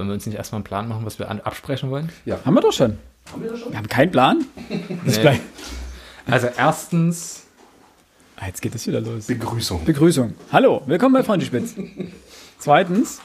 [0.00, 2.08] Wollen wir uns nicht erstmal einen Plan machen, was wir absprechen wollen?
[2.46, 2.96] Haben wir doch schon.
[3.30, 3.70] Haben wir, schon?
[3.70, 4.46] wir haben keinen Plan.
[5.04, 5.40] Nee.
[6.26, 7.42] Also erstens,
[8.36, 9.26] Ah, jetzt geht es wieder los.
[9.26, 9.84] Begrüßung.
[9.84, 10.32] Begrüßung.
[10.52, 11.74] Hallo, willkommen bei Freundespitz.
[12.58, 13.20] Zweitens,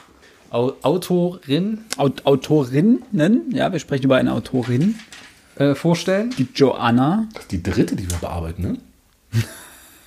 [0.50, 3.52] Au Autorin Aut Autorinnen.
[3.52, 4.96] Ja, wir sprechen über eine Autorin,
[5.54, 6.34] äh, vorstellen.
[6.36, 7.26] die Joanna.
[7.32, 8.62] Das ist die dritte, die wir bearbeiten,
[9.32, 9.42] ne?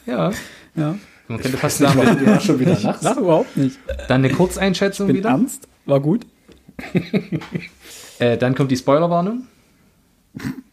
[0.05, 0.31] Ja.
[0.75, 0.95] Ja.
[1.27, 3.01] Man könnte fast sagen, du ja schon wieder nachts.
[3.03, 3.79] Lach überhaupt nicht.
[4.07, 5.29] dann eine Kurzeinschätzung Bin wieder.
[5.29, 5.67] ernst.
[5.87, 6.27] War gut.
[8.19, 9.43] Äh, dann kommt die Spoilerwarnung.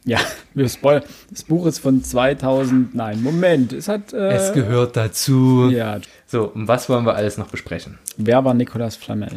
[0.05, 0.19] Ja,
[0.55, 1.05] wir spoilern.
[1.31, 2.93] Das Buch ist von 2000.
[2.93, 3.73] Nein, Moment.
[3.73, 4.13] Es hat.
[4.13, 5.69] Äh, Es gehört dazu.
[5.71, 6.01] Ja.
[6.27, 7.99] So, und was wollen wir alles noch besprechen?
[8.17, 9.31] Wer war Nicolas Flamel?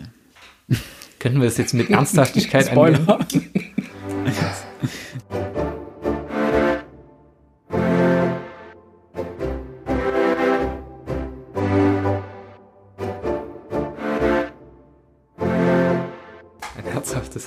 [1.19, 2.95] Könnten wir das jetzt mit Ernsthaftigkeit angehen?
[3.03, 3.19] Spoiler.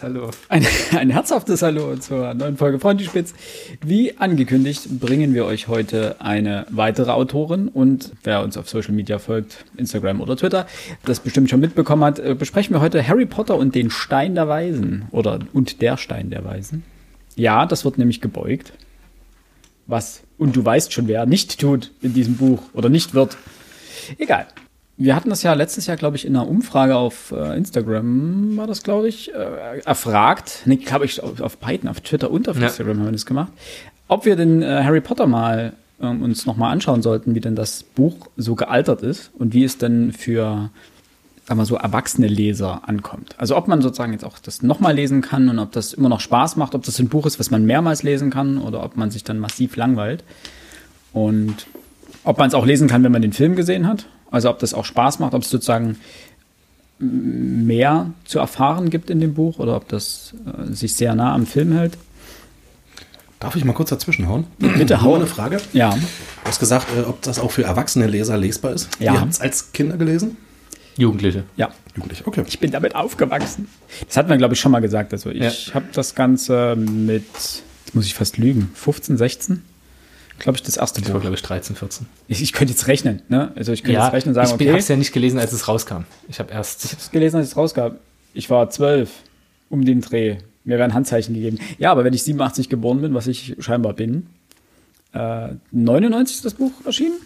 [0.02, 0.30] Hallo.
[0.48, 0.66] Ein,
[0.96, 3.34] ein herzhaftes Hallo zur neuen Folge Freundespitz.
[3.84, 9.20] Wie angekündigt bringen wir euch heute eine weitere Autorin und wer uns auf Social Media
[9.20, 10.66] folgt, Instagram oder Twitter,
[11.04, 14.48] das bestimmt schon mitbekommen hat, äh, besprechen wir heute Harry Potter und den Stein der
[14.48, 16.82] Weisen oder und der Stein der Weisen.
[17.36, 18.72] Ja, das wird nämlich gebeugt.
[19.86, 23.36] Was, und du weißt schon, wer nicht tut in diesem Buch oder nicht wird.
[24.18, 24.48] Egal.
[24.98, 28.66] Wir hatten das ja letztes Jahr, glaube ich, in einer Umfrage auf äh, Instagram, war
[28.66, 30.60] das, glaube ich, äh, erfragt.
[30.66, 32.64] Nee, glaube ich, auf, auf beiden, auf Twitter und auf Ja.
[32.66, 33.52] Instagram haben wir das gemacht.
[34.08, 37.82] Ob wir den äh, Harry Potter mal ähm, uns nochmal anschauen sollten, wie denn das
[37.82, 40.70] Buch so gealtert ist und wie es denn für,
[41.46, 43.34] sagen wir so, erwachsene Leser ankommt.
[43.38, 46.20] Also ob man sozusagen jetzt auch das nochmal lesen kann und ob das immer noch
[46.20, 49.10] Spaß macht, ob das ein Buch ist, was man mehrmals lesen kann oder ob man
[49.10, 50.22] sich dann massiv langweilt.
[51.14, 51.66] Und
[52.24, 54.06] ob man es auch lesen kann, wenn man den Film gesehen hat.
[54.32, 55.96] Also ob das auch Spaß macht, ob es sozusagen
[56.98, 61.46] mehr zu erfahren gibt in dem Buch oder ob das äh, sich sehr nah am
[61.46, 61.96] Film hält.
[63.40, 64.44] Darf ich mal kurz dazwischenhauen?
[64.58, 65.16] Bitte hau.
[65.16, 65.60] eine Frage.
[65.72, 68.88] Ja, Du hast gesagt, äh, ob das auch für erwachsene Leser lesbar ist.
[69.00, 69.14] Ja.
[69.14, 70.36] Ihr habt es als Kinder gelesen?
[70.96, 71.44] Jugendliche.
[71.56, 71.70] ja.
[71.94, 72.42] Jugendlich, okay.
[72.46, 73.68] Ich bin damit aufgewachsen.
[74.06, 75.12] Das hatten wir, glaube ich, schon mal gesagt.
[75.12, 79.62] Also ich habe das Ganze mit, jetzt muss ich fast lügen, 15, 16,
[80.42, 81.20] glaube ich, das erste Ich war, Buch.
[81.22, 82.06] glaube ich, 13, 14.
[82.28, 83.52] Ich, ich könnte jetzt rechnen, ne?
[83.56, 85.52] Also ich könnte jetzt rechnen und sagen, ich okay, habe es ja nicht gelesen, als
[85.52, 86.02] es rauskam.
[86.28, 86.84] Ich habe erst.
[86.84, 87.96] Ich habe es gelesen, als es rauskam.
[88.34, 89.10] Ich war zwölf,
[89.70, 90.38] um den Dreh.
[90.64, 91.58] Mir werden Handzeichen gegeben.
[91.78, 94.26] Ja, aber wenn ich 87 geboren bin, was ich scheinbar bin,
[95.12, 97.16] äh, 99 ist das Buch erschienen?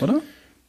[0.00, 0.20] Oder?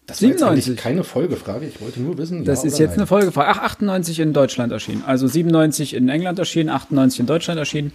[0.08, 0.76] Das war jetzt eigentlich 97.
[0.76, 1.68] keine Folgefrage.
[1.68, 2.44] Ich wollte nur wissen.
[2.44, 3.08] Das ja ist oder jetzt eine nein.
[3.08, 3.50] Folgefrage.
[3.50, 5.04] Ach, 98 in Deutschland erschienen.
[5.06, 7.92] Also 97 in England erschienen, 98 in Deutschland erschienen.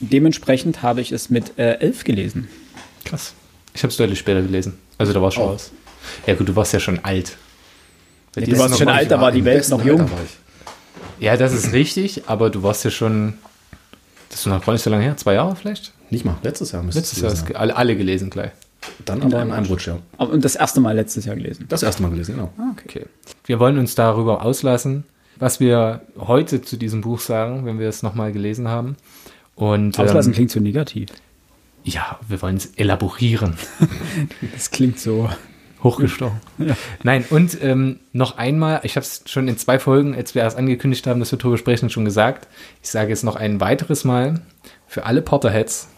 [0.00, 2.48] Dementsprechend habe ich es mit äh, 11 gelesen.
[3.04, 3.34] Krass.
[3.74, 4.78] Ich habe es deutlich später gelesen.
[4.98, 5.48] Also da war es schon Oh.
[5.50, 5.70] raus.
[6.26, 7.36] Ja, gut, du warst ja schon alt.
[8.34, 10.08] Dir du warst schon alt, da war die Welt noch jung.
[11.18, 13.34] Ja, das ist richtig, aber du warst ja schon.
[14.30, 15.16] Das ist noch gar nicht so lange her.
[15.16, 15.92] Zwei Jahre vielleicht?
[16.10, 16.36] Nicht mal.
[16.42, 18.52] Letztes Jahr müsste Letztes es Jahr ge- alle, alle gelesen gleich.
[19.04, 19.98] Dann aber in einem Rutsch, ja.
[20.16, 21.66] Und das erste Mal letztes Jahr gelesen.
[21.68, 22.52] Das erste Mal gelesen, genau.
[22.86, 23.04] Okay.
[23.44, 25.04] Wir wollen uns darüber auslassen,
[25.36, 28.96] was wir heute zu diesem Buch sagen, wenn wir es nochmal gelesen haben.
[29.60, 31.10] Und Auslassen ähm, klingt so negativ.
[31.84, 33.56] ja, wir wollen es elaborieren.
[34.54, 35.28] Das klingt so.
[35.82, 36.40] Hochgestochen.
[37.02, 40.56] Nein, und ähm, noch einmal, ich habe es schon in zwei Folgen, als wir erst
[40.56, 42.48] angekündigt haben, dass wir darüber sprechen, schon gesagt.
[42.82, 44.42] Ich sage jetzt noch ein weiteres Mal
[44.86, 45.88] für alle Potterheads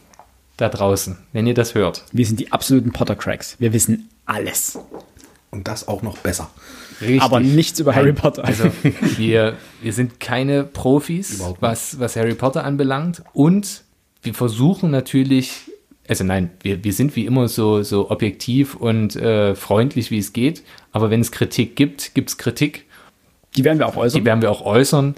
[0.57, 2.05] da draußen, wenn ihr das hört.
[2.13, 3.57] Wir sind die absoluten Potter-Cracks.
[3.59, 4.79] Wir wissen alles.
[5.51, 6.51] Und das auch noch besser.
[7.03, 7.23] Richtig.
[7.23, 8.45] Aber nichts über Harry Potter.
[8.45, 8.71] Also
[9.17, 13.23] wir, wir sind keine Profis, was, was Harry Potter anbelangt.
[13.33, 13.83] Und
[14.23, 15.71] wir versuchen natürlich,
[16.09, 20.33] also nein, wir, wir sind wie immer so, so objektiv und äh, freundlich, wie es
[20.33, 20.63] geht.
[20.93, 22.87] Aber wenn es Kritik gibt, gibt es Kritik.
[23.57, 24.21] Die werden wir auch äußern.
[24.21, 25.15] Die werden wir auch äußern.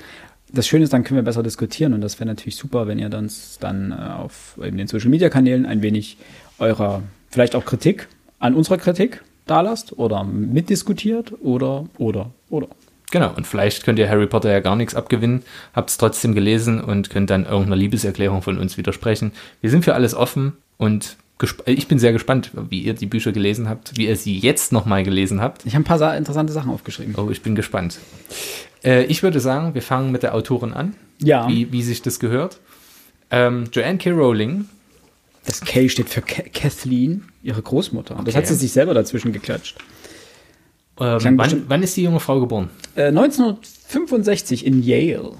[0.53, 3.09] das Schöne ist, dann können wir besser diskutieren und das wäre natürlich super, wenn ihr
[3.09, 3.31] dann,
[3.61, 6.17] dann äh, auf eben den Social Media Kanälen ein wenig
[6.59, 8.09] eurer, vielleicht auch Kritik
[8.39, 12.69] an unserer Kritik da lasst oder mitdiskutiert oder, oder, oder.
[13.11, 15.43] Genau, und vielleicht könnt ihr Harry Potter ja gar nichts abgewinnen,
[15.75, 19.33] habt es trotzdem gelesen und könnt dann irgendeiner Liebeserklärung von uns widersprechen.
[19.61, 21.17] Wir sind für alles offen und
[21.67, 24.73] äh, ich bin sehr gespannt, wie ihr die Bücher gelesen habt, wie ihr sie jetzt
[24.73, 25.65] nochmal gelesen habt.
[25.67, 27.15] Ich habe ein paar sa- interessante Sachen aufgeschrieben.
[27.17, 27.99] Oh, ich bin gespannt.
[28.83, 32.19] Äh, ich würde sagen, wir fangen mit der Autorin an, Ja, wie, wie sich das
[32.19, 32.59] gehört.
[33.31, 34.11] Ähm, Joanne K.
[34.11, 34.65] Rowling,
[35.47, 38.15] das K steht für Ka- Kathleen, ihre Großmutter.
[38.15, 38.37] Das Okay.
[38.37, 39.77] hat sie sich selber dazwischen geklatscht.
[41.01, 42.71] ähm, wann, wann ist die junge Frau geboren?
[42.95, 45.33] Äh, 1965 in Yale,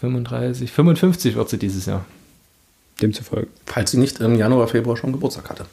[0.00, 2.04] 35, 55 wird sie dieses Jahr.
[3.00, 3.46] demzufolge.
[3.66, 5.66] Falls sie nicht im Januar, Februar schon Geburtstag hatte.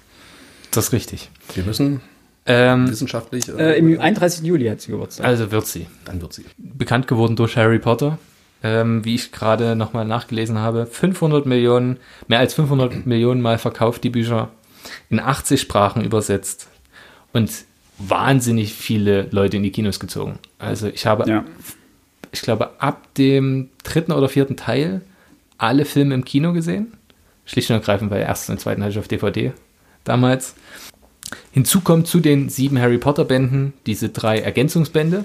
[0.72, 1.30] Das ist richtig.
[1.56, 2.02] Wir müssen
[2.48, 3.48] Ähm, Wissenschaftlich.
[3.50, 4.46] Äh, Im 31.
[4.46, 5.26] Juli hat sie Geburtstag.
[5.26, 5.88] also wird sie.
[6.06, 6.46] dann wird sie.
[6.60, 8.20] Bekannt geworden durch Harry Potter.
[8.66, 10.88] Ähm, wie ich gerade nochmal nachgelesen habe.
[10.88, 14.50] 500 Millionen, mehr als 500 Millionen Mal verkauft die Bücher.
[15.12, 16.68] In 80 Sprachen übersetzt.
[17.32, 17.52] Und
[18.00, 20.40] wahnsinnig viele Leute in die Kinos gezogen.
[20.58, 21.46] Also ich habe ja.
[22.32, 25.02] ich glaube, ab dem dritten oder vierten Teil
[25.60, 26.94] alle Filme im Kino gesehen.
[27.46, 29.54] Schlicht und ergreifend, weil ersten und zweiten hatte ich auf DVD
[30.06, 30.56] damals.
[31.52, 35.24] Hinzu kommt zu den sieben Harry Potter Bänden diese drei Ergänzungsbände,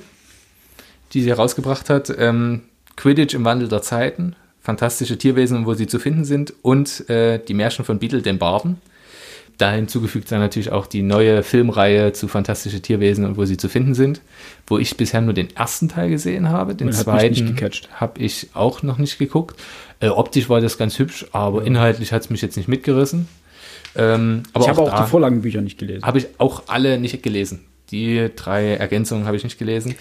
[1.14, 2.12] die sie herausgebracht hat.
[2.19, 2.64] Ähm,
[3.00, 7.55] Quidditch im Wandel der Zeiten, fantastische Tierwesen, wo sie zu finden sind und äh, die
[7.55, 8.79] Märchen von Beetle, dem Barden.
[9.56, 13.70] Da hinzugefügt dann natürlich auch die neue Filmreihe zu Fantastische Tierwesen und wo sie zu
[13.70, 14.20] finden sind,
[14.67, 16.75] wo ich bisher nur den ersten Teil gesehen habe.
[16.75, 17.56] Den Und zweiten
[17.94, 19.58] habe ich auch noch nicht geguckt.
[20.00, 23.29] Äh, optisch war das ganz hübsch, aber inhaltlich hat es mich jetzt nicht mitgerissen.
[23.96, 26.05] Ähm, aber ich habe auch da die Vorlagenbücher nicht gelesen.
[26.05, 27.61] habe ich auch alle nicht gelesen.
[27.90, 29.94] Die drei Ergänzungen habe ich nicht gelesen.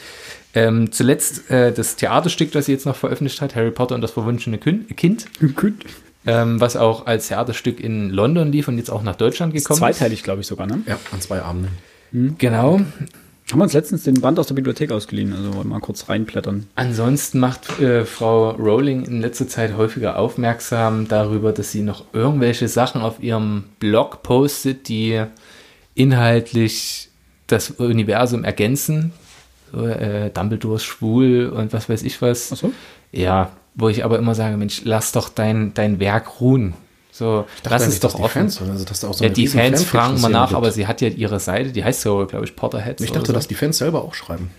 [0.54, 4.12] Ähm, zuletzt äh, das Theaterstück, das sie jetzt noch veröffentlicht hat, Harry Potter und das
[4.12, 5.26] verwunschene Kind,
[6.26, 9.98] ähm, was auch als Theaterstück in London lief und jetzt auch nach Deutschland gekommen ist.
[9.98, 10.82] Zweiteilig, glaube ich sogar, ne?
[10.88, 11.70] Ja, an zwei Abenden.
[12.38, 12.82] Genau.
[13.52, 16.08] Haben wir uns letztens den Band aus der Bibliothek ausgeliehen, also wollen wir mal kurz
[16.08, 16.68] reinblättern.
[16.76, 22.68] Ansonsten macht äh, Frau Rowling in letzter Zeit häufiger aufmerksam darüber, dass sie noch irgendwelche
[22.68, 25.24] Sachen auf ihrem Blog postet, die
[25.96, 27.09] inhaltlich
[27.52, 29.14] das Universum ergänzen.
[29.72, 32.52] So, äh, Dumbledore ist schwul und was weiß ich was.
[32.54, 32.74] Ach so?
[33.12, 36.74] Ja, wo ich aber immer sage, Mensch, lass doch dein, dein Werk ruhen.
[37.12, 38.50] So, lass es doch die offen.
[38.50, 40.58] Fans, also, dass da auch so ja, die Fans fragen mal nach, gibt.
[40.58, 43.04] aber sie hat ja ihre Seite, die heißt so, glaube ich, Potterheads.
[43.04, 43.34] Ich dachte, so.
[43.34, 44.52] dass die Fans selber auch schreiben.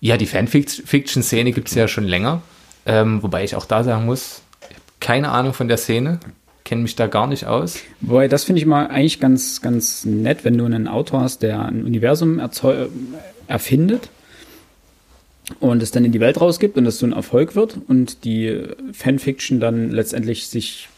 [0.00, 2.42] Ja, die Fanfiction-Szene gibt es ja schon länger.
[2.86, 6.18] Ähm, wobei ich auch da sagen muss, ich keine Ahnung von der Szene,
[6.68, 7.80] kenne mich da gar nicht aus.
[8.02, 11.64] Wobei, das finde ich mal eigentlich ganz, ganz nett, wenn du einen Autor hast, der
[11.64, 12.38] ein Universum
[13.46, 14.10] erfindet
[15.60, 18.64] und es dann in die Welt rausgibt und das so ein Erfolg wird und die
[18.92, 20.90] Fanfiction dann letztendlich sich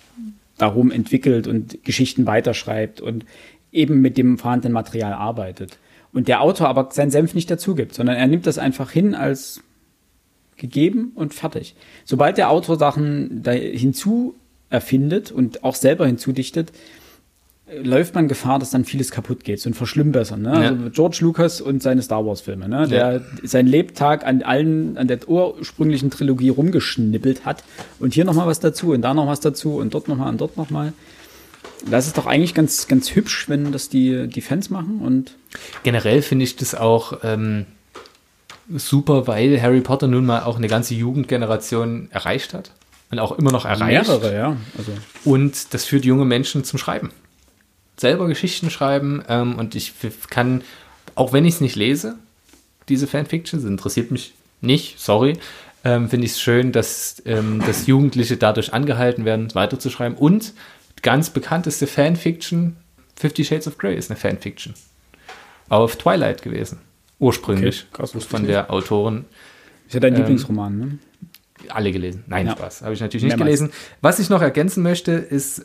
[0.58, 3.24] darum entwickelt und Geschichten weiterschreibt und
[3.70, 5.78] eben mit dem vorhandenen Material arbeitet.
[6.12, 9.14] Und der Autor aber seinen Senf nicht dazu gibt, sondern er nimmt das einfach hin
[9.14, 9.62] als
[10.56, 11.76] gegeben und fertig.
[12.04, 14.34] Sobald der Autor Sachen da hinzu
[14.70, 16.72] erfindet und auch selber hinzudichtet,
[17.82, 20.42] läuft man Gefahr, dass dann vieles kaputt geht, so ein Verschlimmbessern.
[20.42, 20.52] Ne?
[20.52, 20.68] Ja.
[20.70, 22.88] Also George Lucas und seine Star Wars Filme, ne?
[22.88, 27.62] der sein Lebtag an allen, an der ursprünglichen Trilogie rumgeschnippelt hat
[27.98, 30.56] und hier nochmal was dazu und da noch was dazu und dort nochmal und dort
[30.56, 30.92] nochmal.
[31.88, 35.34] Das ist doch eigentlich ganz, ganz hübsch, wenn das die, die Fans machen und
[35.82, 37.66] Generell finde ich das auch ähm,
[38.68, 42.72] super, weil Harry Potter nun mal auch eine ganze Jugendgeneration erreicht hat
[43.10, 44.08] und auch immer noch erreicht.
[44.08, 44.56] mehrere, ja.
[44.78, 44.92] Also
[45.24, 47.10] Und das führt junge Menschen zum Schreiben.
[47.96, 49.92] Selber Geschichten schreiben ähm, und ich
[50.30, 50.62] kann,
[51.14, 52.16] auch wenn ich es nicht lese,
[52.88, 55.38] diese Fanfiction, das interessiert mich nicht, sorry,
[55.84, 60.16] ähm, finde ich es schön, dass, ähm, dass Jugendliche dadurch angehalten werden, weiterzuschreiben.
[60.16, 60.52] Und
[61.02, 62.76] ganz bekannteste Fanfiction,
[63.16, 64.74] Fifty Shades of Grey ist eine Fanfiction.
[65.68, 66.78] Auf Twilight gewesen.
[67.18, 67.86] Ursprünglich.
[67.92, 69.24] Okay, krass, von der Autorin
[69.86, 70.98] ist ja dein Ähm, Lieblingsroman, ne?
[71.68, 72.24] Alle gelesen.
[72.26, 72.52] Nein, Ja.
[72.52, 72.82] Spaß.
[72.82, 73.60] Habe ich natürlich nicht Mehrmals.
[73.60, 73.72] gelesen.
[74.00, 75.64] Was ich noch ergänzen möchte, ist,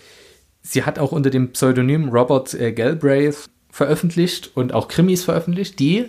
[0.62, 6.06] sie hat auch unter dem Pseudonym Robert äh, Galbraith veröffentlicht und auch Krimis veröffentlicht, die,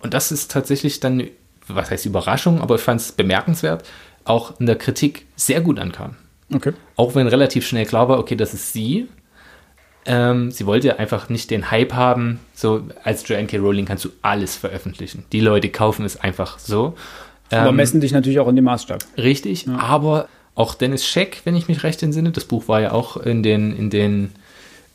[0.00, 1.24] und das ist tatsächlich dann,
[1.68, 3.84] was heißt Überraschung, aber ich fand es bemerkenswert,
[4.24, 6.16] auch in der Kritik sehr gut ankamen.
[6.54, 6.72] Okay.
[6.96, 9.08] Auch wenn relativ schnell klar war, okay, das ist sie.
[10.04, 13.58] Ähm, sie wollte einfach nicht den Hype haben, so als Joanne K.
[13.58, 15.24] Rowling kannst du alles veröffentlichen.
[15.32, 16.94] Die Leute kaufen es einfach so.
[17.50, 19.04] Aber Ähm, messen dich natürlich auch an dem Maßstab.
[19.16, 23.16] Richtig, aber auch Dennis Scheck, wenn ich mich recht entsinne, das Buch war ja auch
[23.16, 24.32] in den, in den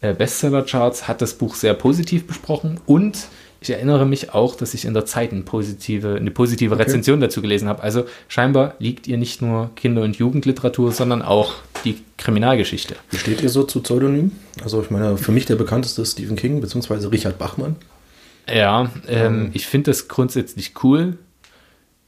[0.02, 3.28] äh, Bestseller-Charts, hat das Buch sehr positiv besprochen und
[3.64, 7.44] ich erinnere mich auch, dass ich in der Zeit eine positive, eine positive Rezension dazu
[7.44, 7.84] gelesen habe.
[7.84, 11.54] Also scheinbar liegt ihr nicht nur Kinder- und Jugendliteratur, sondern auch
[11.86, 12.96] die Kriminalgeschichte.
[13.12, 14.32] Wie steht ihr so zu Pseudonymen?
[14.64, 17.06] Also ich meine, für mich der bekannteste ist Stephen King bzw.
[17.10, 17.76] Richard Bachmann.
[18.52, 21.20] Ja, ähm, ich finde das grundsätzlich cool.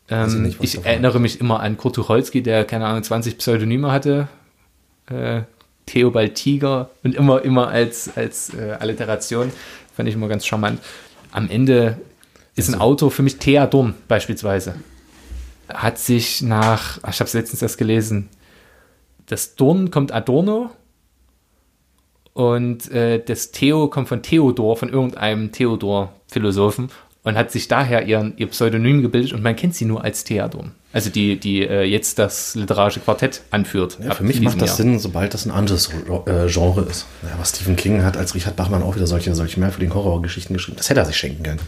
[0.10, 4.28] Ähm, nicht, ich erinnere mich immer an Kurt Tucholsky, der, keine Ahnung, 20 Pseudonyme hatte.
[5.10, 5.44] Äh,
[5.86, 9.52] Theobald Tiger und immer, immer als, als äh, Alliteration.
[9.96, 10.82] Fand ich immer ganz charmant.
[11.32, 11.98] Am Ende
[12.56, 14.76] ist ein Autor für mich Thea Dorn beispielsweise.
[15.68, 18.30] Hat sich nach, ach, ich habe es letztens erst gelesen,
[19.26, 20.72] das Dorn kommt Adorno
[22.34, 26.90] und äh, das Theo kommt von Theodor, von irgendeinem Theodor-Philosophen
[27.24, 30.72] und hat sich daher ihren, ihr Pseudonym gebildet und man kennt sie nur als Theodorn.
[30.92, 33.98] Also die, die äh, jetzt das literarische Quartett anführt.
[34.04, 34.78] Ja, für mich macht das Jahr.
[34.78, 37.08] Sinn, sobald das ein anderes äh, Genre ist.
[37.24, 40.78] Ja, aber Stephen King hat als Richard Bachmann auch wieder solche, solche merkwürdigen Horrorgeschichten geschrieben.
[40.78, 41.60] Das hätte er sich schenken können.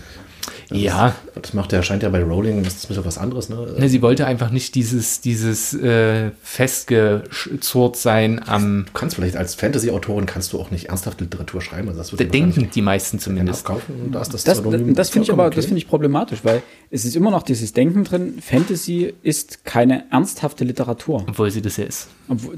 [0.70, 1.08] Das ja.
[1.08, 3.68] Ist, das macht ja, scheint ja bei Rowling, das ist ein bisschen was anderes, ne?
[3.78, 8.86] ne sie wollte einfach nicht dieses, dieses äh, festgezurrt sein am.
[8.86, 11.88] Du kannst vielleicht als Fantasy-Autorin kannst du auch nicht ernsthaft Literatur schreiben.
[11.90, 13.66] Also das wird da denken die meisten zumindest.
[13.66, 15.56] Kaufen, da das das, das, das finde ich aber, okay.
[15.56, 20.06] das finde ich problematisch, weil es ist immer noch dieses Denken drin, Fantasy ist keine
[20.12, 21.26] ernsthafte Literatur.
[21.28, 22.08] Obwohl sie das ja ist.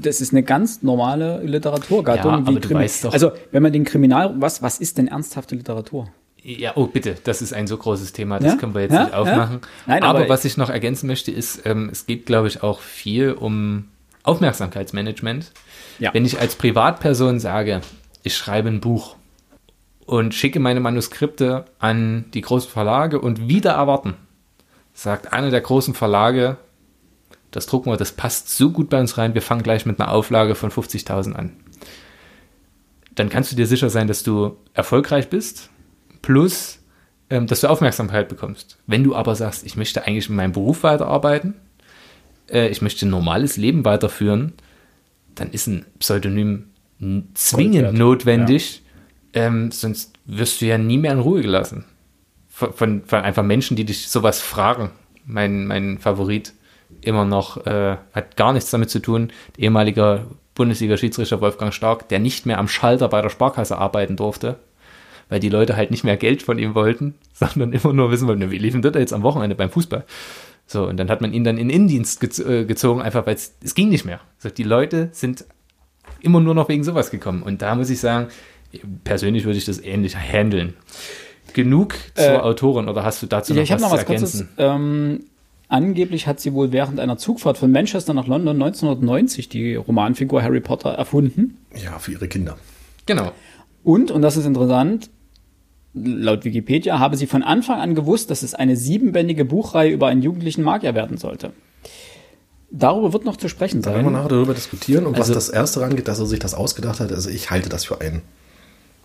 [0.00, 2.32] Das ist eine ganz normale Literaturgattung.
[2.32, 3.12] Ja, aber du weißt doch.
[3.12, 6.08] Also, wenn man den Kriminal, was, was ist denn ernsthafte Literatur?
[6.42, 8.58] Ja, oh bitte, das ist ein so großes Thema, das ja?
[8.58, 9.04] können wir jetzt ja?
[9.04, 9.60] nicht aufmachen.
[9.60, 9.68] Ja?
[9.86, 12.80] Nein, aber, aber was ich noch ergänzen möchte, ist, ähm, es geht, glaube ich, auch
[12.80, 13.88] viel um
[14.22, 15.52] Aufmerksamkeitsmanagement.
[15.98, 17.80] Wenn ich als Privatperson sage,
[18.22, 19.16] ich schreibe ein Buch
[20.06, 24.14] und schicke meine Manuskripte an die großen Verlage und wieder erwarten,
[24.94, 26.56] sagt einer der großen Verlage,
[27.50, 30.12] das drucken wir, das passt so gut bei uns rein, wir fangen gleich mit einer
[30.12, 31.56] Auflage von 50.000 an.
[33.14, 35.70] Dann kannst du dir sicher sein, dass du erfolgreich bist
[36.28, 36.84] plus,
[37.30, 38.76] ähm, dass du Aufmerksamkeit bekommst.
[38.86, 41.54] Wenn du aber sagst, ich möchte eigentlich in meinem Beruf weiterarbeiten,
[42.50, 44.52] äh, ich möchte ein normales Leben weiterführen,
[45.34, 46.66] dann ist ein Pseudonym
[47.32, 48.82] zwingend notwendig,
[49.34, 49.46] ja.
[49.46, 51.86] ähm, sonst wirst du ja nie mehr in Ruhe gelassen.
[52.50, 54.90] Von, von, von, einfach Menschen, die dich sowas fragen.
[55.24, 56.52] Mein, mein Favorit
[57.00, 59.32] immer noch äh, hat gar nichts damit zu tun.
[59.56, 64.58] ehemaliger Bundesliga-Schiedsrichter Wolfgang Stark, der nicht mehr am Schalter bei der Sparkasse arbeiten durfte,
[65.28, 68.50] weil die Leute halt nicht mehr Geld von ihm wollten, sondern immer nur wissen wollten,
[68.50, 70.04] wie liefen das jetzt am Wochenende beim Fußball?
[70.66, 73.74] So, und dann hat man ihn dann in Indienst gez äh, gezogen, einfach weil es
[73.74, 74.20] ging nicht mehr.
[74.36, 75.46] Also die Leute sind
[76.20, 77.42] immer nur noch wegen sowas gekommen.
[77.42, 78.28] Und da muss ich sagen,
[79.04, 80.74] persönlich würde ich das ähnlich handeln.
[81.54, 84.06] Genug zur äh, Autorin oder hast du dazu noch ja, ich was noch was zu
[84.06, 84.48] ergänzen?
[84.48, 85.24] Kurzes, ähm,
[85.68, 90.60] angeblich hat sie wohl während einer Zugfahrt von Manchester nach London 1990 die Romanfigur Harry
[90.60, 91.56] Potter erfunden.
[91.82, 92.58] Ja, für ihre Kinder.
[93.06, 93.32] Genau.
[93.82, 95.08] Und, und das ist interessant,
[95.94, 100.22] laut Wikipedia habe sie von Anfang an gewusst, dass es eine siebenbändige Buchreihe über einen
[100.22, 101.52] jugendlichen Magier werden sollte.
[102.70, 103.92] Darüber wird noch zu sprechen sein.
[103.92, 105.06] Da werden wir nachher darüber diskutieren.
[105.06, 107.68] Und also, was das Erste angeht, dass er sich das ausgedacht hat, also ich halte
[107.68, 108.22] das für einen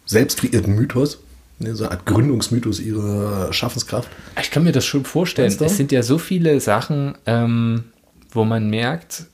[0.05, 1.19] selbst kreierten Mythos.
[1.59, 4.09] Ne, so eine Art Gründungsmythos ihrer Schaffenskraft.
[4.41, 5.55] Ich kann mir das schon vorstellen.
[5.57, 7.85] Es sind ja so viele Sachen, ähm,
[8.31, 9.27] wo man merkt,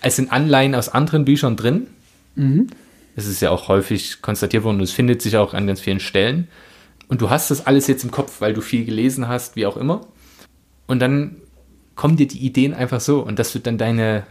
[0.00, 1.86] es sind Anleihen aus anderen Büchern drin.
[2.34, 2.68] Mhm.
[3.14, 6.00] Es ist ja auch häufig konstatiert worden und es findet sich auch an ganz vielen
[6.00, 6.48] Stellen
[7.08, 9.76] und du hast das alles jetzt im Kopf, weil du viel gelesen hast, wie auch
[9.76, 10.02] immer.
[10.86, 11.36] Und dann
[11.94, 14.24] kommen dir die Ideen einfach so und dass du dann deine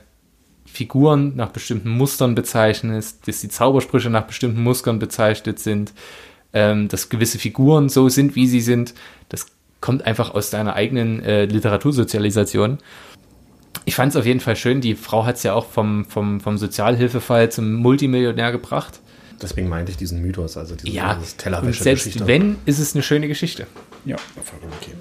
[0.66, 5.94] Figuren nach bestimmten Mustern bezeichnest, dass die Zaubersprüche nach bestimmten Mustern bezeichnet sind,
[6.54, 8.94] ähm, dass gewisse Figuren so sind, wie sie sind,
[9.30, 9.48] das
[9.82, 12.80] kommt einfach aus deiner eigenen äh, Literatursozialisation.
[13.86, 16.40] Ich fand es auf jeden Fall schön, die Frau hat es ja auch vom, vom,
[16.40, 19.00] vom Sozialhilfefall zum Multimillionär gebracht.
[19.42, 21.84] Deswegen meinte ich diesen Mythos, also diese ja, Tellerwäsche.
[21.84, 23.68] Selbst wenn, ist es eine schöne Geschichte.
[24.06, 24.92] Ja, vollkommen okay.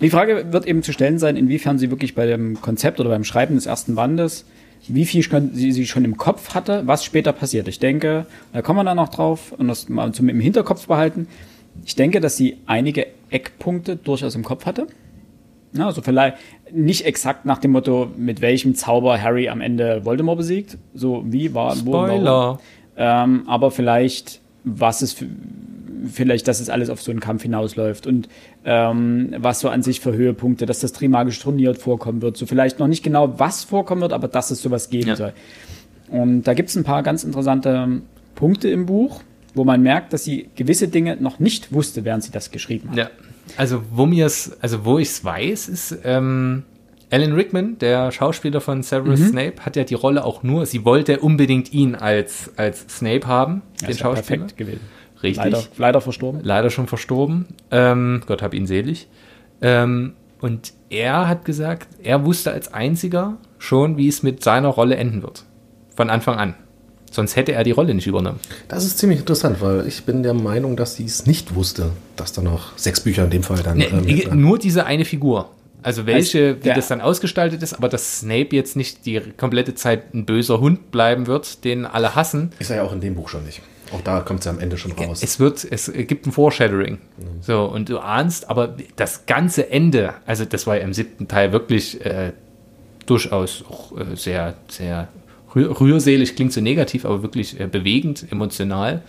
[0.00, 3.24] Die Frage wird eben zu stellen sein, inwiefern sie wirklich bei dem Konzept oder beim
[3.24, 4.44] Schreiben des ersten Bandes,
[4.86, 7.68] wie viel sie, sie schon im Kopf hatte, was später passiert.
[7.68, 11.26] Ich denke, da kommen wir dann noch drauf und das mal zum im Hinterkopf behalten.
[11.84, 14.86] Ich denke, dass sie einige Eckpunkte durchaus im Kopf hatte.
[15.72, 16.36] Ja, also vielleicht
[16.72, 20.78] nicht exakt nach dem Motto, mit welchem Zauber Harry am Ende Voldemort besiegt.
[20.94, 22.54] So wie war Spoiler.
[22.54, 22.58] Wo,
[22.96, 25.16] ähm, aber vielleicht, was es
[26.06, 28.28] vielleicht, dass es alles auf so einen Kampf hinausläuft und
[28.64, 32.36] ähm, was so an sich für Höhepunkte, dass das Trimagische Turnier vorkommen wird.
[32.36, 35.16] So vielleicht noch nicht genau, was vorkommen wird, aber dass es sowas geben ja.
[35.16, 35.32] soll.
[36.08, 38.02] Und da gibt es ein paar ganz interessante
[38.34, 39.22] Punkte im Buch,
[39.54, 42.96] wo man merkt, dass sie gewisse Dinge noch nicht wusste, während sie das geschrieben hat.
[42.96, 43.10] Ja.
[43.56, 46.64] Also wo mir es, also wo ich es weiß, ist, ähm,
[47.14, 49.28] Alan Rickman, der Schauspieler von Severus mhm.
[49.28, 53.62] Snape, hat ja die Rolle auch nur, sie wollte unbedingt ihn als, als Snape haben,
[53.80, 54.38] ja, den Schauspieler.
[54.38, 54.80] Perfekt gewesen.
[55.22, 55.44] Richtig.
[55.44, 56.40] Leider, leider verstorben.
[56.42, 57.46] Leider schon verstorben.
[57.70, 59.06] Ähm, Gott hab ihn selig.
[59.62, 64.96] Ähm, und er hat gesagt, er wusste als einziger schon, wie es mit seiner Rolle
[64.96, 65.44] enden wird.
[65.94, 66.54] Von Anfang an.
[67.12, 68.40] Sonst hätte er die Rolle nicht übernommen.
[68.66, 72.32] Das ist ziemlich interessant, weil ich bin der Meinung, dass sie es nicht wusste, dass
[72.32, 73.78] da noch sechs Bücher in dem Fall dann.
[73.78, 75.53] Nee, ähm, nur diese eine Figur.
[75.84, 80.14] Also welche, wie das dann ausgestaltet ist, aber dass Snape jetzt nicht die komplette Zeit
[80.14, 82.52] ein böser Hund bleiben wird, den alle hassen.
[82.58, 83.60] Ist er ja auch in dem Buch schon nicht.
[83.92, 85.22] Auch da kommt es ja am Ende schon raus.
[85.22, 86.94] Es wird, es gibt ein Foreshadowing.
[86.94, 87.42] Mhm.
[87.42, 91.52] So, und du ahnst, aber das ganze Ende, also das war ja im siebten Teil
[91.52, 92.32] wirklich äh,
[93.04, 95.08] durchaus auch äh, sehr, sehr
[95.54, 99.02] rührselig, klingt so negativ, aber wirklich äh, bewegend, emotional.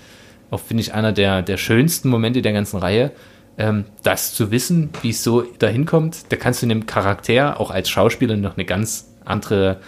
[0.52, 3.12] Auch finde ich einer der, der schönsten Momente der ganzen Reihe
[3.58, 7.72] ähm, das zu wissen, wie es so dahin kommt, da kannst du dem Charakter auch
[7.72, 9.80] als Schauspieler noch eine ganz andere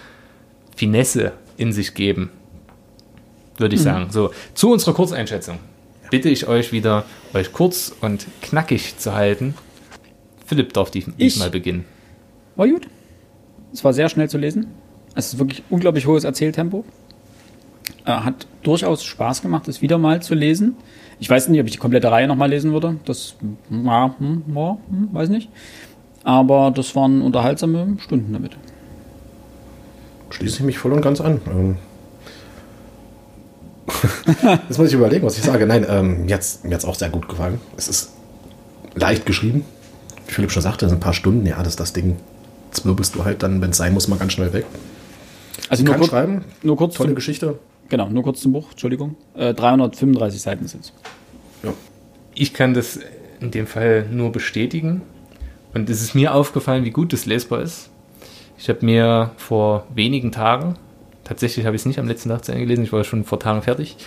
[0.75, 2.29] Finesse in sich geben,
[3.57, 3.85] würde ich mhm.
[3.85, 4.07] sagen.
[4.09, 5.59] So, zu unserer Kurzeinschätzung
[6.09, 9.55] bitte ich euch wieder, euch kurz und knackig zu halten.
[10.45, 11.85] Philipp darf diesmal beginnen.
[12.55, 12.87] War gut.
[13.73, 14.67] Es war sehr schnell zu lesen.
[15.15, 16.85] Es ist wirklich unglaublich hohes Erzähltempo.
[18.05, 20.75] Äh, hat durchaus Spaß gemacht, es wieder mal zu lesen.
[21.19, 22.97] Ich weiß nicht, ob ich die komplette Reihe nochmal lesen würde.
[23.05, 23.35] Das
[23.69, 25.49] ja, hm, ja, hm, weiß nicht.
[26.23, 28.57] Aber das waren unterhaltsame Stunden damit.
[30.29, 31.41] Schließe ich mich voll und ganz an.
[31.49, 31.77] Ähm
[34.67, 35.65] Jetzt muss ich überlegen, was ich sage.
[35.65, 37.59] Nein, ähm, mir hat es auch sehr gut gefallen.
[37.77, 38.11] Es ist
[38.95, 39.63] leicht geschrieben.
[40.27, 42.17] Wie Philipp schon sagte, ein paar Stunden, ja, das das Ding.
[42.71, 44.65] Zwirbelst du halt dann, wenn es sein muss, mal ganz schnell weg.
[45.69, 47.57] Also nur kurz, schreiben, nur kurz tolle Geschichte.
[47.89, 49.15] Genau, nur kurz zum Buch, Entschuldigung.
[49.35, 50.93] Äh, 335 Seiten sind es.
[51.63, 51.73] Ja.
[52.35, 52.99] Ich kann das
[53.39, 55.01] in dem Fall nur bestätigen.
[55.73, 57.89] Und es ist mir aufgefallen, wie gut das lesbar ist.
[58.57, 60.75] Ich habe mir vor wenigen Tagen
[61.27, 63.39] tatsächlich habe ich es nicht am letzten Tag zu Ende gelesen, ich war schon vor
[63.39, 63.97] Tagen fertig,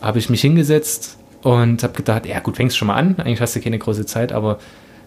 [0.00, 3.54] habe ich mich hingesetzt und habe gedacht, ja gut, fängst schon mal an, eigentlich hast
[3.54, 4.58] du keine große Zeit, aber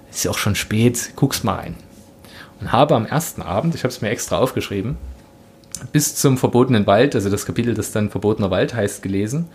[0.10, 1.75] es ist ja auch schon spät, guck's mal rein.
[2.60, 4.98] Und habe am ersten Abend, ich habe es mir extra aufgeschrieben,
[5.91, 9.48] bis zum verbotenen Wald, also das Kapitel, das dann verbotener Wald heißt, gelesen.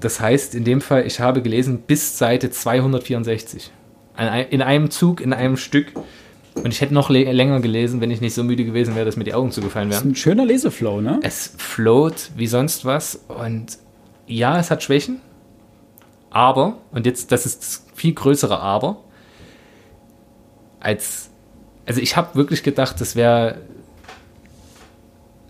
[0.00, 3.70] Das heißt in dem Fall, ich habe gelesen bis Seite 264.
[4.50, 5.92] In einem Zug, in einem Stück.
[6.54, 9.24] Und ich hätte noch länger gelesen, wenn ich nicht so müde gewesen wäre, dass mir
[9.24, 9.98] die Augen zugefallen wären.
[9.98, 11.20] Das ist ein schöner Leseflow, ne?
[11.22, 13.20] Es float wie sonst was.
[13.28, 13.78] Und
[14.26, 15.20] ja, es hat Schwächen.
[16.30, 18.98] Aber, und jetzt, das ist das viel größere Aber,
[20.80, 21.30] als,
[21.86, 23.58] also ich habe wirklich gedacht, das wäre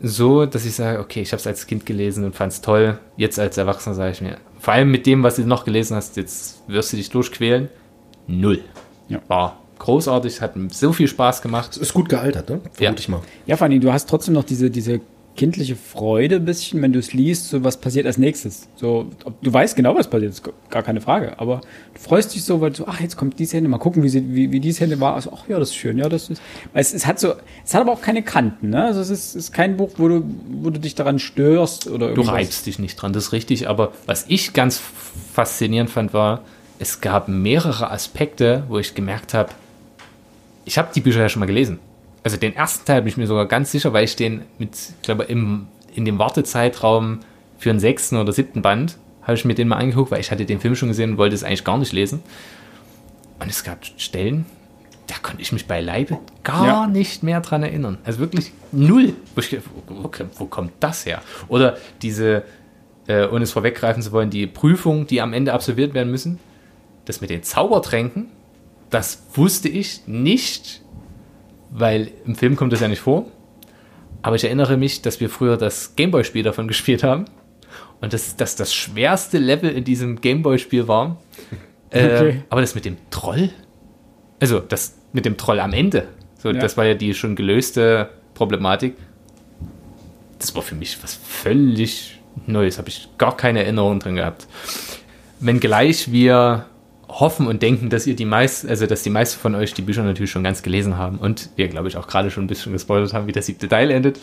[0.03, 2.99] so, dass ich sage, okay, ich habe es als Kind gelesen und fand es toll.
[3.17, 6.17] Jetzt als Erwachsener sage ich mir, vor allem mit dem, was du noch gelesen hast,
[6.17, 7.69] jetzt wirst du dich durchquälen.
[8.27, 8.63] Null.
[9.09, 9.21] Ja.
[9.29, 11.77] War großartig, hat so viel Spaß gemacht.
[11.77, 12.61] Ist gut gealtert, ne?
[12.73, 12.93] Vermute ja.
[12.97, 13.21] ich mal.
[13.47, 15.01] Ja, vor allem, du hast trotzdem noch diese, diese
[15.37, 18.69] kindliche Freude ein bisschen, wenn du es liest, so was passiert als nächstes.
[18.77, 19.07] So,
[19.41, 21.39] du weißt genau, was passiert, ist gar keine Frage.
[21.39, 21.61] Aber
[21.95, 24.35] du freust dich so, weil du, ach, jetzt kommt diese Hände, mal gucken, wie, sie,
[24.35, 25.15] wie, wie diese Hände war.
[25.15, 26.43] Also, ach ja, das ist schön, ja, das ist.
[26.73, 27.35] Weil es, es hat so,
[27.65, 28.85] es hat aber auch keine Kanten, ne?
[28.85, 30.25] Also es ist, ist kein Buch, wo du,
[30.63, 32.27] wo du dich daran störst oder irgendwas.
[32.27, 33.69] Du reibst dich nicht dran, das ist richtig.
[33.69, 34.81] Aber was ich ganz
[35.33, 36.43] faszinierend fand, war,
[36.79, 39.51] es gab mehrere Aspekte, wo ich gemerkt habe,
[40.65, 41.79] ich habe die Bücher ja schon mal gelesen.
[42.23, 45.03] Also den ersten Teil bin ich mir sogar ganz sicher, weil ich den mit, ich
[45.03, 47.21] glaube, im, in dem Wartezeitraum
[47.59, 50.45] für den sechsten oder siebten Band habe ich mir den mal angeguckt, weil ich hatte
[50.45, 52.23] den Film schon gesehen und wollte es eigentlich gar nicht lesen.
[53.39, 54.45] Und es gab Stellen,
[55.07, 56.87] da konnte ich mich beileibe gar ja.
[56.87, 57.99] nicht mehr dran erinnern.
[58.05, 59.15] Also wirklich null.
[59.35, 61.23] Wo, ich, wo, wo kommt das her?
[61.49, 62.45] Oder diese,
[63.07, 66.39] äh, ohne es vorweggreifen zu wollen, die Prüfung, die am Ende absolviert werden müssen,
[67.07, 68.27] das mit den Zaubertränken,
[68.91, 70.83] das wusste ich nicht,
[71.71, 73.27] weil im Film kommt das ja nicht vor.
[74.23, 77.25] Aber ich erinnere mich, dass wir früher das Gameboy-Spiel davon gespielt haben.
[78.01, 81.19] Und dass das das schwerste Level in diesem Gameboy-Spiel war.
[81.93, 82.43] Äh, okay.
[82.51, 83.51] Aber das mit dem Troll?
[84.39, 86.07] Also, das mit dem Troll am Ende.
[86.39, 86.61] So, ja.
[86.61, 88.95] Das war ja die schon gelöste Problematik.
[90.39, 92.79] Das war für mich was völlig Neues.
[92.79, 94.47] Habe ich gar keine Erinnerung drin gehabt.
[95.41, 96.67] Wenngleich wir
[97.19, 100.03] hoffen und denken, dass ihr die meisten, also dass die meisten von euch die Bücher
[100.03, 103.13] natürlich schon ganz gelesen haben und wir, glaube ich, auch gerade schon ein bisschen gespoilert
[103.13, 104.21] haben, wie der siebte Teil endet.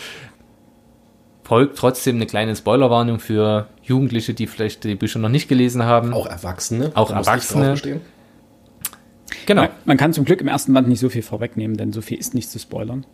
[1.43, 6.13] Folgt trotzdem eine kleine Spoilerwarnung für Jugendliche, die vielleicht die Bücher noch nicht gelesen haben.
[6.13, 6.91] Auch Erwachsene.
[6.93, 7.75] Auch Erwachsene.
[9.45, 9.61] Genau.
[9.61, 12.17] Man, man, kann zum Glück im ersten Band nicht so viel vorwegnehmen, denn so viel
[12.17, 13.05] ist nicht zu spoilern.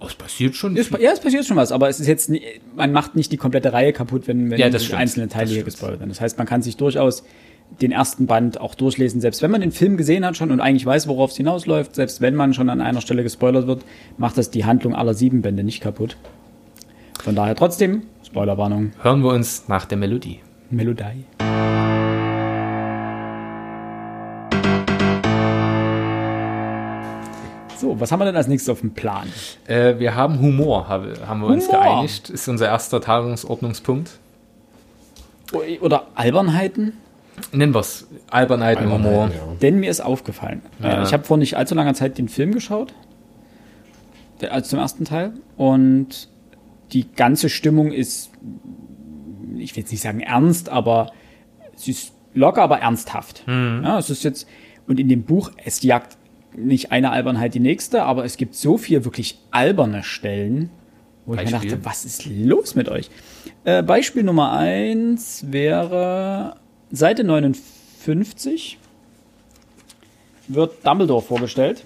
[0.00, 0.76] Oh, es passiert schon.
[0.76, 2.42] Es, ja, es passiert schon was, aber es ist jetzt nie,
[2.76, 6.10] man macht nicht die komplette Reihe kaputt, wenn, wenn ja, einzelne Teile hier gespoilert werden.
[6.10, 7.24] Das heißt, man kann sich durchaus
[7.80, 10.86] den ersten Band auch durchlesen, selbst wenn man den Film gesehen hat schon und eigentlich
[10.86, 13.84] weiß, worauf es hinausläuft, selbst wenn man schon an einer Stelle gespoilert wird,
[14.16, 16.16] macht das die Handlung aller sieben Bände nicht kaputt.
[17.22, 18.92] Von daher trotzdem, Spoilerwarnung.
[19.02, 20.40] Hören wir uns nach der Melodie.
[20.70, 21.24] Melodie.
[27.76, 29.28] So, was haben wir denn als nächstes auf dem Plan?
[29.66, 31.50] Äh, wir haben Humor, haben, wir Humor.
[31.50, 32.28] uns geeinigt.
[32.28, 34.18] Ist unser erster Tagesordnungspunkt.
[35.80, 36.94] Oder Albernheiten?
[37.52, 39.28] Nennen wir es Albernheiten, Humor.
[39.28, 39.54] Ja.
[39.60, 40.62] Denn mir ist aufgefallen.
[40.82, 41.02] Ja.
[41.02, 42.94] Ich habe vor nicht allzu langer Zeit den Film geschaut.
[44.40, 45.32] Der, also zum ersten Teil.
[45.56, 46.28] Und
[46.92, 48.30] die ganze Stimmung ist,
[49.56, 51.12] ich will jetzt nicht sagen ernst, aber
[51.74, 53.46] sie ist locker, aber ernsthaft.
[53.46, 53.82] Mhm.
[53.84, 54.46] Ja, es ist jetzt,
[54.86, 56.16] und in dem Buch, es jagt
[56.56, 60.70] nicht eine Albernheit die nächste, aber es gibt so viel wirklich alberne Stellen,
[61.26, 61.56] wo Beispiel?
[61.56, 63.10] ich mir dachte, was ist los mit euch?
[63.64, 66.56] Äh, Beispiel Nummer eins wäre
[66.90, 68.78] Seite 59.
[70.48, 71.84] wird Dumbledore vorgestellt.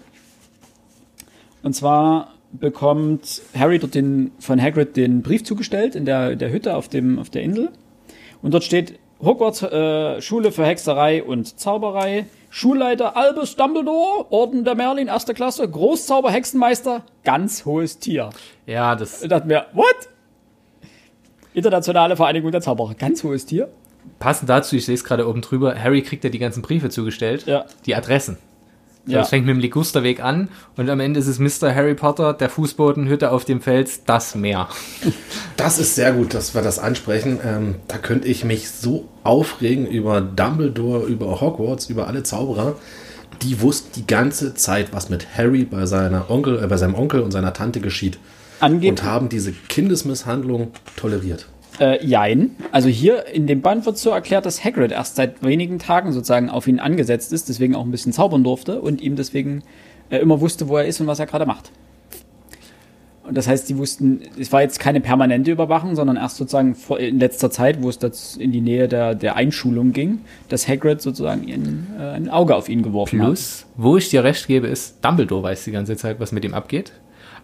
[1.63, 6.77] Und zwar bekommt Harry dort den, von Hagrid den Brief zugestellt in der, der Hütte
[6.77, 7.71] auf, dem, auf der Insel.
[8.43, 12.27] Und dort steht Hogwarts äh, Schule für Hexerei und Zauberei.
[12.51, 18.31] Schulleiter Albus Dumbledore, Orden der Merlin, erste Klasse, Großzauber, Hexenmeister, ganz hohes Tier.
[18.67, 20.09] Ja, das Ich dachte mir, what?
[21.55, 23.71] Internationale Vereinigung der Zauberer, ganz hohes Tier.
[24.19, 27.45] Passend dazu, ich sehe es gerade oben drüber, Harry kriegt ja die ganzen Briefe zugestellt,
[27.47, 27.65] Ja.
[27.87, 28.37] die Adressen.
[29.05, 29.23] So, Ja.
[29.23, 31.75] Es fängt mit dem Ligusterweg an und am Ende ist es Mr.
[31.75, 34.69] Harry Potter, der Fußbodenhütte auf dem Fels, das Meer.
[35.57, 37.39] Das ist sehr gut, dass wir das ansprechen.
[37.45, 42.77] Ähm, da könnte ich mich so aufregen über Dumbledore, über Hogwarts, über alle Zauberer.
[43.43, 47.21] Die wussten die ganze Zeit, was mit Harry bei, seiner Onkel, äh, bei seinem Onkel
[47.21, 48.19] und seiner Tante geschieht.
[48.61, 48.91] Angeblich.
[48.91, 51.47] Und haben diese Kindesmisshandlung toleriert.
[51.81, 52.51] Äh, jein.
[52.71, 56.51] Also hier in dem Band wird so erklärt, dass Hagrid erst seit wenigen Tagen sozusagen
[56.51, 59.63] auf ihn angesetzt ist, deswegen auch ein bisschen zaubern durfte und ihm deswegen
[60.11, 61.73] äh, immer wusste, wo er ist und was er gerade macht.
[63.25, 66.99] Und das heißt, die wussten, es war jetzt keine permanente Überwachung, sondern erst sozusagen vor,
[66.99, 71.01] in letzter Zeit, wo es das in die Nähe der, der Einschulung ging, dass Hagrid
[71.01, 75.05] sozusagen ein, äh, ein Auge auf ihn geworfen Plus, wo ich dir recht gebe, ist,
[75.05, 76.93] Dumbledore weiß die ganze Zeit, was mit ihm abgeht.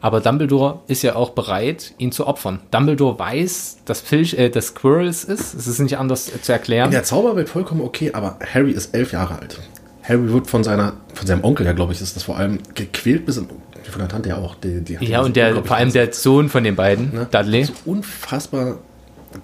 [0.01, 2.61] Aber Dumbledore ist ja auch bereit, ihn zu opfern.
[2.71, 5.55] Dumbledore weiß, dass Filch, äh, dass Squirrels ist.
[5.55, 6.87] Es ist nicht anders zu erklären.
[6.87, 9.59] In der Zauberwelt vollkommen okay, aber Harry ist elf Jahre alt.
[10.03, 13.27] Harry wird von seiner, von seinem Onkel, ja, glaube ich, ist das vor allem gequält
[13.27, 14.55] bis in, von der Tante ja auch.
[14.55, 17.27] Die, die Ja, und der, vor allem der Sohn von den beiden, Ne?
[17.31, 17.65] Dudley.
[17.65, 18.79] so unfassbar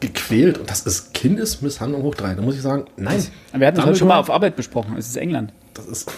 [0.00, 2.34] gequält und das ist Kindesmisshandlung hoch drei.
[2.34, 3.18] Da muss ich sagen, nein.
[3.18, 3.60] hat.
[3.60, 4.96] Wir hatten das heute schon mal auf Arbeit besprochen.
[4.96, 5.52] Es ist England.
[5.74, 6.10] Das ist,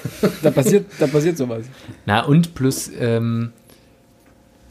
[0.42, 1.64] Da passiert, da passiert sowas.
[2.04, 3.52] Na, und plus, ähm,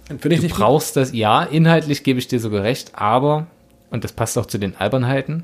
[0.08, 0.66] finde ich du nicht gut.
[0.66, 3.48] brauchst das, ja, inhaltlich gebe ich dir sogar recht, aber,
[3.90, 5.44] und das passt auch zu den Albernheiten,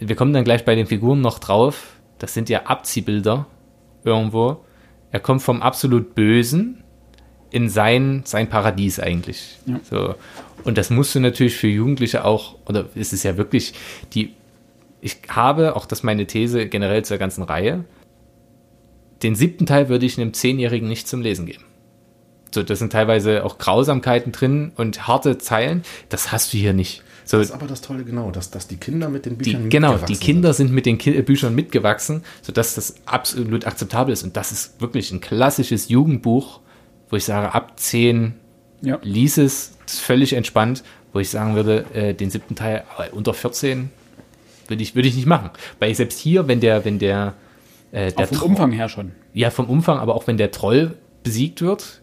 [0.00, 3.46] wir kommen dann gleich bei den Figuren noch drauf, das sind ja Abziehbilder
[4.04, 4.64] irgendwo.
[5.10, 6.82] Er kommt vom absolut Bösen
[7.50, 9.58] in sein, sein Paradies eigentlich.
[9.66, 9.80] Ja.
[9.88, 10.14] So.
[10.64, 13.74] Und das musst du natürlich für Jugendliche auch, oder ist es ja wirklich
[14.14, 14.34] die,
[15.00, 17.84] ich habe, auch das ist meine These generell zur ganzen Reihe,
[19.22, 21.64] den siebten Teil würde ich einem Zehnjährigen nicht zum Lesen geben.
[22.54, 25.82] So, das sind teilweise auch Grausamkeiten drin und harte Zeilen.
[26.08, 27.02] Das hast du hier nicht.
[27.24, 29.68] So, Das ist aber das Tolle, genau, dass, dass die Kinder mit den die, Büchern
[29.68, 34.12] genau, mitgewachsen die Kinder sind mit den Ki äh, Büchern mitgewachsen, sodass das absolut akzeptabel
[34.12, 34.22] ist.
[34.22, 36.60] Und das ist wirklich ein klassisches Jugendbuch,
[37.10, 38.34] wo ich sage, ab 10
[38.82, 38.98] Ja.
[39.02, 43.12] lies es, das ist völlig entspannt, wo ich sagen würde, äh, den siebten Teil aber
[43.12, 43.90] unter 14
[44.68, 45.50] würde ich, würde ich nicht machen.
[45.80, 47.34] Weil selbst hier, wenn der, wenn der,
[47.90, 49.12] äh, der Auch vom Tro- Umfang her schon.
[49.34, 52.02] ja, vom Umfang, aber auch wenn der Troll besiegt wird,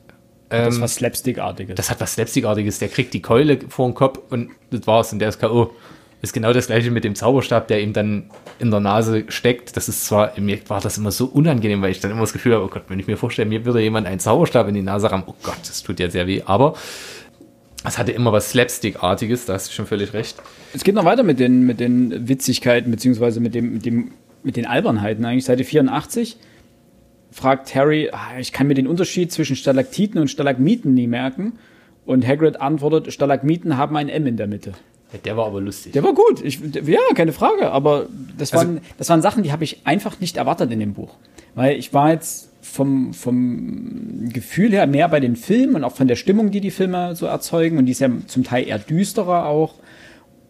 [0.53, 1.75] Das ähm, war Slapstick-artiges.
[1.75, 2.77] das hat was Slapstickartiges.
[2.77, 5.11] Der kriegt die Keule vor den Kopf und das war's.
[5.11, 5.71] Und der ist K.O.
[6.21, 9.75] Ist genau das gleiche mit dem Zauberstab, der ihm dann in der Nase steckt.
[9.75, 12.53] Das ist zwar, mir war das immer so unangenehm, weil ich dann immer das Gefühl
[12.53, 15.11] habe, oh Gott, wenn ich mir vorstelle, mir würde jemand einen Zauberstab in die Nase
[15.11, 16.43] rammen, oh Gott, das tut ja sehr weh.
[16.45, 16.75] Aber
[17.83, 20.37] es hatte immer was Slapstickartiges, da hast du schon völlig recht.
[20.73, 24.11] Es geht noch weiter mit den, mit den Witzigkeiten, beziehungsweise mit, dem, mit, dem,
[24.43, 25.25] mit den Albernheiten.
[25.25, 26.37] Eigentlich Seite 84
[27.33, 31.53] fragt Harry, ah, ich kann mir den Unterschied zwischen Stalaktiten und Stalagmiten nie merken.
[32.05, 34.73] Und Hagrid antwortet, Stalagmiten haben ein M in der Mitte.
[35.25, 35.93] Der war aber lustig.
[35.93, 36.43] Der war gut.
[36.43, 37.71] Ich, ja, keine Frage.
[37.71, 40.93] Aber das Also- waren, das waren Sachen, die habe ich einfach nicht erwartet in dem
[40.93, 41.15] Buch.
[41.55, 46.07] Weil ich war jetzt vom, vom Gefühl her mehr bei den Filmen und auch von
[46.07, 47.77] der Stimmung, die die Filme so erzeugen.
[47.77, 49.75] Und die ist ja zum Teil eher düsterer auch.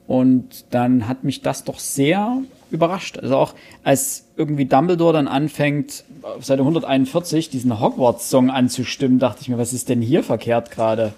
[0.08, 2.42] Und dann hat mich das doch sehr
[2.74, 3.20] überrascht.
[3.20, 9.50] Also auch als irgendwie Dumbledore dann anfängt, auf Seite 141 diesen Hogwarts-Song anzustimmen, dachte ich
[9.50, 11.14] mir, was ist denn hier verkehrt gerade?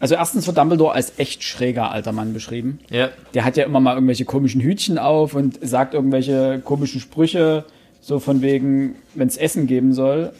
[0.00, 2.80] Also erstens wird Dumbledore als echt schräger alter Mann beschrieben.
[2.90, 3.10] Ja.
[3.32, 7.64] Der hat ja immer mal irgendwelche komischen Hütchen auf und sagt irgendwelche komischen Sprüche,
[8.00, 10.32] so von wegen, wenn es Essen geben soll,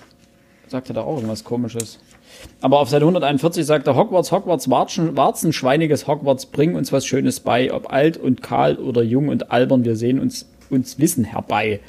[0.69, 1.99] sagt er da auch irgendwas komisches.
[2.61, 7.07] Aber auf Seite 141 sagt er, Hogwarts, Hogwarts, Warzen, Warzen, schweiniges Hogwarts, bring uns was
[7.07, 11.25] Schönes bei, ob alt und kahl oder jung und albern, wir sehen uns, uns Wissen
[11.25, 11.81] herbei.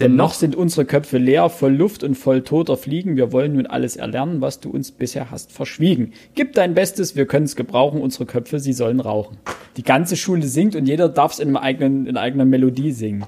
[0.00, 3.16] Denn noch sind unsere Köpfe leer, voll Luft und voll toter Fliegen.
[3.16, 6.12] Wir wollen nun alles erlernen, was du uns bisher hast verschwiegen.
[6.34, 9.36] Gib dein Bestes, wir können es gebrauchen, unsere Köpfe, sie sollen rauchen.
[9.76, 13.26] Die ganze Schule singt und jeder darf es in, eigenen, in eigener Melodie singen.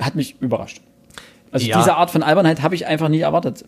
[0.00, 0.80] Hat mich überrascht.
[1.52, 1.78] Also Ja.
[1.78, 3.64] diese Art von Albernheit habe ich einfach nicht erwartet.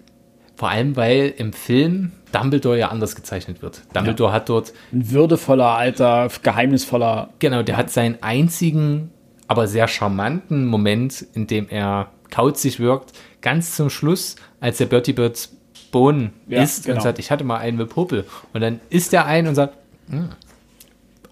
[0.60, 3.80] Vor allem, weil im Film Dumbledore ja anders gezeichnet wird.
[3.94, 7.30] Dumbledore hat dort Ein würdevoller, alter, geheimnisvoller.
[7.38, 9.10] Genau, der hat seinen einzigen,
[9.48, 15.14] aber sehr charmanten Moment, in dem er kauzig wirkt, ganz zum Schluss, als der Bertie
[15.14, 15.56] Birds
[15.92, 16.96] Bohnen Ja, isst genau.
[16.96, 18.26] und sagt, ich hatte mal einen mit Popel.
[18.52, 20.24] Und dann isst er einen und sagt, "Mm,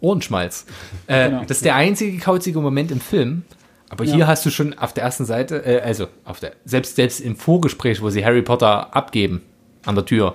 [0.00, 0.64] Ohrenschmalz.
[1.06, 1.42] Äh, Genau.
[1.42, 3.42] Das ist der einzige kauzige Moment im Film.
[3.90, 4.14] Aber Ja.
[4.14, 7.36] hier hast du schon auf der ersten Seite, äh, also auf der, selbst, selbst im
[7.36, 9.42] Vorgespräch, wo sie Harry Potter abgeben
[9.86, 10.34] an der Tür,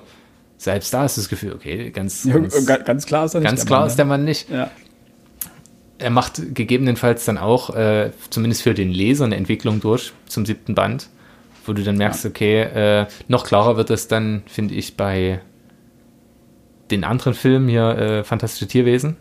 [0.57, 3.49] selbst da du das Gefühl, okay, ganz, Ja, ganz, ga- ganz klar ist er nicht.
[3.49, 4.49] ganz der klar Mann, ist der Mann nicht.
[4.49, 4.57] ne?
[4.57, 4.71] Ja.
[5.99, 10.73] Er macht gegebenenfalls dann auch, äh, zumindest für den Leser, eine Entwicklung durch zum siebten
[10.75, 11.09] Band,
[11.65, 15.39] wo du dann merkst, okay, äh, noch klarer wird es dann, finde ich, bei
[16.91, 19.15] den anderen Filmen hier, äh, Fantastische Tierwesen.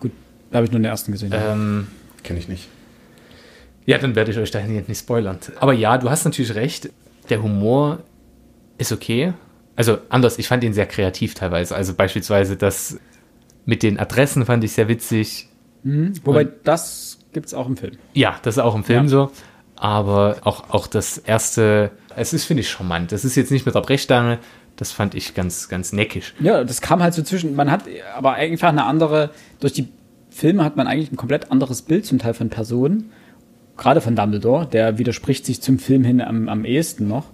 [0.00, 0.12] Gut,
[0.50, 1.32] da habe ich nur den ersten gesehen.
[1.34, 1.86] Ähm,
[2.22, 2.68] Kenne ich nicht.
[3.86, 5.38] Ja, dann werde ich euch dahingehend nicht spoilern.
[5.58, 6.90] Aber ja, du hast natürlich recht.
[7.28, 8.00] Der Humor
[8.78, 9.32] ist okay.
[9.76, 11.74] Also anders, ich fand ihn sehr kreativ teilweise.
[11.74, 12.98] Also beispielsweise das
[13.64, 15.48] mit den Adressen fand ich sehr witzig.
[15.82, 17.92] Wobei, das gibt es auch im Film.
[18.12, 19.08] Ja, das ist auch im Film Ja.
[19.08, 19.30] so.
[19.76, 23.12] Aber auch, auch das erste, es ist, finde ich, charmant.
[23.12, 24.38] Das ist jetzt nicht mit der Brechstange.
[24.76, 26.34] Das fand ich ganz, ganz neckisch.
[26.40, 27.56] Ja, das kam halt so zwischen.
[27.56, 29.30] Man hat aber einfach eine andere.
[29.58, 29.88] Durch die
[30.28, 33.10] Filme hat man eigentlich ein komplett anderes Bild zum Teil von Personen.
[33.80, 34.66] Gerade von Dumbledore.
[34.66, 37.24] Der widerspricht sich zum Film hin am, am ehesten noch.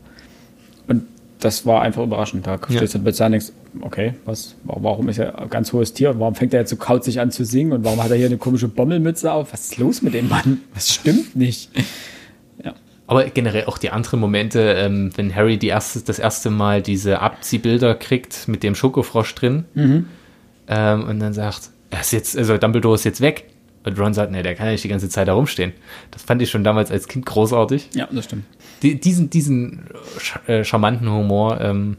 [0.88, 1.02] Und
[1.40, 2.46] das war einfach überraschend.
[2.46, 2.76] Da Ja.
[2.76, 3.46] stehst du plötzlich denkst,
[3.82, 6.18] okay, was, warum ist er ein ganz hohes Tier?
[6.18, 7.72] Warum fängt er jetzt so kauzig an zu singen?
[7.72, 9.52] Und warum hat er hier eine komische Bommelmütze auf?
[9.52, 10.60] Was ist los mit dem Mann?
[10.72, 11.70] Was stimmt nicht?
[13.08, 17.20] Aber generell auch die anderen Momente, ähm, wenn Harry die erste, das erste Mal diese
[17.20, 22.96] Abziehbilder kriegt mit dem Schokofrosch drin ähm, und dann sagt, er ist jetzt, also Dumbledore
[22.96, 23.44] ist jetzt weg.
[23.86, 25.72] Und Ron sagt, nee, der kann ja nicht die ganze Zeit da rumstehen.
[26.10, 27.88] Das fand ich schon damals als Kind großartig.
[27.94, 28.44] Ja, das stimmt.
[28.82, 29.86] Die, diesen, diesen
[30.46, 31.96] äh, charmanten Humor, ähm,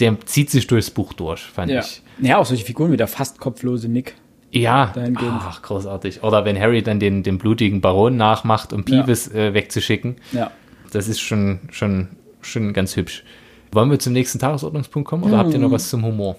[0.00, 1.80] der zieht sich durchs Buch durch, fand Ja.
[1.80, 2.02] ich.
[2.20, 4.14] ja, auch solche Figuren wie der fast kopflose Nick.
[4.50, 6.22] Ja, ach, großartig.
[6.22, 9.02] Oder wenn Harry dann den, den blutigen Baron nachmacht, um Ja.
[9.02, 10.16] Peeves äh, wegzuschicken.
[10.32, 10.50] Ja.
[10.92, 12.08] Das ist schon, schon,
[12.42, 13.24] schon ganz hübsch.
[13.70, 16.36] Wollen wir zum nächsten Tagesordnungspunkt kommen oder habt ihr noch was zum Humor?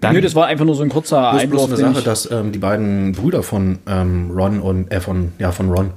[0.00, 1.64] Dann, Nö, das war einfach nur so ein kurzer Bloß, bloß Einwurf.
[1.64, 5.32] eine den Sache, ich- dass ähm, die beiden Brüder von ähm, Ron und äh, von,
[5.38, 5.90] ja, von Ron,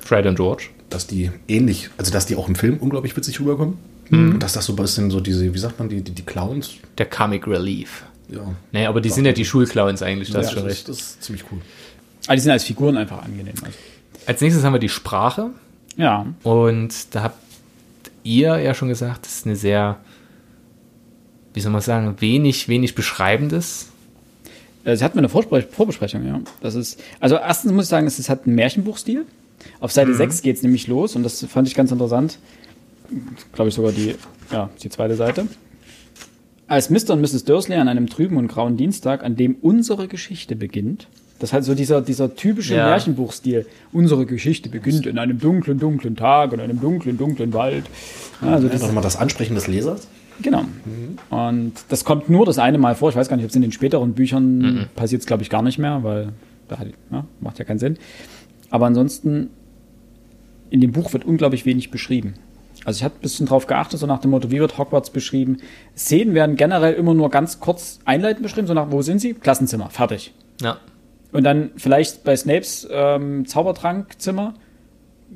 [0.00, 0.64] Fred und George.
[0.90, 3.78] dass die ähnlich, also dass die auch im Film unglaublich witzig rüberkommen.
[4.10, 6.74] Und dass das so ein bisschen so diese, wie sagt man, die, die, die Clowns.
[6.96, 8.04] Der Comic Relief.
[8.28, 10.88] Ja, Nee, aber die sind ja die Schulclowns eigentlich, das ja ist schon das, recht.
[10.88, 11.58] das ist ziemlich cool.
[12.28, 13.54] Ah, die sind als Figuren einfach angenehm.
[13.64, 13.76] Also.
[14.26, 15.50] Als nächstes haben wir die Sprache.
[15.96, 16.24] Ja.
[16.44, 17.38] Und da habt
[18.22, 19.96] ihr ja schon gesagt, das ist eine sehr,
[21.56, 23.88] wie soll man sagen, wenig, wenig beschreibendes.
[24.84, 26.40] Äh, Sie hatten eine Vorspre Vorbesprechung, ja.
[26.60, 29.24] Das ist, also erstens muss ich sagen, es hat einen Märchenbuchstil.
[29.80, 32.38] Auf Seite 6 geht es nämlich los und das fand ich ganz interessant.
[33.54, 34.14] Glaube ich sogar die,
[34.52, 35.46] ja, die zweite Seite.
[36.68, 37.10] Als Mr.
[37.14, 37.44] und Mrs.
[37.44, 41.64] Dursley an einem trüben und grauen Dienstag, an dem unsere Geschichte beginnt, das ist halt
[41.64, 42.86] so dieser, dieser typische Ja.
[42.86, 43.66] Märchenbuchstil.
[43.92, 47.84] Unsere Geschichte beginnt in einem dunklen, dunklen Tag, in einem dunklen, dunklen Wald.
[48.42, 50.06] Ja, also Ja, das, nochmal das Ansprechen des Lesers.
[50.42, 50.64] Genau.
[51.30, 53.10] Und das kommt nur das eine Mal vor.
[53.10, 55.62] Ich weiß gar nicht, ob es in den späteren Büchern passiert es, glaube ich, gar
[55.62, 56.32] nicht mehr, weil
[56.68, 57.96] da hat, ja, macht ja keinen Sinn.
[58.70, 59.50] Aber ansonsten,
[60.70, 62.34] in dem Buch wird unglaublich wenig beschrieben.
[62.84, 65.58] Also ich habe ein bisschen drauf geachtet, so nach dem Motto, wie wird Hogwarts beschrieben.
[65.96, 69.34] Szenen werden generell immer nur ganz kurz einleitend beschrieben, so nach, wo sind sie?
[69.34, 70.34] Klassenzimmer, fertig.
[70.60, 70.78] Ja.
[71.32, 74.54] Und dann vielleicht bei Snapes ähm, Zaubertrankzimmer,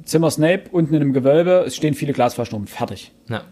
[0.04, 3.12] Zimmer Snape, unten in einem Gewölbe, es stehen viele Glasflaschen rum, fertig.
[3.28, 3.42] ja.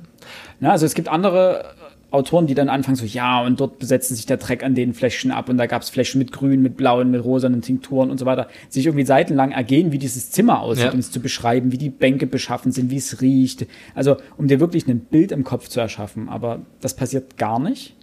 [0.61, 1.65] Na, also es gibt andere äh,
[2.11, 5.31] Autoren, die dann anfangen so, ja, und dort besetzte sich der Dreck an den Fläschchen
[5.31, 8.25] ab und da gab es Fläschchen mit grün, mit blauen, mit rosanen Tinkturen und so
[8.25, 8.49] weiter.
[8.71, 10.93] Sich irgendwie seitenlang ergehen, wie dieses Zimmer aussieht, Ja.
[10.93, 13.67] um es zu beschreiben, wie die Bänke beschaffen sind, wie es riecht.
[13.95, 16.29] Also um dir wirklich ein Bild im Kopf zu erschaffen.
[16.31, 17.95] Aber das passiert gar nicht.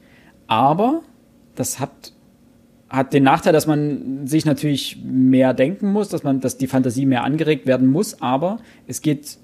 [0.48, 1.02] Aber
[1.56, 2.13] das hat
[2.88, 7.08] hat den Nachteil, dass man sich natürlich mehr denken muss, dass man, dass die Fantasie
[7.08, 9.38] mehr angeregt werden muss, aber es geht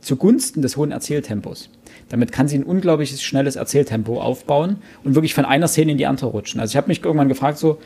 [0.00, 1.70] zugunsten des hohen Erzähltempos.
[2.12, 6.06] Damit kann sie ein unglaubliches schnelles Erzähltempo aufbauen und wirklich von einer Szene in die
[6.06, 6.60] andere rutschen.
[6.60, 7.78] Also ich habe mich irgendwann gefragt, so,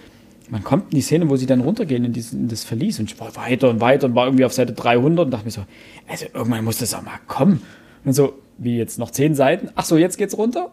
[0.51, 2.99] wann kommt denn die Szene, wo sie dann runtergehen in, diesen, in das Verlies?
[2.99, 5.53] Und ich war weiter und weiter und war irgendwie auf Seite 300 und dachte mir
[5.53, 5.63] so,
[6.09, 7.63] also irgendwann muss das auch mal kommen.
[8.05, 9.71] Und so, wie jetzt noch zehn Seiten?
[9.77, 10.71] Ach so, jetzt geht's runter?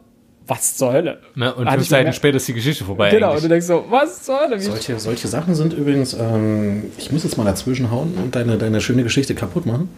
[0.47, 1.19] Was zur Hölle?
[1.35, 3.11] ja und Hatte fünf Seiten mehr- später ist die Geschichte vorbei.
[3.11, 3.43] Genau, und eigentlich.
[3.43, 4.57] du denkst so, was zur Hölle?
[4.59, 8.57] Wie Solche, solche Sachen sind übrigens, ähm, ich muss jetzt mal dazwischen hauen und deine,
[8.57, 9.89] deine schöne Geschichte kaputt machen.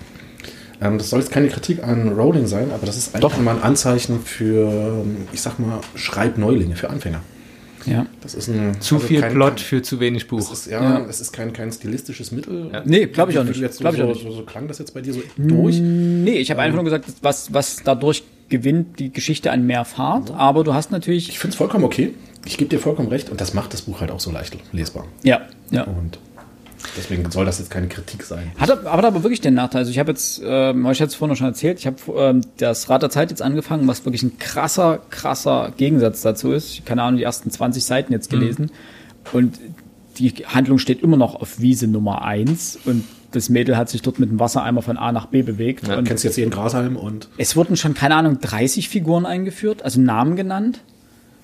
[0.82, 3.64] Ähm, das soll jetzt keine Kritik an Rowling sein, aber das ist einfach mal ein
[3.64, 4.68] Anzeichen für,
[5.04, 7.22] ähm, ich sag mal, Schreibneulinge, für Anfänger.
[7.86, 8.06] ja.
[8.22, 10.52] Das ist ein Zu also viel kein- Plot kein- für zu wenig Das Buch.
[10.52, 11.06] ist, ja, Ja.
[11.08, 12.72] es ist kein, kein stilistisches Mittel.
[12.86, 13.60] Nee, glaub ich auch nicht.
[13.60, 14.24] Jetzt so, Glaub ich auch nicht.
[14.24, 15.78] so, so klang das jetzt bei dir so durch.
[15.80, 20.32] Nee, ich habe einfach nur gesagt, was, was dadurch gewinnt die Geschichte an mehr Fahrt,
[20.32, 21.40] aber du hast Ich natürlich.
[21.40, 22.14] finde es vollkommen okay.
[22.48, 25.06] Ich gebe dir vollkommen recht und das macht das Buch halt auch so leicht lesbar.
[25.24, 25.84] Ja, ja.
[25.84, 26.20] Und
[26.98, 28.52] deswegen soll das jetzt keine Kritik sein.
[28.58, 29.80] Hat aber, hat aber wirklich den Nachteil.
[29.80, 33.02] Also ich habe jetzt, ähm, euch jetzt vorhin schon erzählt, ich habe ähm, das Rad
[33.02, 36.72] der Zeit jetzt angefangen, was wirklich ein krasser, krasser Gegensatz dazu ist.
[36.72, 38.72] Ich keine Ahnung, die ersten 20 Seiten jetzt gelesen.
[39.34, 39.60] Und
[40.18, 44.18] die Handlung steht immer noch auf Wiese Nummer eins und das Mädel hat sich dort
[44.18, 45.88] mit dem Wassereimer von A nach B bewegt.
[45.88, 49.84] Ja, und kennst jetzt jeden Grashalm und es wurden schon, keine Ahnung, 30 Figuren eingeführt,
[49.84, 50.80] also Namen genannt.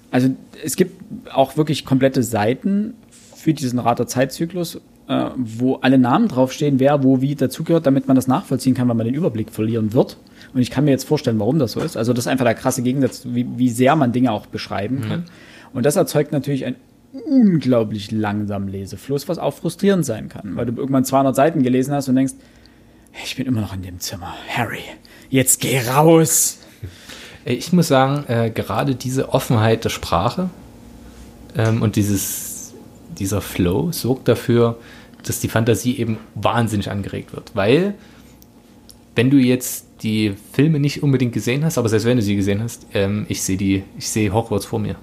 [0.10, 0.30] Also
[0.64, 1.02] es gibt
[1.34, 2.94] auch wirklich komplette Seiten
[3.36, 8.28] für diesen Rater-Zeitzyklus, äh, wo alle Namen draufstehen, wer wo wie dazugehört, damit man das
[8.28, 10.18] nachvollziehen kann, weil man den Überblick verlieren wird.
[10.54, 11.98] Und ich kann mir jetzt vorstellen, warum das so ist.
[11.98, 15.26] Also das ist einfach der krasse Gegensatz, wie, wie sehr man Dinge auch beschreiben kann.
[15.74, 16.76] Und das erzeugt natürlich einen
[17.14, 22.08] unglaublich langsamen Lesefluss, was auch frustrierend sein kann, weil du irgendwann 200 Seiten gelesen hast
[22.10, 22.34] und denkst,
[23.24, 24.34] ich bin immer noch in dem Zimmer.
[24.50, 24.84] Harry,
[25.30, 26.60] jetzt geh raus.
[27.44, 30.50] Ich muss sagen, äh, gerade diese Offenheit der Sprache
[31.58, 32.51] ähm, und dieses,
[33.22, 34.78] dieser Flow sorgt dafür,
[35.24, 37.52] dass die Fantasie eben wahnsinnig angeregt wird.
[37.54, 37.94] Weil,
[39.16, 42.62] wenn du jetzt die Filme nicht unbedingt gesehen hast, aber selbst wenn du sie gesehen
[42.64, 44.96] hast, ähm, ich sehe die, ich sehe Hogwarts vor mir.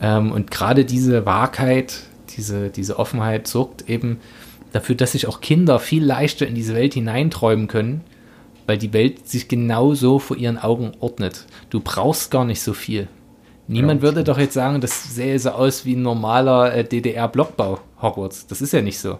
[0.00, 2.04] Ähm, und gerade diese Wahrheit,
[2.36, 4.18] diese, diese Offenheit sorgt eben
[4.72, 8.00] dafür, dass sich auch Kinder viel leichter in diese Welt hineinträumen können,
[8.66, 11.44] weil die Welt sich genauso vor ihren Augen ordnet.
[11.68, 13.08] Du brauchst gar nicht so viel.
[13.68, 17.78] Niemand Ja, würde doch jetzt sagen, das sähe so aus wie ein normaler äh, DDR-Blockbau
[18.00, 18.46] Hogwarts.
[18.48, 19.18] Das ist ja nicht so.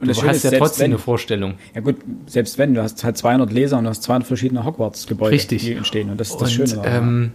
[0.00, 1.54] Und Du hast ist, ja trotzdem wenn- eine Vorstellung.
[1.74, 5.36] Ja gut, selbst wenn, du hast halt 200 Leser und du hast 200 verschiedene Hogwarts-Gebäude,
[5.56, 6.10] die entstehen.
[6.10, 6.92] Und das ist das Und, Schöne daran.
[7.08, 7.30] ähm,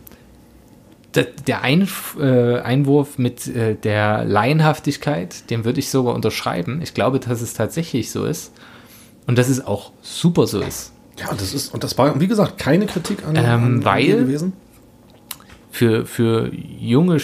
[1.16, 6.82] der, der Einf äh, Einwurf mit äh, der Laienhaftigkeit, den würde ich sogar unterschreiben.
[6.82, 8.52] Ich glaube, dass es tatsächlich so ist.
[9.26, 10.94] Und dass es auch super so ist.
[11.20, 14.54] ja, das ist, und das war, wie gesagt, keine Kritik an, Ähm, an weil- gewesen.
[15.78, 17.18] Für, für junge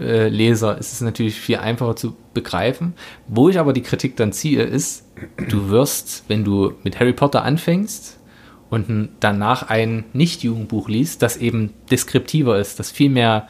[0.00, 2.94] äh, Leser ist es natürlich viel einfacher zu begreifen.
[3.28, 5.06] Wo ich aber die Kritik dann ziehe, ist,
[5.48, 8.18] du wirst, wenn du mit Harry Potter anfängst
[8.70, 13.46] und danach ein Nicht-Jugendbuch liest, das eben deskriptiver ist, das viel mehr,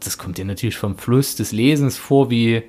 [0.00, 2.64] das kommt dir natürlich vom Fluss des Lesens vor wie,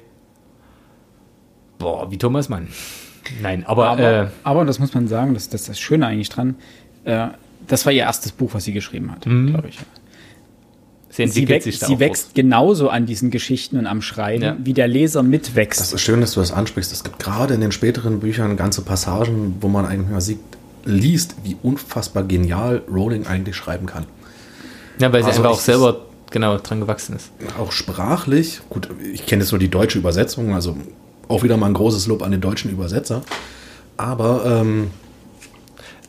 [1.80, 2.70] boah, wie Thomas Mann.
[3.42, 6.30] Nein, aber, aber, äh, aber, das muss man sagen, das, das ist das Schöne eigentlich
[6.30, 6.56] dran,
[7.04, 7.28] äh,
[7.68, 9.80] das war ihr erstes Buch, was sie geschrieben hat, glaube ich.
[11.10, 14.44] Sie Sie, wächst, sich da sie auch wächst genauso an diesen Geschichten und am Schreiben,
[14.44, 14.58] Ja.
[14.64, 15.80] wie der Leser mitwächst.
[15.80, 16.92] Das ist schön, dass du das ansprichst.
[16.92, 20.40] Es gibt gerade in den späteren Büchern ganze Passagen, wo man eigentlich mal sieht,
[20.86, 24.06] liest, wie unfassbar genial Rowling eigentlich schreiben kann.
[25.00, 27.32] Ja, weil sie Also einfach auch selber genau dran gewachsen ist.
[27.58, 30.78] Auch sprachlich, gut, ich kenne jetzt nur die deutsche Übersetzung, also
[31.28, 33.24] auch wieder mal ein großes Lob an den deutschen Übersetzer.
[33.98, 34.92] Aber ähm,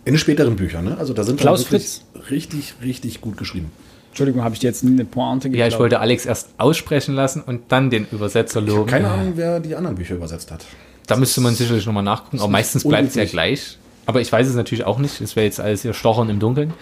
[0.04, 0.96] in den späteren Büchern, ne?
[0.98, 3.70] also da sind Klaus wirklich richtig, richtig gut geschrieben.
[4.10, 7.62] Entschuldigung, habe ich dir jetzt eine Pointe Ja, ich wollte Alex erst aussprechen lassen und
[7.72, 8.86] dann den Übersetzer loben.
[8.90, 10.64] Keine Ahnung, wer die anderen Bücher übersetzt hat.
[11.06, 13.78] Da müsste man sicherlich nochmal nachgucken, aber meistens bleibt es ja gleich.
[14.06, 15.20] Aber ich weiß es natürlich auch nicht.
[15.20, 16.72] Es wäre jetzt alles hier Stochern im Dunkeln.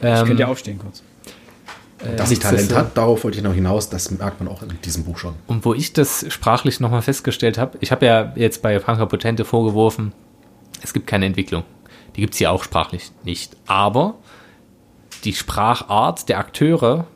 [0.00, 1.02] Ich Ähm, könnte ja aufstehen kurz.
[2.16, 4.68] Dass sie Talent nichtsdestotrotz- hat, darauf wollte ich noch hinaus, das merkt man auch in
[4.84, 5.34] diesem Buch schon.
[5.48, 9.44] Und wo ich das sprachlich nochmal festgestellt habe, ich habe ja jetzt bei Franka Potente
[9.44, 10.12] vorgeworfen,
[10.80, 11.64] es gibt keine Entwicklung.
[12.14, 13.56] Die gibt es hier auch sprachlich nicht.
[13.66, 14.14] Aber
[15.24, 17.06] die Sprachart der Akteure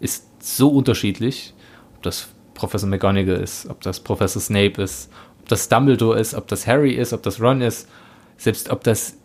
[0.00, 1.54] ist so unterschiedlich,
[1.96, 6.48] ob das Professor McGonagall ist, ob das Professor Snape ist, ob das Dumbledore ist, ob
[6.48, 7.88] das Harry ist, ob das Ron ist,
[8.36, 9.16] selbst ob das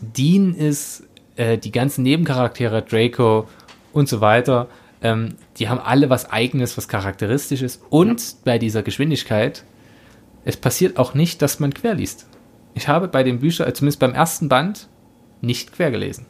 [0.00, 1.04] Dean ist,
[1.36, 3.48] äh, die ganzen Nebencharaktere, Draco
[3.92, 4.68] und so weiter,
[5.02, 7.82] ähm, die haben alle was Eigenes, was charakteristisch ist.
[7.90, 9.64] Und bei dieser Geschwindigkeit,
[10.44, 12.26] es passiert auch nicht, dass man quer liest.
[12.74, 14.88] Ich habe bei den Büchern, zumindest beim ersten Band,
[15.40, 16.26] nicht quer gelesen.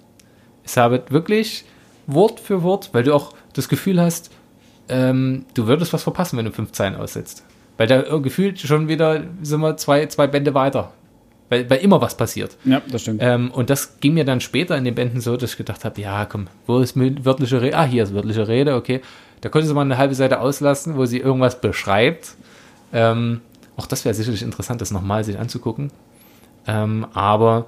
[0.66, 1.64] Ich habe wirklich
[2.06, 4.30] Wort für Wort, weil du auch das Gefühl hast,
[4.88, 7.44] ähm, du würdest was verpassen, wenn du fünf Zeilen aussetzt.
[7.76, 10.92] Weil da äh, gefühlt schon wieder sind wir zwei, zwei Bände weiter.
[11.48, 12.56] Weil, weil immer was passiert.
[12.64, 13.20] Ja, das stimmt.
[13.22, 16.00] Ähm, und das ging mir dann später in den Bänden so, dass ich gedacht habe,
[16.00, 17.76] ja, komm, wo ist wörtliche Rede?
[17.76, 19.02] Ah, hier ist wörtliche Rede, okay.
[19.40, 22.34] Da konnte sie mal eine halbe Seite auslassen, wo sie irgendwas beschreibt.
[22.92, 23.42] Ähm,
[23.76, 25.90] auch das wäre sicherlich interessant, das nochmal sich anzugucken.
[26.66, 27.66] Ähm, aber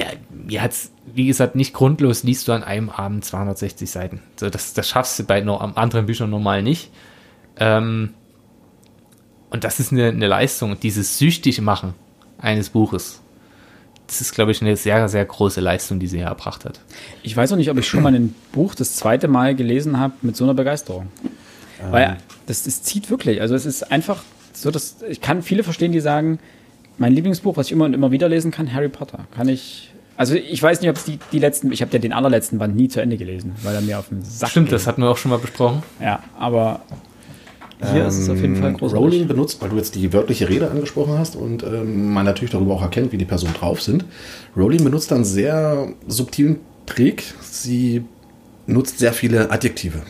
[0.00, 4.22] ja, mir hat's, wie gesagt, nicht grundlos liest du an einem Abend 260 Seiten.
[4.36, 6.90] So, das, das schaffst du bei noch, anderen Büchern normal nicht.
[7.58, 8.14] Ähm,
[9.50, 10.80] und das ist eine, eine Leistung.
[10.80, 11.92] Dieses süchtig machen
[12.38, 13.20] eines Buches,
[14.06, 16.80] das ist, glaube ich, eine sehr, sehr große Leistung, die sie hier erbracht hat.
[17.22, 20.14] Ich weiß auch nicht, ob ich schon mal ein Buch das zweite Mal gelesen habe
[20.22, 21.08] mit so einer Begeisterung.
[21.90, 23.40] Weil das, das zieht wirklich.
[23.42, 26.38] Also es ist einfach so, dass ich kann viele verstehen, die sagen,
[27.00, 29.26] mein Lieblingsbuch, was ich immer und immer wieder lesen kann, Harry Potter.
[29.34, 29.89] Kann ich.
[30.20, 32.76] Also ich weiß nicht, ob es die, die letzten, ich habe ja den allerletzten Band
[32.76, 34.74] nie zu Ende gelesen, weil er mir auf den Sack Stimmt, geht.
[34.74, 35.82] das hatten wir auch schon mal besprochen.
[35.98, 36.82] Ja, aber
[37.90, 39.02] hier ist es auf jeden Fall Ähm, großartig.
[39.02, 42.74] Rowling benutzt, weil du jetzt die wörtliche Rede angesprochen hast und ähm, man natürlich darüber
[42.74, 44.04] auch erkennt, wie die Personen drauf sind.
[44.54, 47.24] Rowling benutzt einen sehr subtilen Trick.
[47.40, 48.04] Sie
[48.66, 50.02] nutzt sehr viele Adjektive.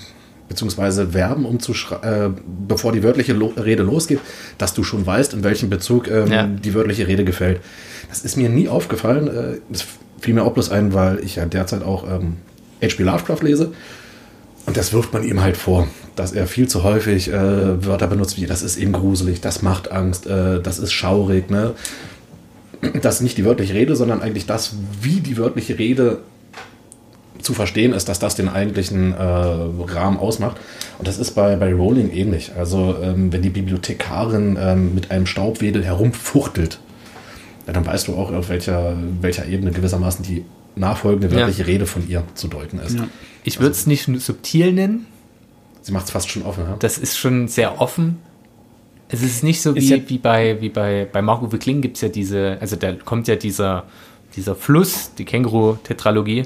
[0.51, 2.28] Beziehungsweise Verben, um zu äh,
[2.66, 4.18] bevor die wörtliche Lo Rede losgeht,
[4.59, 6.46] dass du schon weißt, in welchem Bezug ähm, ja.
[6.46, 7.61] die wörtliche Rede gefällt.
[8.09, 9.28] Das ist mir nie aufgefallen.
[9.28, 9.86] Äh, das
[10.20, 12.38] fiel mir auch bloß ein, weil ich ja derzeit auch ähm,
[12.82, 13.05] H.P.
[13.05, 13.72] Lovecraft lese.
[14.66, 15.86] Und das wirft man ihm halt vor,
[16.16, 19.92] dass er viel zu häufig äh, Wörter benutzt wie, das ist eben gruselig, das macht
[19.92, 21.48] Angst, äh, das ist schaurig.
[21.48, 21.74] Ne?
[23.01, 26.18] Das ist nicht die wörtliche Rede, sondern eigentlich das, wie die wörtliche Rede
[27.43, 30.57] zu verstehen ist, dass das den eigentlichen äh, Rahmen ausmacht.
[30.99, 32.53] Und das ist bei, bei Rowling ähnlich.
[32.57, 36.80] Also ähm, wenn die Bibliothekarin ähm, mit einem Staubwedel herumfuchtelt,
[37.66, 40.45] ja, dann weißt du auch, auf welcher, welcher Ebene gewissermaßen die
[40.76, 41.66] nachfolgende wörtliche ja.
[41.66, 42.99] Rede von ihr zu deuten ist.
[42.99, 43.09] Ja.
[43.45, 45.07] Ich würde es nicht subtil nennen.
[45.82, 46.64] Sie macht es fast schon offen.
[46.64, 46.76] Ja?
[46.78, 48.18] Das ist schon sehr offen.
[49.09, 52.03] Es ist nicht so wie, ja wie bei, wie bei, bei Marco Kling gibt es
[52.03, 53.84] ja diese, also da kommt ja dieser,
[54.36, 56.45] dieser Fluss, die Känguru-Tetralogie,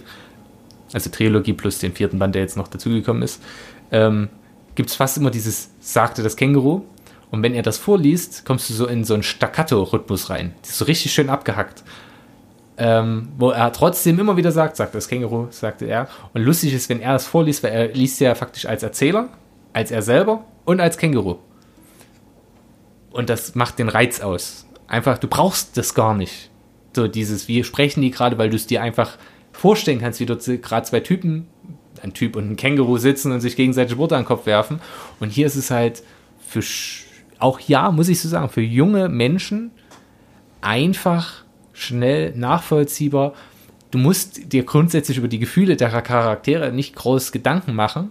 [0.94, 3.42] also Trilogie plus den vierten Band, der jetzt noch dazugekommen ist,
[3.90, 4.28] ähm,
[4.74, 6.82] gibt es fast immer dieses sagte das Känguru.
[7.30, 10.54] Und wenn er das vorliest, kommst du so in so einen Staccato-Rhythmus rein.
[10.62, 11.82] Das ist so richtig schön abgehackt.
[12.76, 16.08] Ähm, wo er trotzdem immer wieder sagt, sagt das Känguru, sagte er.
[16.32, 19.28] Und lustig ist, wenn er das vorliest, weil er liest ja faktisch als Erzähler,
[19.72, 21.38] als er selber und als Känguru.
[23.10, 24.66] Und das macht den Reiz aus.
[24.86, 26.50] Einfach, du brauchst das gar nicht.
[26.94, 29.18] So dieses, wie sprechen die gerade, weil du es dir einfach
[29.54, 31.46] vorstellen kannst, wie dort gerade zwei Typen,
[32.02, 34.80] ein Typ und ein Känguru sitzen und sich gegenseitig Worte an den Kopf werfen.
[35.20, 36.02] Und hier ist es halt
[36.46, 36.62] für,
[37.38, 39.70] auch ja, muss ich so sagen, für junge Menschen
[40.60, 43.34] einfach schnell nachvollziehbar.
[43.90, 48.10] Du musst dir grundsätzlich über die Gefühle der Charaktere nicht groß Gedanken machen,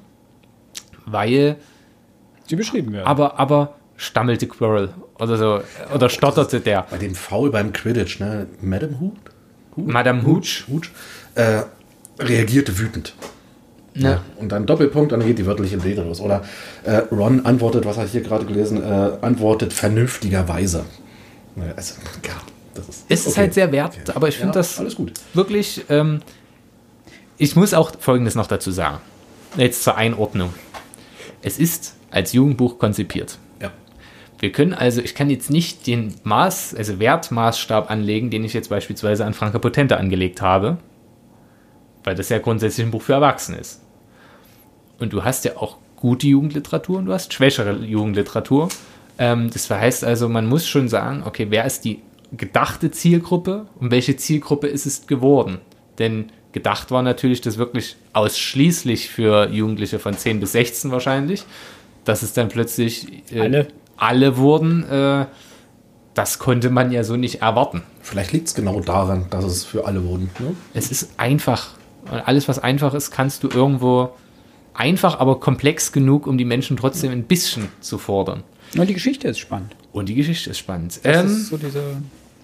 [1.06, 1.58] weil
[2.48, 3.06] sie beschrieben werden.
[3.06, 4.90] Aber, aber stammelte Quirrell
[5.20, 5.62] oder so
[5.94, 6.88] oder stotterte der.
[6.90, 8.48] Bei dem Foul beim Quidditch, ne?
[8.62, 9.14] Madame Hooch?
[9.76, 10.66] Madame Hooch.
[10.68, 10.90] Hooch
[11.36, 11.64] äh,
[12.20, 13.14] reagierte wütend.
[13.96, 14.10] Ja.
[14.10, 14.22] ja.
[14.38, 16.20] Und dann Doppelpunkt, dann geht die wörtliche Rede los.
[16.20, 16.44] Oder
[16.84, 20.86] äh, Ron antwortet, was habe ich hier gerade gelesen, äh, antwortet vernünftigerweise.
[21.76, 22.34] Also, ja,
[22.74, 23.40] das ist, es ist okay.
[23.42, 24.12] halt sehr wert, okay.
[24.16, 24.82] aber ich finde ja, das
[25.34, 25.86] wirklich.
[25.90, 26.22] Ähm,
[27.38, 29.00] ich muss auch Folgendes noch dazu sagen.
[29.58, 30.54] Jetzt zur Einordnung.
[31.42, 33.38] Es ist als Jugendbuch konzipiert.
[33.62, 33.72] Ja.
[34.40, 38.70] Wir können also, ich kann jetzt nicht den Maß, also Wertmaßstab anlegen, den ich jetzt
[38.70, 40.78] beispielsweise an Franka Potente angelegt habe,
[42.04, 43.82] weil das ja grundsätzlich ein Buch für Erwachsene ist.
[45.00, 48.70] Und du hast ja auch gute Jugendliteratur und du hast schwächere Jugendliteratur.
[49.18, 52.02] Ähm, das heißt also, man muss schon sagen, okay, wer ist die
[52.32, 55.60] gedachte Zielgruppe und welche Zielgruppe ist es geworden?
[56.00, 61.46] Denn gedacht war natürlich das wirklich ausschließlich für Jugendliche von 10 bis 16 wahrscheinlich,
[62.06, 63.68] dass es dann plötzlich äh, alle.
[63.98, 64.84] alle wurden.
[64.90, 65.26] Äh,
[66.14, 67.82] das konnte man ja so nicht erwarten.
[68.02, 70.30] Vielleicht liegt es genau daran, dass es für alle wurden.
[70.40, 70.56] Ne?
[70.74, 71.76] Es ist einfach.
[72.12, 74.10] Und alles, was einfach ist, kannst du irgendwo
[74.74, 78.44] einfach, aber komplex genug, um die Menschen trotzdem ein bisschen zu fordern.
[78.78, 79.76] Und die Geschichte ist spannend.
[79.92, 81.00] Und die Geschichte ist spannend.
[81.04, 81.82] Das ähm, ist so diese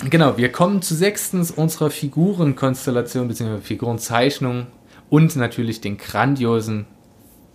[0.10, 3.60] genau, wir kommen zu sechstens unserer Figurenkonstellation bzw.
[3.62, 4.68] Figurenzeichnung
[5.10, 6.86] und natürlich den grandiosen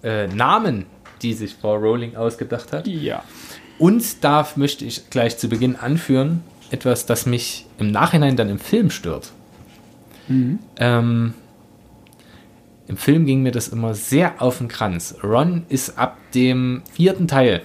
[0.02, 0.86] äh, Namen,
[1.22, 2.86] die sich Frau Rowling ausgedacht hat.
[2.86, 3.22] Ja.
[3.78, 8.58] Und da möchte ich gleich zu Beginn anführen, etwas, das mich im Nachhinein dann im
[8.58, 9.32] Film stört.
[10.28, 10.58] Mhm.
[10.76, 11.34] Ähm,
[12.86, 15.16] im Film ging mir das immer sehr auf den Kranz.
[15.22, 17.62] Ron ist ab dem vierten Teil,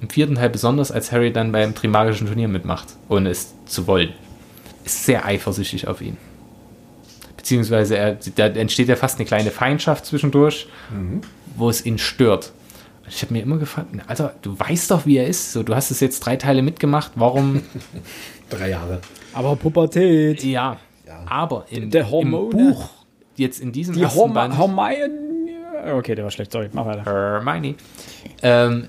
[0.00, 4.12] im vierten Teil besonders, als Harry dann beim Trimagischen Turnier mitmacht, ohne es zu wollen,
[4.84, 6.16] ist sehr eifersüchtig auf ihn.
[7.36, 11.20] Beziehungsweise er, da entsteht ja fast eine kleine Feindschaft zwischendurch, mhm.
[11.56, 12.52] wo es ihn stört.
[13.08, 15.52] Ich habe mir immer gefragt, Alter, du weißt doch, wie er ist.
[15.52, 17.12] So, du hast es jetzt drei Teile mitgemacht.
[17.16, 17.62] Warum?
[18.50, 19.00] drei Jahre.
[19.32, 20.44] Aber Pubertät.
[20.44, 20.76] Ja.
[21.06, 21.24] ja.
[21.26, 22.88] Aber in, der im Buch
[23.40, 24.56] jetzt in diesem die ersten Horm Band.
[24.56, 25.94] Hermione.
[25.94, 27.04] Okay, der war schlecht, sorry, mach weiter.
[27.04, 27.74] Hermione.
[28.42, 28.88] Ähm,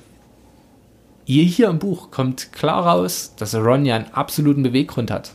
[1.26, 5.34] hier, hier im Buch kommt klar raus, dass Ron ja einen absoluten Beweggrund hat.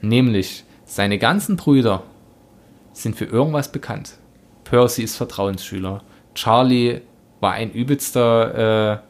[0.00, 2.02] Nämlich, seine ganzen Brüder
[2.92, 4.18] sind für irgendwas bekannt.
[4.64, 6.02] Percy ist Vertrauensschüler.
[6.34, 7.00] Charlie
[7.40, 9.02] war ein übelster.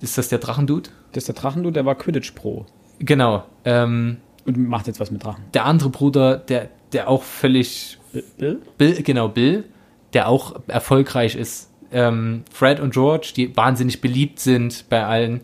[0.00, 0.90] Äh, ist das der Drachendude?
[1.12, 2.66] Das ist der Drachendude, der war Quidditch Pro.
[2.98, 3.44] Genau.
[3.64, 5.44] Ähm, Und macht jetzt was mit Drachen.
[5.54, 7.98] Der andere Bruder, der, der auch völlig
[8.36, 8.62] Bill?
[8.76, 9.64] Bill, genau, Bill,
[10.12, 11.70] der auch erfolgreich ist.
[11.90, 15.40] Ähm, Fred und George, die wahnsinnig beliebt sind bei allen.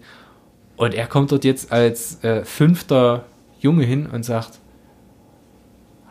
[0.77, 3.25] Und er kommt dort jetzt als äh, fünfter
[3.61, 4.59] Junge hin und sagt: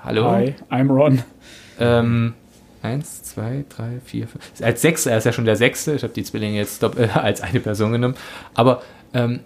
[0.03, 0.29] Hallo.
[0.29, 1.23] Hi, I'm Ron.
[1.79, 2.33] Ähm,
[2.81, 4.43] eins, zwei, drei, vier, fünf.
[4.61, 5.93] Als Sechster, er ist ja schon der Sechste.
[5.93, 8.15] Ich habe die Zwillinge jetzt äh, als eine Person genommen.
[8.53, 8.81] Aber
[9.13, 9.41] ähm,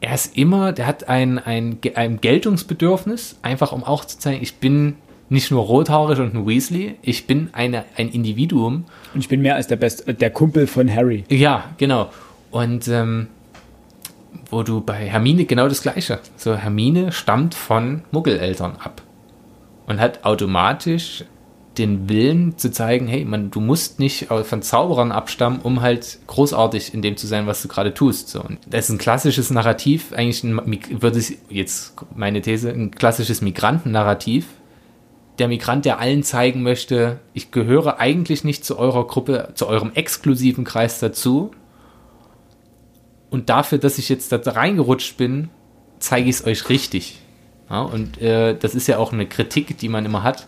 [0.00, 4.56] er ist immer, der hat ein, ein, ein Geltungsbedürfnis, einfach um auch zu zeigen, ich
[4.56, 4.96] bin
[5.28, 8.84] nicht nur rothaarig und ein Weasley, ich bin eine, ein Individuum.
[9.12, 11.24] Und ich bin mehr als der Best, äh, der Kumpel von Harry.
[11.28, 12.10] Ja, genau.
[12.50, 13.28] Und ähm,
[14.50, 16.20] wo du bei Hermine genau das Gleiche.
[16.36, 19.02] So, Hermine stammt von Muggeleltern ab
[19.86, 21.24] und hat automatisch
[21.78, 26.94] den Willen zu zeigen, hey, man, du musst nicht von Zauberern abstammen, um halt großartig
[26.94, 28.30] in dem zu sein, was du gerade tust.
[28.30, 32.92] So, und das ist ein klassisches Narrativ, eigentlich ein, würde ich jetzt meine These, ein
[32.92, 34.46] klassisches Migrantennarrativ.
[35.38, 39.92] Der Migrant, der allen zeigen möchte, ich gehöre eigentlich nicht zu eurer Gruppe, zu eurem
[39.94, 41.50] exklusiven Kreis dazu.
[43.28, 45.50] Und dafür, dass ich jetzt da reingerutscht bin,
[45.98, 47.20] zeige ich es euch richtig.
[47.68, 50.46] Ja, und äh, das ist ja auch eine Kritik, die man immer hat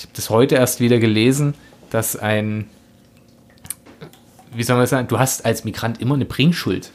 [0.00, 1.52] ich habe das heute erst wieder gelesen,
[1.90, 2.70] dass ein,
[4.54, 6.90] wie soll man sagen, du hast als Migrant immer eine Bringschuld.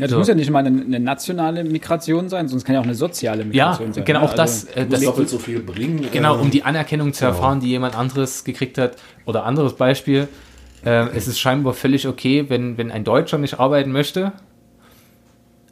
[0.00, 0.18] Ja, das so.
[0.18, 3.44] muss ja nicht mal eine, eine, nationale Migration sein, sonst kann ja auch eine soziale
[3.44, 4.04] Migration ja, sein.
[4.04, 4.64] Genau, auch also, das.
[4.64, 6.06] Äh, das doppelt so viel bringen.
[6.12, 7.36] Genau, um die Anerkennung zu genau.
[7.36, 8.96] erfahren, die jemand anderes gekriegt hat.
[9.26, 10.28] Oder anderes Beispiel.
[10.84, 14.32] Äh, es ist scheinbar völlig okay, wenn, wenn ein Deutscher nicht arbeiten möchte,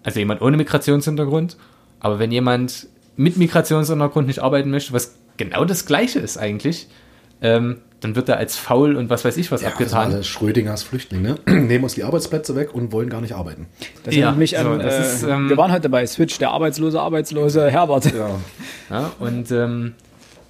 [0.02, 1.56] also jemand ohne Migrationshintergrund,
[2.00, 6.88] aber wenn jemand mit Migrationshintergrund nicht arbeiten möchte, was genau das Gleiche ist eigentlich,
[7.41, 10.12] ähm, dann wird er als faul und was weiß ich was ja, abgetan.
[10.12, 13.66] Also Schrödingers Flüchtlinge nehmen uns die Arbeitsplätze weg und wollen gar nicht arbeiten.
[14.05, 17.01] Das ja, mich an, so, äh, ist, ähm, wir waren heute bei Switch, der arbeitslose,
[17.01, 18.12] arbeitslose Herbert.
[18.12, 18.30] Ja,
[18.91, 19.95] ja und ähm,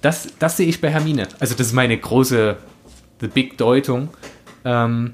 [0.01, 1.27] das, das sehe ich bei Hermine.
[1.39, 2.57] Also das ist meine große,
[3.19, 4.09] the big Deutung.
[4.63, 5.13] Ähm,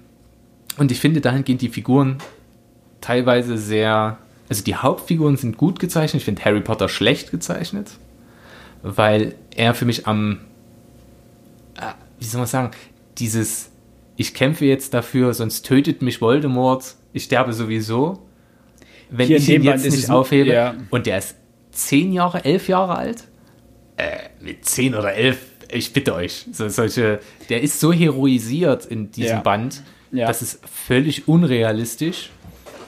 [0.78, 2.18] und ich finde dahingehend die Figuren
[3.00, 4.18] teilweise sehr,
[4.50, 6.22] also die Hauptfiguren sind gut gezeichnet.
[6.22, 7.92] Ich finde Harry Potter schlecht gezeichnet
[8.86, 10.38] weil er für mich am,
[12.20, 12.72] wie soll man sagen,
[13.18, 13.72] dieses,
[14.16, 18.28] ich kämpfe jetzt dafür, sonst tötet mich Voldemort, ich sterbe sowieso,
[19.09, 20.51] wenn Hier ich ihn jetzt nicht aufhebe.
[20.51, 20.76] Ja.
[20.89, 21.36] Und der ist
[21.72, 23.26] zehn Jahre, elf Jahre alt?
[23.97, 25.38] Äh, mit zehn oder elf,
[25.72, 29.41] ich bitte euch, so, solche, der ist so heroisiert in diesem ja.
[29.41, 30.28] Band, ja.
[30.28, 32.32] das ist völlig unrealistisch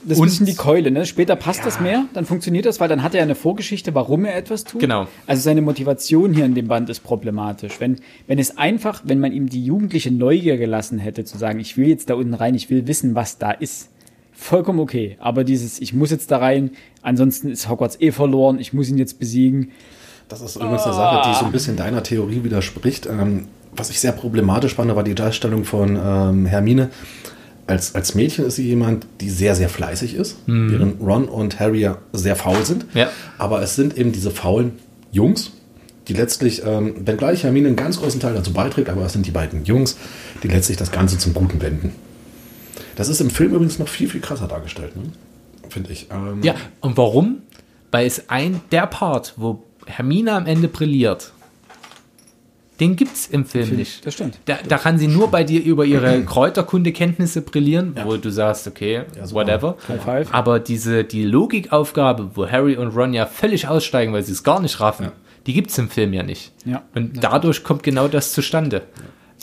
[0.08, 1.06] das ist ein bisschen die Keule, ne?
[1.06, 1.66] Später passt ja.
[1.66, 4.82] das mehr, dann funktioniert das, weil dann hat er eine Vorgeschichte, warum er etwas tut.
[4.82, 5.08] Genau.
[5.26, 7.80] Also seine Motivation hier in dem Band ist problematisch.
[7.80, 11.78] Wenn, wenn es einfach, wenn man ihm die jugendliche Neugier gelassen hätte, zu sagen, ich
[11.78, 13.90] will jetzt da unten rein, ich will wissen, was da ist,
[14.32, 15.18] vollkommen okay.
[15.20, 18.98] Aber dieses, ich muss jetzt da rein, ansonsten ist Hogwarts eh verloren, ich muss ihn
[18.98, 19.72] jetzt besiegen.
[20.30, 23.08] Das ist übrigens eine Sache, die so ein bisschen deiner Theorie widerspricht.
[23.08, 26.90] Ähm, was ich sehr problematisch fand, war die Darstellung von ähm, Hermine
[27.68, 30.72] als, als Mädchen ist sie jemand, die sehr, sehr fleißig ist, mhm.
[30.72, 32.86] während Ron und Harry ja sehr faul sind.
[32.94, 33.10] Ja.
[33.38, 34.74] Aber es sind eben diese faulen
[35.12, 35.52] Jungs,
[36.08, 39.32] die letztlich, ähm, wenngleich Hermine einen ganz großen Teil dazu beiträgt, aber es sind die
[39.32, 39.98] beiden Jungs,
[40.42, 41.94] die letztlich das Ganze zum Guten wenden.
[42.96, 45.04] Das ist im Film übrigens noch viel, viel krasser dargestellt, ne?
[45.70, 46.08] finde ich.
[46.10, 47.40] Ähm, ja, und warum?
[47.92, 51.34] Weil es ein, der Part, wo Hermine am Ende brilliert,
[52.80, 54.06] den gibt es im Film nicht.
[54.06, 54.40] Das stimmt.
[54.46, 58.06] Da, da, kann sie nur bei dir über ihre Kräuterkundekenntnisse brillieren, ja.
[58.06, 59.78] wo du sagst, okay, ja, whatever.
[60.32, 64.62] Aber diese, die Logikaufgabe, wo Harry und Ron ja völlig aussteigen, weil sie es gar
[64.62, 65.12] nicht raffen, ja.
[65.48, 66.52] die gibt es im Film ja nicht.
[66.66, 66.84] Ja.
[66.94, 68.84] Und dadurch kommt genau das zustande.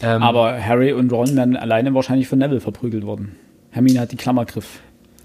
[0.01, 3.37] Ähm, Aber Harry und Ron werden alleine wahrscheinlich von Neville verprügelt worden.
[3.71, 4.81] Hermine hat die Klammergriff.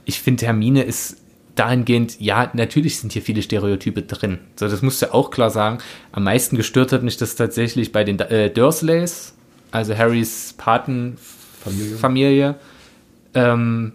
[0.05, 1.17] Ich finde, Hermine ist
[1.59, 4.39] dahingehend, ja, natürlich sind hier viele Stereotype drin.
[4.55, 5.79] So, das musst du auch klar sagen.
[6.11, 9.35] Am meisten gestört hat mich das tatsächlich bei den äh, Dursleys,
[9.71, 12.55] also Harrys Patenfamilie, Familie,
[13.33, 13.93] ähm,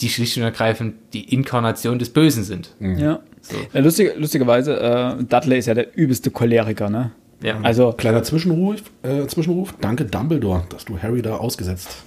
[0.00, 2.74] die schlicht und ergreifend die Inkarnation des Bösen sind.
[2.80, 2.98] Mhm.
[2.98, 3.20] Ja.
[3.40, 3.56] So.
[3.72, 7.12] ja lustig, lustigerweise, äh, Dudley ist ja der übelste Choleriker, ne?
[7.42, 7.58] Ja.
[7.62, 9.74] Also, Kleiner Zwischenruf, äh, Zwischenruf.
[9.80, 12.04] Danke, Dumbledore, dass du Harry da ausgesetzt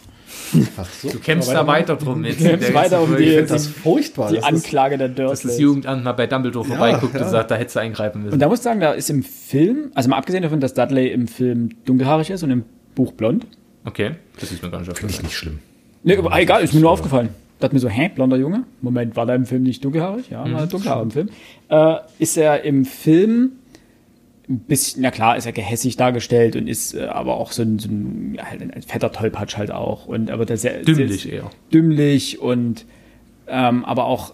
[1.02, 1.10] so.
[1.10, 2.40] Du kämpfst da weiter drum mit.
[2.40, 4.30] Du kämpfst weiter um die, das furchtbar.
[4.30, 5.42] die das Anklage der Dursleys.
[5.42, 7.26] Dass das Jugendamt mal bei Dumbledore vorbeiguckt ja, ja.
[7.26, 8.34] und sagt, da hättest du eingreifen müssen.
[8.34, 11.08] Und da muss ich sagen, da ist im Film, also mal abgesehen davon, dass Dudley
[11.08, 12.64] im Film dunkelhaarig ist und im
[12.96, 13.48] Buch blond.
[13.86, 15.60] Okay, das ist mir gar nicht Finde ich nicht schlimm.
[16.04, 17.30] Nee, aber egal, ist mir nur aufgefallen.
[17.60, 18.64] Da hat mir so, hä, blonder Junge?
[18.82, 20.30] Moment, war der im Film nicht dunkelhaarig?
[20.30, 20.54] Ja, mhm.
[20.54, 21.30] war dunkelhaarig im Film.
[21.70, 23.54] Äh, ist er im Film
[24.48, 27.80] ein bisschen, na klar, ist er gehässig dargestellt und ist äh, aber auch so ein,
[27.80, 30.06] so ein, halt ein fetter Tollpatsch halt auch.
[30.06, 31.50] Und aber das ist dümmlich eher.
[31.74, 32.86] Dümmlich und
[33.48, 34.34] ähm, aber auch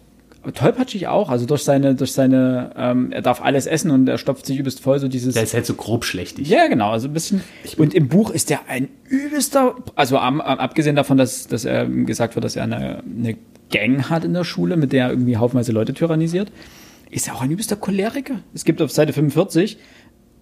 [0.53, 4.45] tollpatschig auch, also durch seine, durch seine, ähm, er darf alles essen und er stopft
[4.45, 5.35] sich übelst voll, so dieses.
[5.35, 6.49] Der ist halt so grob schlechtig.
[6.49, 7.41] Ja, genau, also ein bisschen.
[7.77, 12.35] Und im Buch ist er ein übelster, also am, abgesehen davon, dass, dass er gesagt
[12.35, 13.37] wird, dass er eine, eine
[13.69, 16.51] Gang hat in der Schule, mit der er irgendwie haufenweise Leute tyrannisiert,
[17.11, 18.39] ist er auch ein übelster Choleriker.
[18.53, 19.77] Es gibt auf Seite 45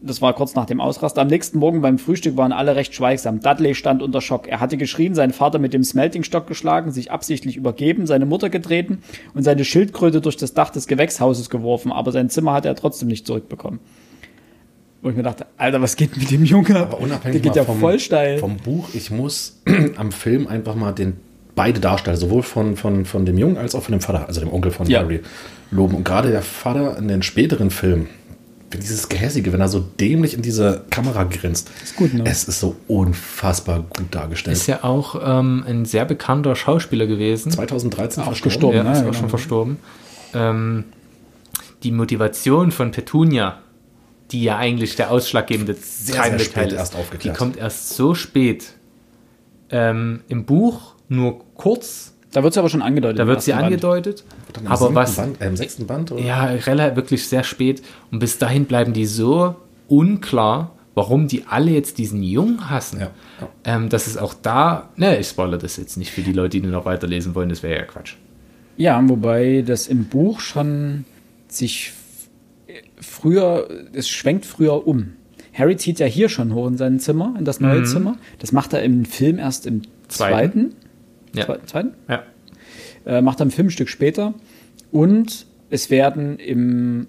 [0.02, 1.22] das war kurz nach dem Ausraster.
[1.22, 3.42] Am nächsten Morgen beim Frühstück waren alle recht schweigsam.
[3.42, 4.48] Dudley stand unter Schock.
[4.48, 9.00] Er hatte geschrien, seinen Vater mit dem Smeltingstock geschlagen, sich absichtlich übergeben, seine Mutter getreten
[9.34, 13.10] und seine Schildkröte durch das Dach des Gewächshauses geworfen, aber sein Zimmer hatte er trotzdem
[13.10, 13.80] nicht zurückbekommen.
[15.02, 16.90] Wo ich mir dachte, Alter, was geht mit dem Jungen ab?
[16.94, 18.38] Aber unabhängig Der geht ja vom, voll steil.
[18.38, 19.62] vom Buch, ich muss
[19.98, 21.14] am Film einfach mal den
[21.56, 24.52] beide Darsteller, sowohl von, von, von dem Jungen als auch von dem Vater, also dem
[24.52, 25.00] Onkel von Ja.
[25.00, 25.22] Harry,
[25.72, 25.96] loben.
[25.96, 28.08] Und gerade der Vater in den späteren Filmen,
[28.78, 32.24] dieses Gehässige, wenn er so dämlich in diese Kamera grinst, Ist gut, ne?
[32.26, 34.56] es ist so unfassbar gut dargestellt.
[34.58, 37.52] Ist ja auch ähm, ein sehr bekannter Schauspieler gewesen.
[37.52, 38.50] 2013 Auch verstorben.
[38.54, 38.78] gestorben.
[38.78, 38.92] ja, ne?
[38.92, 39.14] ist auch Genau.
[39.18, 39.78] schon verstorben.
[40.34, 40.84] Ähm,
[41.84, 43.60] die Motivation von Petunia,
[44.32, 48.14] die ja eigentlich der ausschlaggebende sehr treibende spät Teil ist, erst die kommt erst so
[48.14, 48.74] spät.
[49.72, 53.20] Ähm, Im Buch nur kurz, Da wird sie aber schon angedeutet.
[53.20, 54.24] da wird sie angedeutet,
[54.54, 56.12] Dann im aber was, Band, äh, im sechsten Band?
[56.12, 56.22] Oder?
[56.22, 59.56] ja, relativ wirklich sehr spät und bis dahin bleiben die so
[59.88, 63.00] unklar, warum die alle jetzt diesen Jungen hassen.
[63.00, 63.12] Ja,
[63.42, 63.50] ja.
[63.64, 66.68] Ähm, dass es auch da, ne, ich spoilere das jetzt nicht für die Leute, die
[66.68, 68.16] noch weiterlesen wollen, das wäre ja Quatsch.
[68.78, 71.06] Ja, wobei das im Buch schon
[71.48, 71.94] sich
[73.02, 75.14] früher, es schwenkt früher um.
[75.54, 78.18] Harry zieht ja hier schon hoch in sein Zimmer, in das neue Zimmer.
[78.38, 80.72] Das macht er im Film erst im zweiten.
[80.72, 80.76] Zweiten.
[81.36, 81.46] Ja.
[81.46, 81.94] Zwe- zweiten?
[82.08, 82.24] Ja.
[83.06, 84.34] Äh, macht Film ein Stück später.
[84.92, 87.08] Und es werden im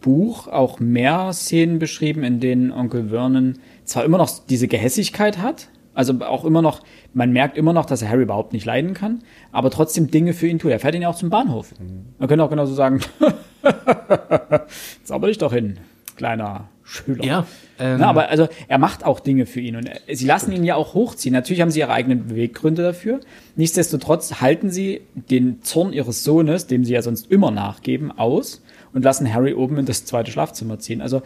[0.00, 5.68] Buch auch mehr Szenen beschrieben, in denen Onkel Vernon zwar immer noch diese Gehässigkeit hat,
[5.94, 6.82] also auch immer noch,
[7.14, 9.22] man merkt immer noch, dass er Harry überhaupt nicht leiden kann,
[9.52, 10.70] aber trotzdem Dinge für ihn tut.
[10.70, 11.74] Er fährt ihn ja auch zum Bahnhof.
[12.18, 13.00] Man könnte auch genauso sagen,
[15.04, 15.78] sauber dich doch hin,
[16.16, 17.24] kleiner Schüler.
[17.24, 17.46] Ja,
[17.78, 20.64] ähm, Na, aber also er macht auch Dinge für ihn und er, sie lassen ihn
[20.64, 21.32] ja auch hochziehen.
[21.32, 23.20] Natürlich haben sie ihre eigenen Beweggründe dafür.
[23.54, 28.62] Nichtsdestotrotz halten sie den Zorn ihres Sohnes, dem sie ja sonst immer nachgeben, aus
[28.92, 31.00] und lassen Harry oben in das zweite Schlafzimmer ziehen.
[31.00, 31.22] Also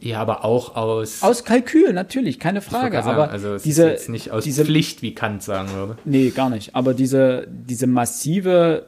[0.00, 2.90] ja, aber auch aus, aus Kalkül natürlich, keine Frage.
[2.90, 5.70] gerade Aber sagen, also es diese ist jetzt nicht aus diese Pflicht, wie Kant sagen
[5.72, 5.98] würde.
[6.04, 6.74] Nee, gar nicht.
[6.74, 8.86] Aber diese, diese massive,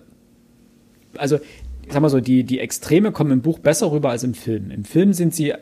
[1.16, 1.38] also
[1.86, 4.70] ich sag mal so, die, die Extreme kommen im Buch besser rüber als im Film.
[4.70, 5.54] Im Film sind sie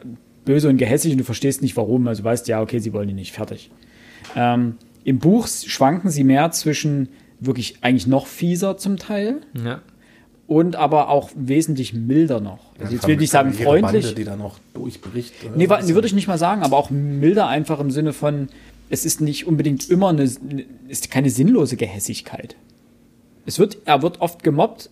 [0.47, 2.09] böse und gehässig und du verstehst nicht warum.
[2.09, 3.70] Also du weißt, ja, okay, sie wollen ihn nicht, fertig.
[4.34, 9.82] Ähm, Im Buch schwanken sie mehr zwischen wirklich eigentlich noch fieser zum Teil Ja.
[10.47, 12.72] und aber auch wesentlich milder noch.
[12.80, 14.05] Also jetzt will ich nicht sagen freundlich.
[14.05, 15.34] Bande, die da noch durchbricht.
[15.44, 15.57] oder?
[15.57, 18.49] Nee, nee, würde ich nicht mal sagen, aber auch milder einfach im Sinne von,
[18.88, 20.30] es ist nicht unbedingt immer eine,
[20.88, 22.57] ist keine sinnlose Gehässigkeit.
[23.44, 24.90] Es wird, er wird oft gemobbt,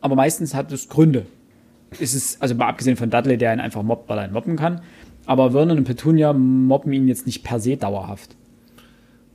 [0.00, 1.26] aber meistens hat es Gründe.
[2.00, 4.56] Es ist, also mal abgesehen von Dudley, der ihn einfach mobbt, weil er ihn mobben
[4.56, 4.80] kann,
[5.26, 8.36] aber Vernon und Petunia mobben ihn jetzt nicht per se dauerhaft.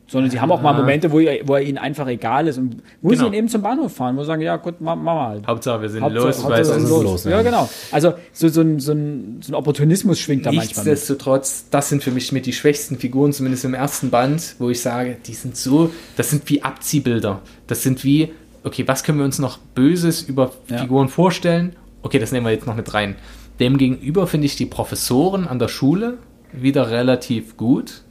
[0.09, 2.77] Sondern sie haben auch mal Momente, wo er, wo er ihnen einfach egal ist und
[3.01, 3.23] wo Genau.
[3.23, 5.47] sie ihn eben zum Bahnhof fahren, wo sie sagen, ja gut, ma- machen wir halt.
[5.47, 7.23] Hauptsache, wir sind Hauptsache- los, weil sind sonst los.
[7.25, 7.41] Ja, ja.
[7.41, 7.69] genau.
[7.91, 10.85] Also so, so, ein, so, ein, so ein Opportunismus schwingt da manchmal.
[10.85, 14.79] Nichtsdestotrotz, das sind für mich mit die schwächsten Figuren, zumindest im ersten Band, wo ich
[14.81, 17.41] sage, die sind so, das sind wie Abziehbilder.
[17.67, 18.31] Das sind wie,
[18.63, 20.77] okay, was können wir uns noch Böses über Ja.
[20.77, 21.75] Figuren vorstellen?
[22.07, 23.17] Okay, das nehmen wir jetzt noch mit rein.
[23.59, 26.19] Demgegenüber finde ich die Professoren an der Schule
[26.53, 28.03] wieder relativ gut.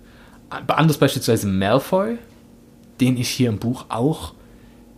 [0.50, 2.18] Anders beispielsweise Malfoy,
[3.00, 4.34] den ich hier im Buch auch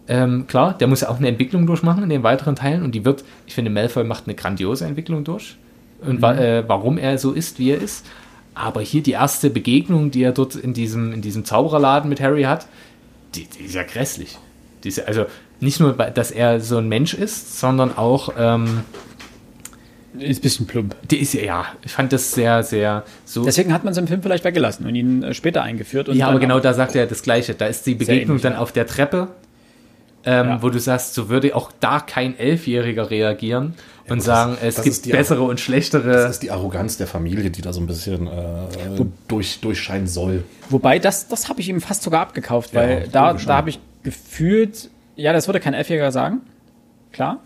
[0.08, 3.04] ähm, klar, der muss ja auch eine Entwicklung durchmachen in den weiteren Teilen und die
[3.04, 5.56] wird, ich finde, Malfoy macht eine grandiose Entwicklung durch
[6.00, 8.04] und wa äh, warum er so ist, wie er ist.
[8.52, 12.42] Aber hier die erste Begegnung, die er dort in diesem, in diesem Zaubererladen mit Harry
[12.42, 12.66] hat,
[13.36, 14.38] die, die ist ja grässlich.
[14.82, 15.26] Die ist ja, also
[15.60, 18.80] nicht nur, dass er so ein Mensch ist, sondern auch, ähm,
[20.18, 20.96] Ist ein bisschen plump.
[21.10, 23.44] die ist ja, ja, ich fand das sehr, sehr so.
[23.44, 26.08] Deswegen hat man es im Film vielleicht weggelassen und ihn äh, später eingeführt.
[26.08, 27.54] Und ja, aber genau da sagt er das Gleiche.
[27.54, 28.58] Da ist die Begegnung ähnlich, dann ja.
[28.60, 29.28] auf der Treppe,
[30.24, 30.62] ähm, Ja.
[30.62, 33.74] wo du sagst, so würde auch da kein Elfjähriger reagieren
[34.08, 36.26] und gut, sagen, das- es das gibt ist die- bessere und Das schlechtere.
[36.28, 38.30] ist die Arroganz der Familie, die da so ein bisschen äh,
[39.28, 40.42] durch, durchscheinen soll.
[40.70, 43.48] Wobei, das, das habe ich ihm fast sogar abgekauft, Ja, weil da, irgendwie schon.
[43.48, 44.88] da habe ich gefühlt,
[45.18, 46.40] ja, das würde kein Elfjähriger sagen,
[47.12, 47.40] klar,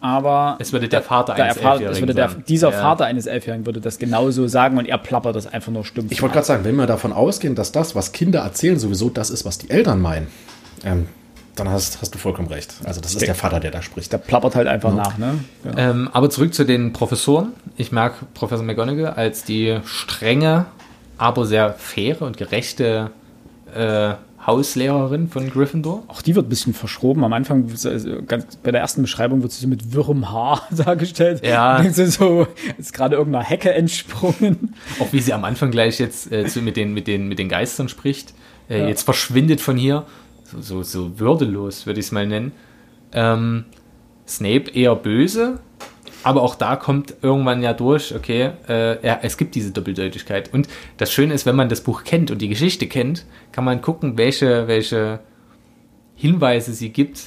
[0.00, 2.44] aber Es würde der Vater der eines es Elfjährigen würde der, sagen.
[2.48, 2.80] dieser Ja.
[2.80, 6.12] Vater eines Elfjährigen würde das genauso sagen und er plappert das einfach nur stumpf.
[6.12, 9.30] Ich wollte gerade sagen, wenn wir davon ausgehen, dass das, was Kinder erzählen, sowieso das
[9.30, 10.28] ist, was die Eltern meinen,
[10.84, 11.08] ähm,
[11.56, 12.74] dann hast, hast du vollkommen recht.
[12.84, 14.12] Also das ist der Vater, der da spricht.
[14.12, 15.40] der plappert halt einfach nach, ne?
[15.64, 15.76] Genau.
[15.76, 17.52] Ähm, aber zurück zu den Professoren.
[17.76, 20.66] Ich mag Professor McGonagall als die strenge,
[21.16, 23.10] aber sehr faire und gerechte
[23.74, 24.14] äh,
[24.48, 26.04] Hauslehrerin von Gryffindor.
[26.08, 27.22] Auch die wird ein bisschen verschroben.
[27.22, 31.44] Am Anfang, also ganz, bei der ersten Beschreibung wird sie so mit wirrem Haar dargestellt.
[31.44, 31.82] Ja.
[31.82, 32.46] Du so,
[32.78, 34.74] ist gerade irgendeiner Hecke entsprungen.
[35.00, 37.50] Auch wie sie am Anfang gleich jetzt äh, zu, mit, den, mit, den, mit den
[37.50, 38.32] Geistern spricht.
[38.70, 40.06] Äh, Jetzt verschwindet von hier.
[40.44, 42.52] So, so, so würdelos, würde ich es mal nennen.
[43.12, 43.66] Ähm,
[44.26, 45.60] Snape eher böse,
[46.24, 50.52] aber auch da kommt irgendwann ja durch, okay, äh, ja, es gibt diese Doppeldeutigkeit.
[50.52, 53.80] Und das Schöne ist, wenn man das Buch kennt und die Geschichte kennt, kann man
[53.80, 55.20] gucken, welche, welche
[56.16, 57.22] Hinweise sie gibt,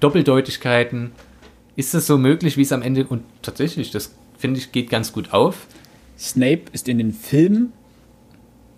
[0.00, 1.12] Doppeldeutigkeiten.
[1.76, 5.12] Ist das so möglich, wie es am Ende, und tatsächlich, das finde ich, geht ganz
[5.12, 5.66] gut auf.
[6.18, 7.72] Snape ist in den Filmen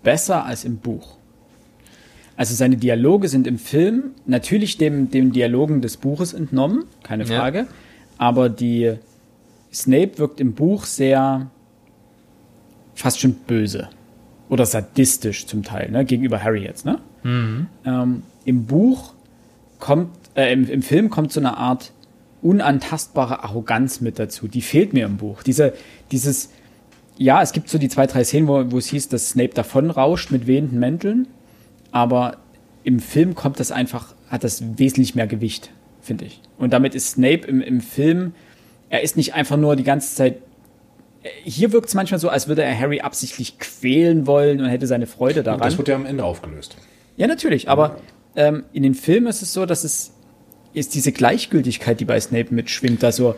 [0.01, 1.17] besser als im Buch.
[2.37, 7.39] Also seine Dialoge sind im Film natürlich dem, dem Dialogen des Buches entnommen, keine Ja.
[7.39, 7.67] Frage.
[8.17, 8.93] Aber die
[9.73, 11.49] Snape wirkt im Buch sehr
[12.95, 13.89] fast schon böse
[14.49, 16.85] oder sadistisch zum Teil, ne, gegenüber Harry jetzt.
[16.85, 16.99] Ne?
[17.85, 19.13] Ähm, Im Buch
[19.79, 21.91] kommt, äh, im, im Film kommt so eine Art
[22.41, 24.47] unantastbare Arroganz mit dazu.
[24.47, 25.43] Die fehlt mir im Buch.
[25.43, 25.73] Diese,
[26.11, 26.49] dieses,
[27.17, 30.31] ja, es gibt so die zwei, drei Szenen, wo, wo es hieß, dass Snape davonrauscht
[30.31, 31.27] mit wehenden Mänteln,
[31.91, 32.37] aber
[32.83, 36.41] im Film kommt das einfach, hat das wesentlich mehr Gewicht, finde ich.
[36.57, 38.33] Und damit ist Snape im, im Film,
[38.89, 40.41] er ist nicht einfach nur die ganze Zeit.
[41.43, 45.07] Hier wirkt es manchmal so, als würde er Harry absichtlich quälen wollen und hätte seine
[45.07, 45.61] Freude daran.
[45.61, 46.77] Das wird ja am Ende aufgelöst.
[47.17, 47.97] Ja, natürlich, aber
[48.35, 50.13] ähm, in den Filmen ist es so, dass es
[50.73, 53.35] ist diese Gleichgültigkeit, die bei Snape mitschwingt, da so,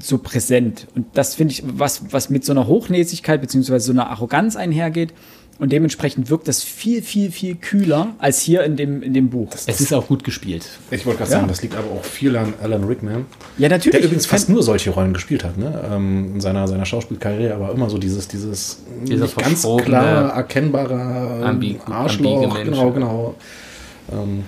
[0.00, 0.88] so präsent.
[0.94, 5.12] Und das finde ich, was, was mit so einer Hochnäsigkeit beziehungsweise so einer Arroganz einhergeht.
[5.60, 9.50] Und dementsprechend wirkt das viel, viel, viel kühler als hier in dem, in dem Buch.
[9.66, 10.66] Es ist auch gut gespielt.
[10.90, 11.36] Ich wollte gerade Ja.
[11.36, 13.26] sagen, das liegt aber auch viel an Alan Rickman.
[13.58, 13.92] Ja, natürlich.
[13.98, 15.84] Der übrigens fast nur solche Rollen gespielt hat, ne?
[15.92, 20.94] Ähm, in seiner, seiner Schauspielkarriere, aber immer so dieses, dieses Dieser nicht ganz klar erkennbare
[20.94, 22.42] ähm, ambi- Arschloch.
[22.42, 22.70] ambige Mensch.
[22.78, 23.34] Genau, genau.
[24.12, 24.44] Ähm,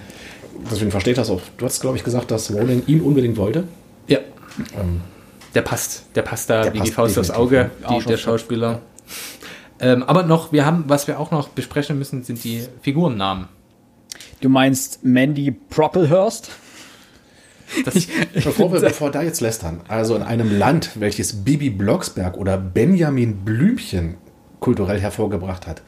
[0.71, 1.43] deswegen versteht das auch.
[1.59, 3.65] Du hast, glaube ich, gesagt, dass Rowling ihn unbedingt wollte.
[4.09, 4.19] Ja.
[4.81, 5.03] Ähm,
[5.55, 6.05] Der passt.
[6.15, 7.99] Der passt da Der wie passt die Faust aufs Auge, ja.
[7.99, 8.81] die, der Schauspieler.
[9.83, 13.49] Ähm, aber noch, wir haben, was wir auch noch besprechen müssen, sind die Figurennamen.
[14.41, 16.51] du meinst Mandy Propelhurst?
[17.85, 22.59] Das, bevor wir bevor da jetzt lästern, also in einem Land, welches Bibi Blocksberg oder
[22.59, 24.17] Benjamin Blümchen
[24.61, 25.83] kulturell hervorgebracht hat.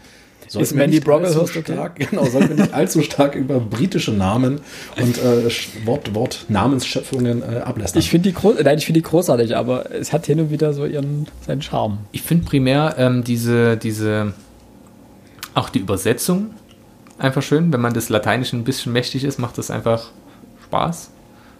[0.49, 1.73] Sollten wir Mandy Brocklehurst okay?
[1.73, 4.61] stark, genau, sollten wir nicht allzu stark über britische Namen
[5.01, 5.49] und äh,
[5.85, 8.01] Wort, Wort Namensschöpfungen äh, ablästern.
[8.01, 10.73] Ich finde die, groß, nein, ich finde die großartig, aber es hat hin und wieder
[10.73, 11.99] so ihren, seinen Charme.
[12.13, 14.35] ich finde primär ähm, diese, diese,
[15.55, 16.51] auch die Übersetzung
[17.19, 17.73] einfach schön.
[17.73, 20.11] Wenn man des Lateinischen ein bisschen mächtig ist, macht das einfach
[20.65, 21.11] Spaß.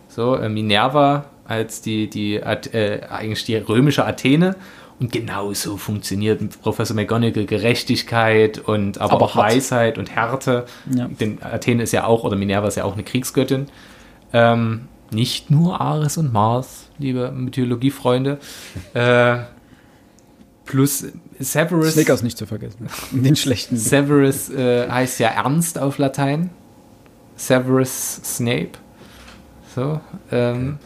[0.09, 4.57] So, äh, Minerva als die, die äh, eigentlich die römische Athene.
[5.05, 9.53] Und genauso funktioniert mit Professor McGonagall Gerechtigkeit und aber, Aber auch hart.
[9.53, 10.65] Weisheit und Härte.
[10.97, 11.09] Ja.
[11.09, 13.67] Denn Athene ist ja auch, oder Minerva ist ja auch eine Kriegsgöttin.
[14.33, 18.39] Ähm, nicht nur Ares und Mars, liebe Mythologiefreunde.
[18.95, 19.41] Äh,
[20.65, 21.05] plus
[21.39, 21.93] Severus.
[21.93, 22.89] Snickers nicht zu vergessen.
[23.11, 23.77] Den schlechten.
[23.77, 26.49] Severus äh, heißt ja Ernst auf Latein.
[27.37, 28.71] Severus Snape.
[29.75, 30.01] So.
[30.33, 30.79] Ähm,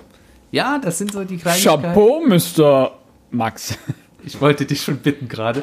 [0.51, 1.83] ja, das sind so die Kleinigkeiten.
[1.83, 2.99] Chapeau, Mr.
[3.31, 3.79] Max.
[4.35, 5.63] Ich wollte dich schon bitten gerade.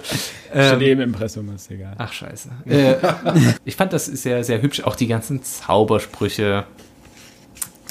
[0.53, 1.95] Ähm, im Impressum, ist egal.
[1.97, 2.49] ach scheiße.
[2.66, 2.95] Äh,
[3.63, 4.82] ich fand das sehr, sehr hübsch.
[4.82, 6.66] Auch die ganzen Zaubersprüche.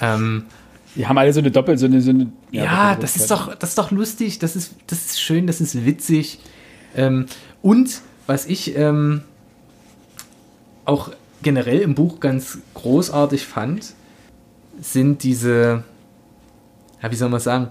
[0.01, 0.47] Ähm,
[0.97, 2.01] Die haben alle so eine Doppel, so eine.
[2.01, 5.47] So eine Ja, das ist doch, das ist doch lustig, das ist, das ist schön,
[5.47, 6.41] das ist witzig.
[6.97, 7.27] Ähm,
[7.63, 9.23] und was ich ähm,
[10.85, 11.11] auch
[11.43, 13.95] generell im Buch ganz großartig fand,
[14.81, 15.85] sind diese,
[17.03, 17.69] ja, wie soll man sagen,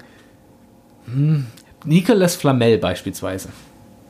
[1.06, 1.48] hm,
[1.86, 3.50] Nicolas Flamel beispielsweise.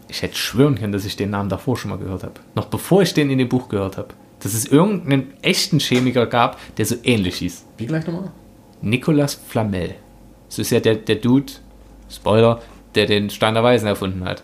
[0.08, 2.34] Ich hätte schwören können, dass ich den Namen davor schon mal gehört habe.
[2.56, 4.10] Noch bevor ich den in dem Buch gehört habe.
[4.42, 7.66] Dass es irgendeinen echten Chemiker gab, der so ähnlich hieß.
[7.78, 8.32] Wie gleich nochmal?
[8.82, 9.96] Nicolas Flamel.
[10.50, 11.54] Das ist ja der, der Dude,
[12.10, 12.62] Spoiler,
[12.96, 14.44] der den Stein der Weisen erfunden hat.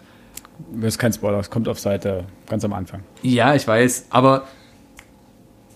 [0.73, 3.03] Das ist kein Spoiler, es kommt auf Seite ganz am Anfang.
[3.21, 4.47] Ja, ich weiß, aber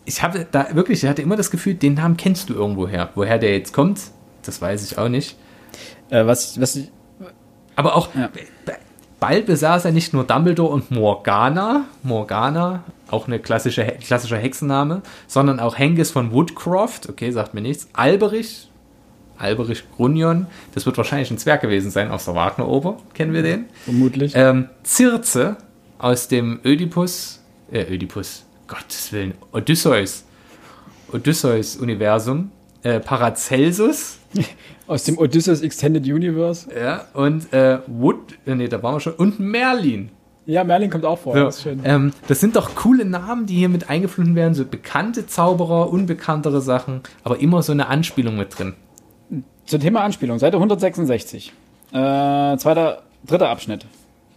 [0.06, 3.10] ich habe da wirklich, ich hatte immer das Gefühl, den Namen kennst du irgendwoher.
[3.16, 4.00] Woher der jetzt kommt,
[4.42, 5.38] das weiß ich auch nicht.
[6.10, 6.92] Äh, was, was ich,
[7.76, 8.30] Aber auch, Ja.
[9.20, 15.02] bald besaß er nicht nur Dumbledore und Morgana, Morgana, auch eine klassische, He- klassischer Hexenname,
[15.28, 18.68] sondern auch Hengis von Woodcroft, okay, sagt mir nichts, Alberich,
[19.38, 23.66] Alberich Grunion, das wird wahrscheinlich ein Zwerg gewesen sein aus der Wagner-Oper, kennen wir den.
[23.86, 24.34] vermutlich.
[24.36, 25.56] Ähm, Circe
[26.00, 30.24] aus dem Ödipus, äh, Ödipus, Gottes Willen, Odysseus,
[31.12, 32.52] Odysseus-Universum,
[32.84, 34.18] äh, Paracelsus,
[34.88, 36.68] Aus dem Odysseus Extended Universe.
[36.78, 40.10] ja, und äh, Wood, äh, nee, da waren wir schon, und Merlin.
[40.46, 41.34] Ja, Merlin kommt auch vor.
[41.36, 41.80] So, Das ist schön.
[41.86, 46.60] ähm, das sind doch coole Namen, die hier mit eingeflossen werden, so bekannte Zauberer, unbekanntere
[46.62, 48.74] Sachen, aber immer so eine Anspielung mit drin.
[49.66, 51.54] Zum Thema Anspielung, Seite 166.
[51.94, 51.94] Äh,
[52.58, 53.86] zweiter, dritter Abschnitt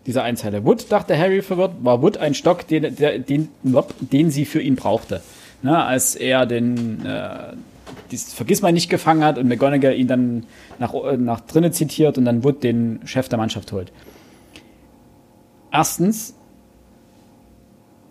[0.07, 0.65] dieser Einzeile.
[0.65, 4.77] Wood, dachte Harry verwirrt, war Wood ein Stock, den, der, den, den sie für ihn
[4.77, 5.21] brauchte.
[5.63, 7.55] Na, als er den äh,
[8.11, 10.47] dieses Vergissmal nicht gefangen hat und McGonagall ihn dann
[10.79, 13.93] nach, äh, nach drinnen zitiert und dann Wood den Chef der Mannschaft holt.
[15.73, 16.35] Erstens,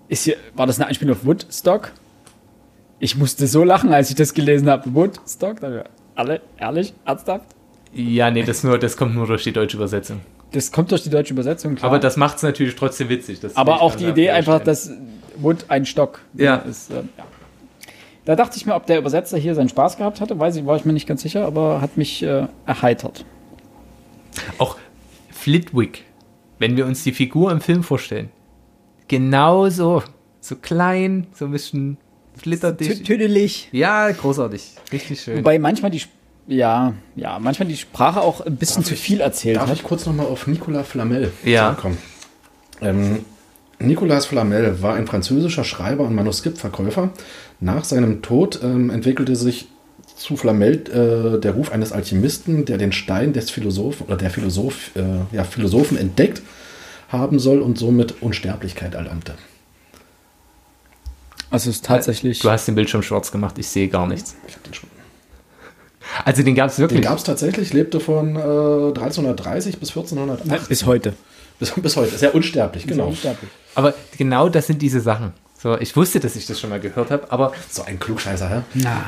[0.08, 1.92] ist hier, war das eine Anspielung auf Woodstock?
[3.00, 4.94] Ich musste so lachen, als ich das gelesen habe.
[4.94, 5.58] Woodstock?
[6.16, 7.46] Alle, ehrlich, ernsthaft?
[7.94, 10.22] Ja, nee, das, nur, das kommt nur durch die deutsche Übersetzung.
[10.52, 11.90] Das kommt durch die deutsche Übersetzung, klar.
[11.90, 13.40] Aber das macht es natürlich trotzdem witzig.
[13.56, 14.92] Aber auch die Idee einfach, dass
[15.38, 16.58] Wood ein Stock Ja.
[16.58, 16.92] ist.
[16.92, 17.02] Äh, ja.
[18.26, 20.76] Da dachte ich mir, ob der Übersetzer hier seinen Spaß gehabt hatte, weiß ich, war
[20.76, 23.24] ich mir nicht ganz sicher, aber hat mich äh, erheitert.
[24.58, 24.78] Auch
[25.32, 26.04] Flitwick,
[26.60, 28.30] wenn wir uns die Figur im Film vorstellen.
[29.08, 30.02] Genauso.
[30.42, 31.98] So klein, so ein bisschen
[32.36, 33.06] flitterdicht.
[33.06, 33.70] Tüdelig.
[33.72, 34.72] Ja, großartig.
[34.92, 35.38] Richtig schön.
[35.40, 36.02] Wobei manchmal die,
[36.48, 39.76] ja, ja, manchmal die Sprache auch ein bisschen zu viel erzählt Darf hat.
[39.78, 41.66] ich kurz nochmal auf Nicolas Flamel Ja.
[41.70, 41.98] zurückkommen?
[42.82, 43.26] Ähm,
[43.80, 47.10] Nicolas Flamel war ein französischer Schreiber und Manuskriptverkäufer.
[47.60, 49.68] Nach seinem Tod ähm, entwickelte sich
[50.16, 54.96] zu Flamel äh, der Ruf eines Alchemisten, der den Stein des Philosophen oder der Philosoph,
[54.96, 56.42] äh, ja, Philosophen entdeckt
[57.10, 59.34] haben soll und somit Unsterblichkeit erlangte.
[61.52, 62.40] Also es ist tatsächlich.
[62.40, 64.36] Du hast den Bildschirm schwarz gemacht, ich sehe gar nichts.
[64.48, 64.90] Ich hab den schon.
[66.24, 67.02] Also den gab es Den wirklich.
[67.02, 70.46] gab es tatsächlich, lebte von äh, 1330 bis 1408.
[70.46, 71.14] Nein, bis heute.
[71.60, 72.16] Bis, bis heute.
[72.16, 73.08] Ist ja unsterblich, genau.
[73.08, 73.50] Unsterblich.
[73.76, 75.34] aber genau das sind diese Sachen.
[75.58, 78.62] So, ich wusste, dass ich das schon mal gehört habe, aber So ein Klugscheißer, hä?
[78.76, 79.04] Na,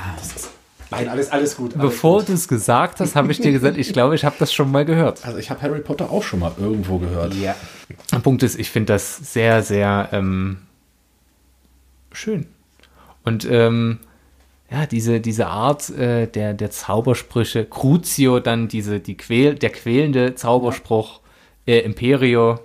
[0.90, 1.76] Nein, alles, alles gut.
[1.76, 4.54] Alles bevor du es gesagt hast, habe ich dir gesagt, ich glaube, ich habe das
[4.54, 5.26] schon mal gehört.
[5.26, 7.34] Also ich habe Harry Potter auch schon mal irgendwo gehört.
[7.36, 7.56] Ja.
[8.12, 10.60] Der Punkt ist, ich finde das sehr, sehr ähm,
[12.14, 12.48] schön.
[13.26, 14.00] Und ähm,
[14.72, 20.36] ja, diese, diese Art äh, der, der Zaubersprüche, Crucio, dann diese, die Quäl, der quälende
[20.36, 21.20] Zauberspruch,
[21.68, 22.60] äh, Imperio,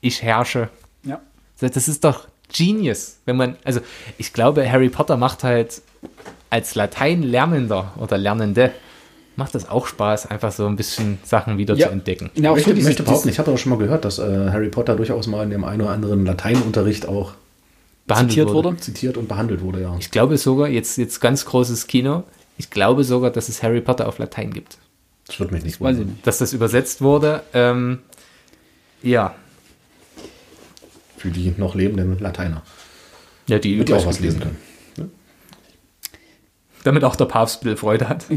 [0.00, 0.68] ich herrsche.
[1.04, 1.20] ja.
[1.60, 3.80] Das ist doch genius, wenn man, also
[4.18, 5.80] ich glaube, Harry Potter macht halt
[6.50, 8.72] als Lateinlernender oder Lernende,
[9.36, 11.86] macht das auch Spaß, einfach so ein bisschen Sachen wieder Ja.
[11.86, 12.30] zu entdecken.
[12.34, 14.68] Ja, auch Ich möchte, möchte behaupten, ich habe aber schon mal gehört, dass äh, Harry
[14.68, 17.32] Potter durchaus mal in dem einen oder anderen Lateinunterricht auch
[18.06, 18.76] Behandelt zitiert wurde.
[18.78, 19.96] zitiert und behandelt wurde, ja.
[20.00, 22.24] Ich glaube sogar, jetzt, jetzt ganz großes Kino,
[22.58, 24.76] ich glaube sogar, dass es Harry Potter auf Latein gibt.
[25.28, 26.18] Das würde mich nicht wundern.
[26.24, 28.00] Dass das übersetzt wurde, ähm,
[29.02, 29.34] ja.
[31.16, 32.62] Für die noch lebenden Lateiner.
[33.46, 34.56] Ja, die, Damit die auch was lesen können.
[36.84, 38.26] Damit auch der Papst Bill Freude hat.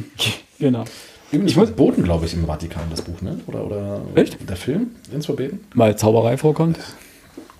[0.57, 0.85] Genau.
[1.33, 3.41] Übrigens ich verboten, glaube ich, im Vatikan, das Buch, ne?
[3.45, 4.37] Oder, oder Echt?
[4.49, 4.91] der Film?
[5.11, 5.59] Ins Verbeten?
[5.73, 6.79] Weil Zauberei vorkommt.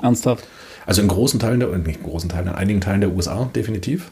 [0.02, 0.48] Ernsthaft.
[0.86, 4.12] Also in großen Teilen der, nicht in großen Teilen, in einigen Teilen der USA, definitiv.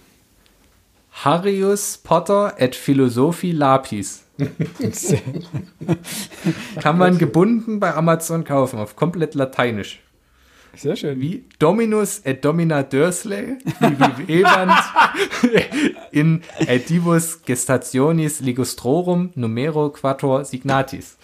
[1.13, 4.22] Harrius Potter et Philosophi Lapis.
[6.81, 10.01] Kann man gebunden bei Amazon kaufen, auf komplett lateinisch.
[10.75, 11.21] Sehr schön.
[11.21, 13.57] Wie Dominus et Domina Dursley,
[14.25, 14.73] wie Evand
[16.11, 21.17] in Edivus Gestationis Ligustrorum Numero Quator Signatis.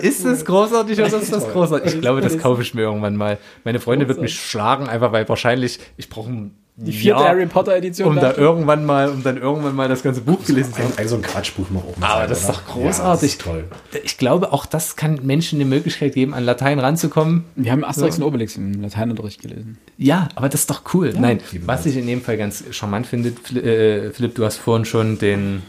[0.00, 1.94] Ist das großartig oder ist das großartig?
[1.94, 3.38] Ich glaube, das kaufe ich mir irgendwann mal.
[3.64, 7.46] Meine Freundin wird mich schlagen, einfach weil wahrscheinlich ich brauche ein Die vierte Jahr, Harry
[7.46, 8.08] Potter Edition.
[8.08, 10.92] um da irgendwann mal, um dann irgendwann mal das ganze Buch gelesen zu haben.
[10.92, 12.02] Ein, ein so ein Quatschbuch noch oben.
[12.02, 12.98] Aber sein, das ist doch großartig.
[12.98, 13.64] Ja, das ist toll.
[14.04, 17.44] Ich glaube, auch das kann Menschen die Möglichkeit geben, an Latein ranzukommen.
[17.56, 19.78] Wir haben Asterix und Obelix im Lateinunterricht gelesen.
[19.96, 21.14] Ja, aber das ist doch cool.
[21.18, 24.56] Nein, liebe was ich in dem Fall ganz charmant finde, Fli- äh, Philipp, du hast
[24.58, 25.62] vorhin schon den.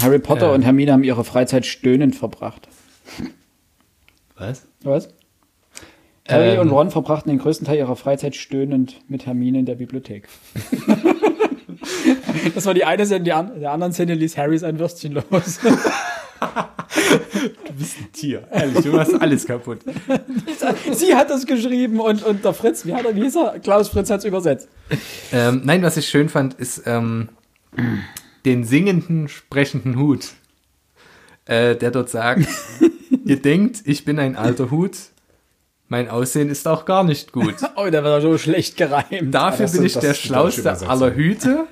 [0.00, 0.54] Harry Potter Ja.
[0.54, 2.68] und Hermine haben ihre Freizeit stöhnend verbracht.
[4.36, 4.66] Was?
[4.82, 5.08] Was?
[6.28, 6.60] Harry Ähm.
[6.60, 10.28] und Ron verbrachten den größten Teil ihrer Freizeit stöhnend mit Hermine in der Bibliothek.
[12.54, 15.60] das war die eine Szene, die an, der anderen Szene ließ Harry sein Würstchen los.
[17.66, 18.46] Du bist ein Tier.
[18.50, 19.80] Ehrlich, du machst alles kaputt.
[20.92, 23.58] Sie hat das geschrieben und, und der Fritz, wie, hat er, wie hieß er?
[23.60, 24.68] Klaus Fritz hat es übersetzt.
[25.32, 27.28] Ähm, nein, was ich schön fand, ist ähm,
[28.44, 30.32] den singenden, sprechenden Hut,
[31.44, 32.46] äh, der dort sagt,
[33.24, 34.96] ihr denkt, ich bin ein alter Hut,
[35.88, 37.56] mein Aussehen ist auch gar nicht gut.
[37.76, 39.34] Oh, der war so schlecht gereimt.
[39.34, 41.66] Dafür das bin ich der schlauste aller Hüte.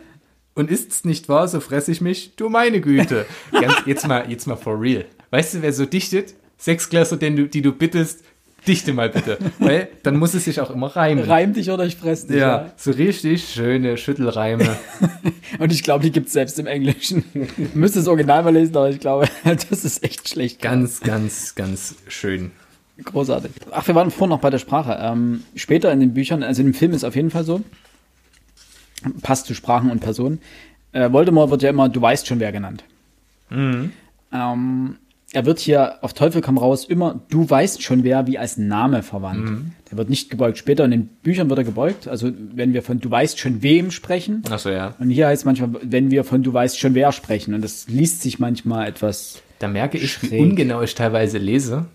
[0.54, 3.24] Und ist's nicht wahr, so fress ich mich, du meine Güte.
[3.52, 5.06] Ganz, jetzt mal, jetzt mal for real.
[5.30, 6.34] Weißt du, wer so dichtet?
[6.58, 8.22] Sechsklässler, den du, die du bittest,
[8.66, 9.38] dichte mal bitte.
[9.58, 11.24] Weil dann muss es sich auch immer reimen.
[11.24, 12.36] Reim dich oder ich fress dich.
[12.36, 12.72] ja, Ja.
[12.76, 14.76] so richtig schöne Schüttelreime.
[15.58, 17.24] Und ich glaube, die gibt es selbst im Englischen.
[17.74, 20.60] Müsste das Original mal lesen, aber ich glaube, das ist echt schlecht.
[20.62, 22.50] Ganz, ganz, ganz schön.
[23.02, 23.50] Großartig.
[23.70, 24.98] Ach, wir waren vorhin noch bei der Sprache.
[25.00, 27.62] Ähm, später in den Büchern, also in dem Film ist auf jeden Fall so,
[29.22, 30.40] passt zu Sprachen und Personen.
[30.92, 32.84] Äh, Voldemort wird ja immer, du weißt schon wer genannt.
[33.50, 33.92] Ähm,
[35.32, 39.02] er wird hier auf Teufel komm raus immer, du weißt schon wer, wie als Name
[39.02, 39.72] verwandt.
[39.90, 40.58] Der wird nicht gebeugt.
[40.58, 42.08] Später in den Büchern wird er gebeugt.
[42.08, 44.42] Also wenn wir von du weißt schon wem sprechen.
[44.50, 44.94] Achso, ja.
[44.98, 47.54] Und hier heißt es manchmal, wenn wir von du weißt schon wer sprechen.
[47.54, 49.40] Und das liest sich manchmal etwas.
[49.60, 50.40] Da merke ich, wie Schräg.
[50.40, 51.86] ungenau ich teilweise lese.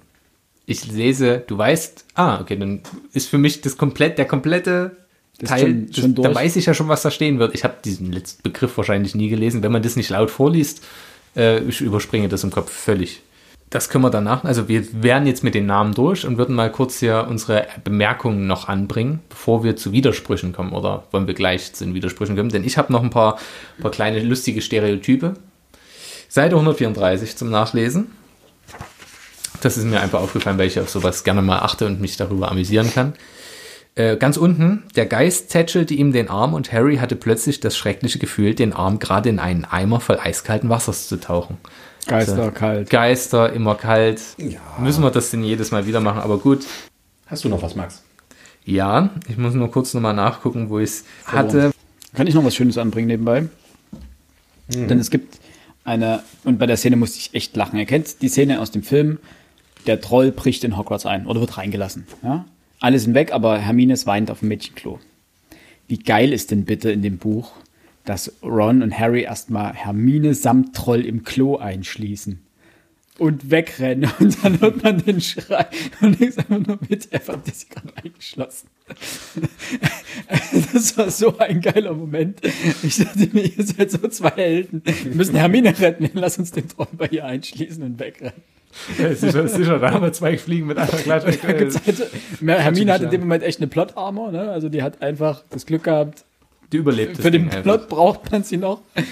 [0.65, 2.81] Ich lese, du weißt, ah, okay, dann
[3.13, 4.95] ist für mich das komplett, der komplette
[5.39, 7.53] Das Teil, schon- das, schon da weiß ich ja schon, was da stehen wird.
[7.53, 9.61] Ich habe diesen letzten Begriff wahrscheinlich nie gelesen.
[9.61, 10.83] Wenn man das nicht laut vorliest,
[11.35, 13.21] äh, ich überspringe das im Kopf völlig.
[13.69, 14.43] das können wir danach.
[14.43, 18.47] Also wir wären jetzt mit den Namen durch und würden mal kurz hier unsere Bemerkungen
[18.47, 20.71] noch anbringen, bevor wir zu Widersprüchen kommen.
[20.71, 22.49] Oder wollen wir gleich zu den Widersprüchen kommen?
[22.49, 23.37] Denn ich habe noch ein paar,
[23.81, 25.33] paar kleine lustige Stereotype.
[26.29, 28.11] Seite 134 zum Nachlesen.
[29.61, 32.51] Das ist mir einfach aufgefallen, weil ich auf sowas gerne mal achte und mich darüber
[32.51, 33.13] amüsieren kann.
[33.97, 38.19] Äh, ganz unten, der Geist tätschelte ihm den Arm und Harry hatte plötzlich das schreckliche
[38.19, 41.57] Gefühl, den Arm gerade in einen Eimer voll eiskalten Wassers zu tauchen.
[42.05, 42.51] Geister, So.
[42.51, 42.89] kalt.
[42.89, 44.21] Geister, immer kalt.
[44.37, 44.59] Ja.
[44.79, 46.19] Müssen wir das denn jedes Mal wieder machen?
[46.21, 46.65] Aber gut,
[47.27, 48.03] Hast du noch was, Max?
[48.65, 51.71] ja, ich muss nur kurz nochmal nachgucken, wo ich es hatte.
[52.13, 53.47] Kann ich noch was Schönes anbringen nebenbei?
[54.67, 55.39] Denn es gibt
[55.85, 57.77] eine, und bei der Szene musste ich echt lachen.
[57.79, 59.19] Ihr kennt die Szene aus dem Film,
[59.87, 62.05] der Troll bricht in Hogwarts ein oder wird reingelassen.
[62.23, 62.45] Ja?
[62.79, 64.99] Alle sind weg, aber Hermines weint auf dem Mädchenklo.
[65.87, 67.53] Wie geil ist denn bitte in dem Buch,
[68.05, 72.45] dass Ron und Harry erstmal Hermine samt Troll im Klo einschließen
[73.17, 75.65] und wegrennen und dann hört man den Schrei
[76.01, 78.67] und ich einfach nur mit, er hat sie gerade eingeschlossen.
[80.73, 82.39] Das war so ein geiler Moment.
[82.83, 84.81] Ich dachte mir, ihr seid so zwei Helden.
[84.85, 86.09] Wir müssen Hermine retten.
[86.13, 88.41] Lass uns den Troll bei ihr einschließen und wegrennen.
[89.15, 91.31] Sicher, sicher, da haben wir zwei Fliegen mit einer Klatsche.
[92.45, 94.31] Hermine hat in dem Moment echt eine Plot-Armor.
[94.31, 94.51] Ne?
[94.51, 96.25] Also die hat einfach das Glück gehabt.
[96.71, 97.63] Die überlebt Für den Ding einfach.
[97.63, 98.81] Plot braucht man sie noch.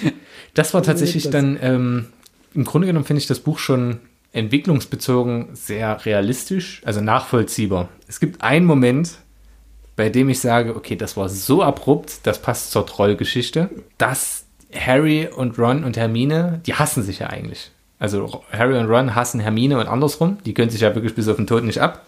[0.56, 1.32] Das war tatsächlich das.
[1.32, 2.06] dann, ähm,
[2.54, 3.98] im Grunde genommen finde ich das Buch schon
[4.34, 7.90] entwicklungsbezogen sehr realistisch, also nachvollziehbar.
[8.08, 9.18] Es gibt einen Moment,
[9.96, 14.46] bei dem ich sage, okay, das war so abrupt, das passt zur Trollgeschichte, dass
[14.76, 17.72] Harry und Ron und Hermine, die hassen sich ja eigentlich.
[18.00, 21.38] Also Harry und Ron hassen Hermine und andersrum, die können sich ja wirklich bis auf
[21.38, 22.06] den Tod nicht ab.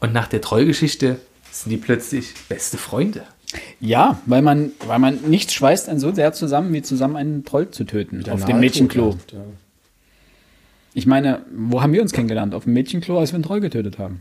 [0.00, 1.16] Und nach der Trollgeschichte
[1.50, 3.22] sind die plötzlich beste Freunde.
[3.80, 7.70] Ja, weil man, weil man nichts schweißt einen so sehr zusammen, wie zusammen einen Troll
[7.70, 8.28] zu töten.
[8.28, 9.16] auf dem Mädchenklo.
[9.32, 9.38] Ja.
[10.92, 12.54] Ich meine, wo haben wir uns kennengelernt?
[12.54, 14.20] Auf dem Mädchenklo, als wir einen Troll getötet haben.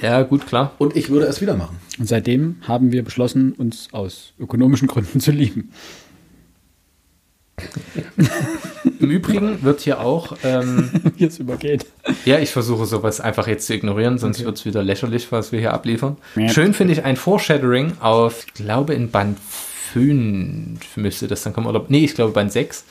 [0.00, 0.72] Ja, gut, klar.
[0.78, 1.78] Und ich würde es wieder machen.
[1.98, 5.72] Und seitdem haben wir beschlossen, uns aus ökonomischen Gründen zu lieben.
[9.00, 11.86] Im Übrigen wird hier auch ähm, es übergeht.
[12.24, 15.60] Ja, ich versuche sowas einfach jetzt zu ignorieren, sonst wird es wieder lächerlich, was wir
[15.60, 16.16] hier abliefern.
[16.36, 16.48] Ja.
[16.48, 19.38] Schön finde ich ein Foreshadowing auf, ich glaube in Band
[19.92, 22.84] 5 müsste das dann kommen, oder nee, ich glaube Band 6,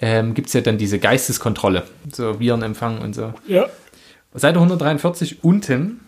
[0.00, 3.34] ähm, gibt es ja dann diese Geisteskontrolle, so Virenempfang und so.
[3.46, 3.68] Ja.
[4.34, 6.00] Seite 143 unten.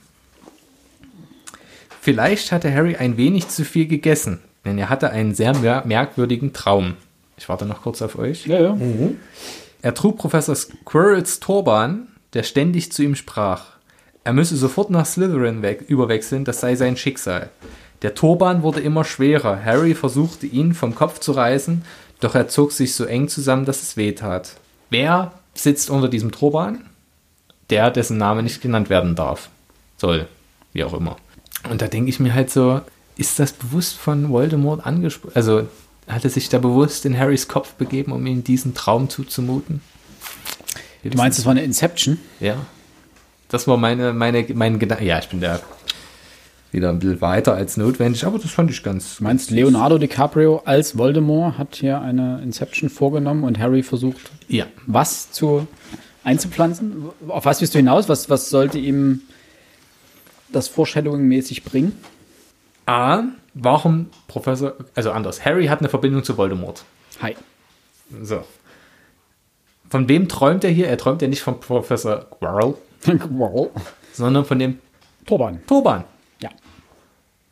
[2.00, 6.52] Vielleicht hatte Harry ein wenig zu viel gegessen, denn er hatte einen sehr mer merkwürdigen
[6.52, 6.94] Traum.
[7.42, 8.46] Ich warte noch kurz auf euch.
[8.46, 8.78] Ja, ja.
[9.82, 13.64] Er trug Professor Squirrels Turban, der ständig zu ihm sprach.
[14.22, 17.50] Er müsse sofort nach Slytherin überwechseln, das sei sein Schicksal.
[18.02, 19.60] Der Turban wurde immer schwerer.
[19.64, 21.82] Harry versuchte ihn vom Kopf zu reißen,
[22.20, 24.60] doch er zog sich so eng zusammen, dass es weh tat.
[24.90, 26.84] Wer sitzt unter diesem Turban?
[27.70, 29.48] Der, dessen Name nicht genannt werden darf.
[29.96, 30.28] Soll.
[30.72, 31.16] Wie auch immer.
[31.68, 32.82] Und da denke ich mir halt so,
[33.16, 35.34] ist das bewusst von Voldemort angesprochen?
[35.34, 35.66] Also
[36.08, 39.80] hat er sich da bewusst in Harrys Kopf begeben, um ihm diesen Traum zuzumuten?
[41.04, 42.18] Du meinst, es war eine Inception?
[42.40, 42.56] Ja.
[43.48, 45.04] Das war meine, meine, mein Gedanke.
[45.04, 45.60] Ja, ich bin da
[46.70, 49.16] wieder ein bisschen weiter als notwendig, aber das fand ich ganz.
[49.16, 54.66] Du meinst, Leonardo DiCaprio als Voldemort hat hier eine Inception vorgenommen und Harry versucht, Ja.
[54.86, 55.66] was zu
[56.24, 57.04] einzupflanzen?
[57.28, 58.08] Auf was willst du hinaus?
[58.08, 59.20] Was, was sollte ihm
[60.50, 61.92] das Foreshadowing-mäßig bringen?
[62.86, 63.24] A,
[63.54, 66.84] warum Professor, also anders, Harry hat eine Verbindung zu Voldemort.
[67.20, 67.36] Hi.
[68.22, 68.44] So.
[69.88, 70.88] Von wem träumt er hier?
[70.88, 72.74] Er träumt ja nicht von Professor Quirrell,
[73.30, 73.70] wow.
[74.12, 74.78] sondern von dem
[75.26, 75.60] Turban.
[75.66, 76.04] Turban.
[76.40, 76.50] Ja.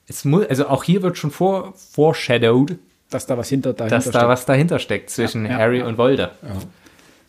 [0.07, 2.79] Es muss, also auch hier wird schon vor, foreshadowed,
[3.11, 5.87] Dass da was hinter dahinter dass da was dahinter steckt zwischen Ja, ja, Harry ja.
[5.87, 6.31] und Volde.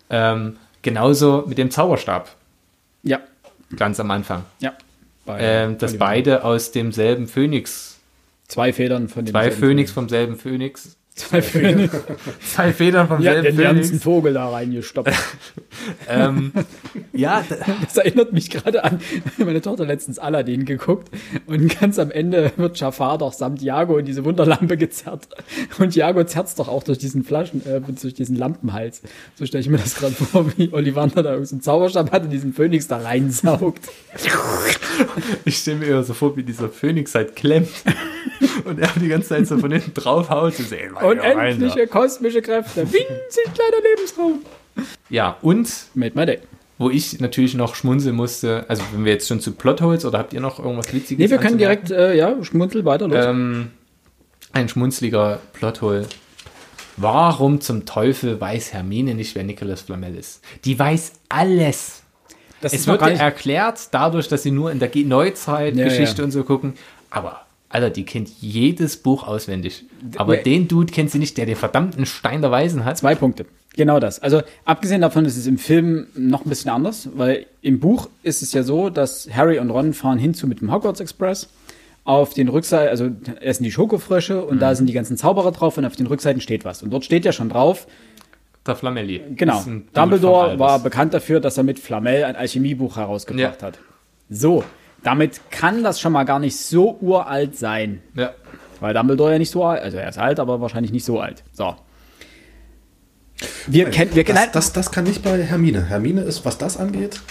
[0.10, 2.30] Ähm, genauso mit dem Zauberstab,
[3.04, 3.20] Ja.
[3.76, 4.44] ganz am Anfang.
[4.60, 4.74] Ja.
[5.26, 7.91] Bei Ähm, dass beide aus demselben Phönix,
[8.52, 9.94] Zwei Federn von dem zwei Phönix.
[9.94, 11.94] vom selben Phönix, Zwei Phönix.
[12.54, 14.04] zwei Federn vom Ja, selben den ganzen Phönix.
[14.04, 15.14] Vogel da reingestopft.
[16.08, 16.52] Ähm,
[17.12, 17.44] ja,
[17.82, 19.00] Das erinnert mich gerade an
[19.38, 21.10] meine Tochter letztens Aladdin geguckt
[21.48, 25.28] und ganz am Ende wird Jafar doch samt Jago in diese Wunderlampe gezerrt
[25.80, 29.02] und Jago zerrt doch auch durch diesen Flaschen, äh, durch diesen Lampenhals.
[29.36, 32.30] So stelle ich mir das gerade vor, wie Ollivander da so einen Zauberstab hat und
[32.30, 33.90] diesen Phönix da reinsaugt.
[35.46, 37.70] ich stelle mir eher so vor, wie dieser Phönix halt klemmt
[38.66, 40.54] und er die ganze Zeit so von hinten drauf haut.
[40.56, 44.40] So, ey, Unendliche kosmische Kräfte, winzig kleiner Lebensraum.
[45.10, 46.40] Ja, und Made my day.
[46.78, 50.34] wo ich natürlich noch schmunzeln musste, also wenn wir jetzt schon zu Plotholes oder habt
[50.34, 51.24] ihr noch irgendwas Witziges?
[51.24, 53.18] Nee, wir können direkt, äh, ja, schmunzel weiter los.
[53.26, 53.72] Ähm,
[54.54, 56.08] ein schmunzliger Plothole
[56.98, 60.42] Warum zum Teufel weiß Hermine nicht, wer Nicholas Flamel ist?
[60.66, 62.04] Die weiß alles.
[62.60, 66.16] Das Es wird gar ja nicht, erklärt, dadurch, dass sie nur in der Ge- Neuzeit-Geschichte
[66.18, 66.24] Ja, ja.
[66.26, 66.74] und so gucken.
[67.10, 69.86] Aber, Alter, die kennt jedes Buch auswendig.
[70.18, 70.44] Aber Nee.
[70.44, 72.98] den Dude kennt sie nicht, der den verdammten Stein der Weisen hat.
[72.98, 73.46] Zwei Punkte.
[73.78, 74.20] Genau das.
[74.20, 78.42] Also abgesehen davon ist es im Film noch ein bisschen anders, weil im Buch ist
[78.42, 81.48] es ja so, dass Harry und Ron fahren hinzu mit dem Hogwarts Express.
[82.04, 83.10] Auf den Rückseiten, also
[83.42, 84.60] essen die Schokofrösche und Mhm.
[84.60, 86.82] da sind die ganzen Zauberer drauf und auf den Rückseiten steht was.
[86.84, 87.88] Und dort steht ja schon drauf,
[88.66, 89.22] Der Flamelli.
[89.36, 89.64] genau,
[89.94, 93.68] Dumbledore war bekannt dafür, dass er mit Flamel ein Alchemiebuch herausgebracht Ja.
[93.68, 93.80] hat.
[94.30, 94.64] So,
[95.04, 98.02] damit kann das schon mal gar nicht so uralt sein.
[98.16, 98.32] Ja.
[98.80, 101.44] Weil Dumbledore ja nicht so alt, also er ist alt, aber wahrscheinlich nicht so alt.
[101.54, 101.76] So.
[103.68, 105.86] Wir kennen, wir kennen, Das, das, das kann nicht bei Hermine.
[105.86, 107.22] Hermine ist, was das angeht,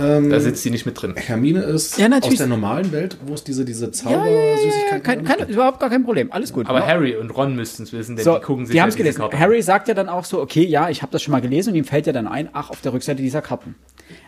[0.00, 1.14] ähm, Da sitzt sie nicht mit drin.
[1.16, 5.24] Hermine ist Ja, aus der normalen Welt, wo es diese, diese ja, ja, ja, Zaubersüßigkeiten
[5.24, 6.66] kein, überhaupt gar kein Problem, alles gut.
[6.68, 6.86] Aber Ja.
[6.86, 8.96] Harry und Ron müssten es wissen, denn so, die gucken sich die ja haben es
[8.96, 9.22] gelesen.
[9.32, 11.76] Harry sagt ja dann auch so, okay, ja, ich habe das schon mal gelesen und
[11.76, 13.74] ihm fällt ja dann ein, ach, auf der Rückseite dieser Karten.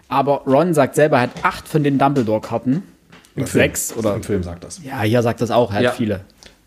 [0.08, 2.82] Aber Ron sagt selber, er hat acht von den Dumbledore-Karten.
[3.34, 3.62] Im Film.
[3.64, 4.80] Sechs oder- Im Film sagt das.
[4.82, 5.92] Ja, hier sagt das auch, er hat Ja.
[5.92, 6.20] viele.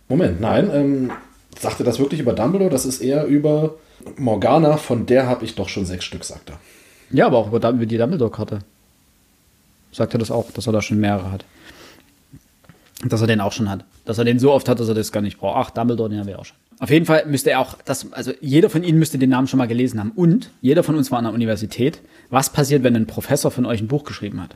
[0.07, 0.69] Moment, nein.
[0.73, 1.11] Ähm,
[1.59, 2.69] sagt er das wirklich über Dumbledore?
[2.69, 3.75] Das ist eher über
[4.17, 6.59] Morgana, von der habe ich doch schon sechs Stück, sagt er.
[7.11, 8.59] Ja, aber auch über die Dumbledore-Karte.
[9.91, 11.45] Sagt er das auch, dass er da schon mehrere hat.
[13.03, 13.85] Dass er den auch schon hat.
[14.05, 15.55] Dass er den so oft hat, dass er das gar nicht braucht.
[15.57, 16.57] Ach, Dumbledore, den haben wir auch schon.
[16.79, 19.57] Auf jeden Fall müsste er auch, das, also jeder von Ihnen müsste den Namen schon
[19.57, 20.11] mal gelesen haben.
[20.11, 22.01] Und jeder von uns war an der Universität.
[22.29, 24.55] Was passiert, wenn ein Professor von euch ein Buch geschrieben hat?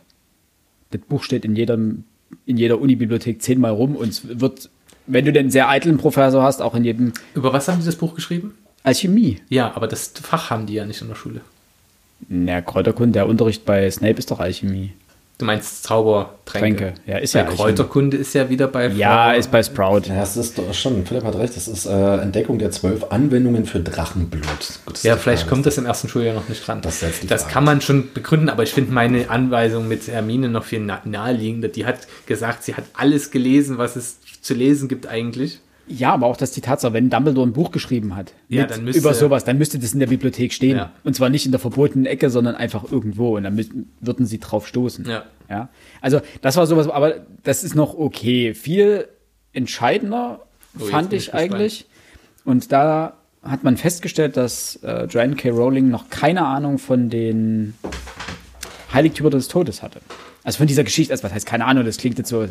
[0.91, 2.05] Das Buch steht in jedem,
[2.45, 4.69] in jeder Unibibliothek zehnmal rum und es wird,
[5.07, 7.95] wenn du den sehr eitlen Professor hast, auch in jedem Über was haben die das
[7.95, 8.53] Buch geschrieben?
[8.83, 9.39] Alchemie.
[9.49, 11.41] Ja, aber das Fach haben die ja nicht in der Schule.
[12.29, 14.93] Na, Kräuterkunde, der Unterricht bei Snape ist doch Alchemie.
[15.39, 16.93] Du meinst Zaubertränke.
[16.93, 16.93] Tränke.
[17.07, 17.45] Ja, ist Bei ja.
[17.45, 20.01] Kräuterkunde ist ja wieder bei Ja, Frau- ist bei Sprout.
[20.07, 23.65] Ja, es ist doch schon, Philipp hat recht, das ist äh, Entdeckung der zwölf Anwendungen
[23.65, 24.43] für Drachenblut.
[24.85, 25.49] Gut, das Ja, vielleicht Frage.
[25.49, 26.81] kommt das im ersten Schuljahr noch nicht dran.
[26.81, 30.79] Das das kann man schon begründen, aber ich finde meine Anweisung mit Hermine noch viel
[30.81, 31.67] na- naheliegender.
[31.67, 35.59] Die hat gesagt, sie hat alles gelesen, was es zu lesen gibt eigentlich.
[35.87, 38.99] Ja, aber auch dass die Tatsache, wenn Dumbledore ein Buch geschrieben hat Ja, dann müsste-
[39.01, 40.77] über sowas, dann müsste das in der Bibliothek stehen.
[40.77, 40.91] Ja.
[41.03, 43.35] Und zwar nicht in der verbotenen Ecke, sondern einfach irgendwo.
[43.35, 45.05] Und dann müssten, würden sie drauf stoßen.
[45.05, 45.23] Ja.
[45.49, 45.69] ja.
[46.01, 48.53] Also das war sowas, aber das ist noch okay.
[48.53, 49.07] Viel
[49.51, 50.39] entscheidender
[50.79, 51.53] Oh, fand ich ich gespannt.
[51.53, 51.85] eigentlich.
[52.45, 53.13] Und da
[53.43, 55.49] hat man festgestellt, dass äh, Joanne K.
[55.49, 57.73] Rowling noch keine Ahnung von den
[58.93, 59.99] Heiligtümer des Todes hatte.
[60.43, 62.45] Also von dieser Geschichte, also was heißt keine Ahnung, das klingt jetzt so.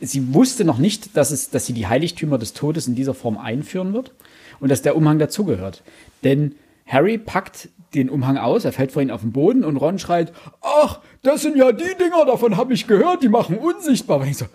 [0.00, 3.38] Sie wusste noch nicht, dass, es, dass sie die Heiligtümer des Todes in dieser Form
[3.38, 4.12] einführen wird
[4.60, 5.82] und dass der Umhang dazugehört.
[6.24, 6.54] Denn
[6.86, 10.32] Harry packt den Umhang aus, er fällt vor ihn auf den Boden und Ron schreit,
[10.60, 14.20] ach, das sind ja die Dinger, davon habe ich gehört, die machen unsichtbar.
[14.20, 14.46] Und ich so,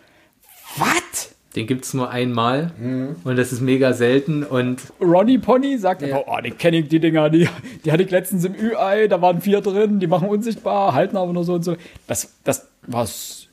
[0.78, 1.34] was?
[1.56, 3.16] Den gibt es nur einmal Mhm.
[3.24, 6.18] und das ist mega selten und Ronny Pony sagt Ja.
[6.18, 7.50] einfach, oh, die kenne ich, die Dinger, die,
[7.84, 11.34] die hatte ich letztens im Ü-Ei, da waren vier drin, die machen unsichtbar, halten aber
[11.34, 11.76] nur so und so.
[12.06, 13.08] Das, das war,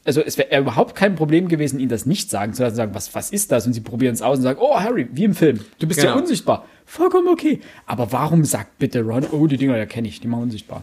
[0.06, 3.14] also es wäre überhaupt kein Problem gewesen, ihnen das nicht sagen zu lassen, sagen, was,
[3.14, 3.66] was ist das?
[3.66, 6.06] Und sie probieren es aus und sagen, oh, Harry, wie im Film, du bist ja
[6.12, 6.18] Genau.
[6.22, 6.64] unsichtbar.
[6.84, 7.60] Vollkommen okay.
[7.86, 10.82] Aber warum sagt bitte Ron, oh, die Dinger, ja kenne ich, die machen unsichtbar.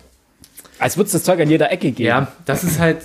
[0.80, 2.08] Als würde es das Zeug an jeder Ecke geben.
[2.08, 2.98] ja, das ist halt,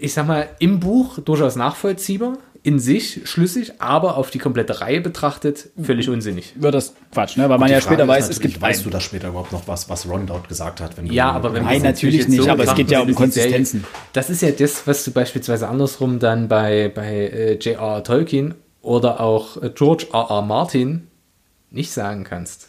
[0.00, 5.00] ich sag mal, im Buch durchaus nachvollziehbar, in sich schlüssig, aber auf die komplette Reihe
[5.00, 6.52] betrachtet völlig unsinnig.
[6.54, 7.48] Wird das Quatsch, ne?
[7.48, 9.66] Weil man Die ja Frage später weiß, es gibt Weißt du da später überhaupt noch
[9.66, 10.96] was, was Ron dort gesagt hat?
[10.96, 13.84] Wenn Ja, aber wenn Nein, wir natürlich nicht, aber es geht ja um Serie- Konsistenzen.
[14.12, 18.04] Das ist ja das, was du beispielsweise andersrum dann bei, bei äh, J.R.R.
[18.04, 20.42] Tolkien oder auch äh, George R.R.
[20.42, 21.08] Martin
[21.70, 22.68] nicht sagen kannst.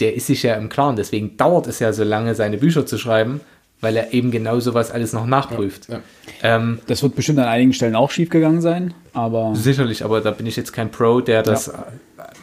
[0.00, 2.98] Der ist sich ja im Klaren, deswegen dauert es ja so lange, seine Bücher zu
[2.98, 3.40] schreiben,
[3.80, 5.88] weil er eben genau sowas alles noch nachprüft.
[5.88, 6.00] ja.
[6.42, 10.30] Ähm, Das wird bestimmt an einigen Stellen auch schief gegangen sein, aber Sicherlich, aber da
[10.30, 11.72] bin ich jetzt kein Pro, der das äh,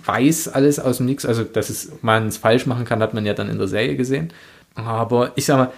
[0.05, 1.25] weiß alles aus dem Nix.
[1.25, 3.95] Also, dass es man es falsch machen kann, hat man ja dann in der Serie
[3.95, 4.31] gesehen.
[4.75, 5.71] Aber ich sag mal,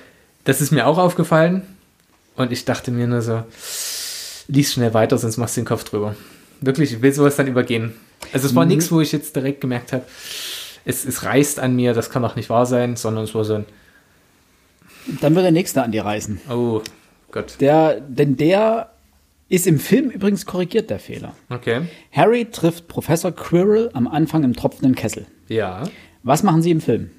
[0.43, 1.63] das ist mir auch aufgefallen
[2.35, 3.43] und ich dachte mir nur so,
[4.47, 6.15] lies schnell weiter, sonst machst du den Kopf drüber.
[6.61, 7.93] Wirklich, ich will sowas dann übergehen.
[8.31, 10.03] Also es war nichts, wo ich jetzt direkt gemerkt habe,
[10.85, 13.55] es, es reißt an mir, das kann doch nicht wahr sein, sondern es war so
[13.55, 13.65] ein,
[15.21, 16.41] dann wird der nächste an die reißen.
[16.49, 16.81] oh
[17.31, 18.91] Gott, Der, denn der
[19.49, 21.35] ist im Film übrigens korrigiert, der Fehler.
[21.49, 25.25] okay, Harry trifft Professor Quirrell am Anfang im tropfenden Kessel.
[25.47, 25.83] ja,
[26.23, 27.09] Was machen sie im Film?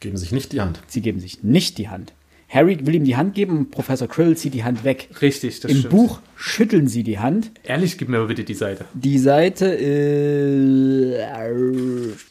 [0.00, 0.80] geben sich nicht die Hand.
[0.86, 2.12] Sie geben sich nicht die Hand.
[2.48, 5.08] Harry will ihm die Hand geben und Professor Quirrell zieht die Hand weg.
[5.22, 5.94] richtig, das Im stimmt.
[5.94, 7.50] Buch schütteln sie die Hand.
[7.62, 8.84] Ehrlich, gib mir mal bitte die Seite.
[8.92, 11.14] Die Seite äh,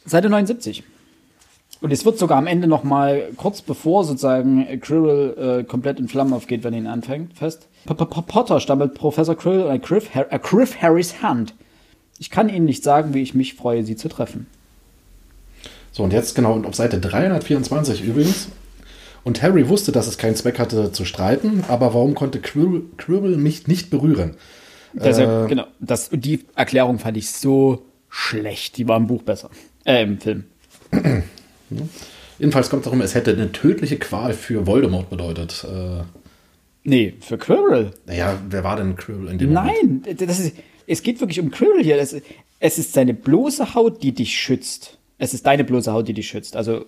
[0.06, 0.84] Seite 79.
[1.84, 6.08] Und es wird sogar am Ende noch mal kurz bevor sozusagen Quirrell äh, komplett in
[6.08, 7.68] Flammen aufgeht, wenn er ihn anfängt, fest.
[7.84, 11.52] P -P -P Potter stammelt Professor Quirrell ein Griff, Har äh, Griff Harrys Hand.
[12.18, 14.46] Ich kann Ihnen nicht sagen, wie ich mich freue, Sie zu treffen.
[15.92, 18.48] So, und jetzt genau auf Seite 324 übrigens.
[19.22, 23.36] Und Harry wusste, dass es keinen Zweck hatte zu streiten, aber warum konnte Quirrell, Quirrell
[23.36, 24.36] mich nicht berühren?
[24.94, 28.78] Deshalb, genau, das, die Erklärung fand ich so schlecht.
[28.78, 29.50] Die war im Buch besser.
[29.84, 30.44] Äh, im Film.
[32.38, 35.64] Jedenfalls kommt es darum, es hätte eine tödliche Qual für Voldemort bedeutet.
[35.64, 36.02] Äh,
[36.86, 37.92] Nee, für Quirrell.
[38.04, 40.06] naja, wer war denn Quirrell in dem Moment?
[40.06, 40.54] Nein, das ist,
[40.86, 41.96] es geht wirklich um Quirrell hier.
[41.96, 42.14] Das,
[42.60, 44.98] es ist seine bloße Haut, die dich schützt.
[45.16, 46.56] Es ist deine bloße Haut, die dich schützt.
[46.56, 46.84] Also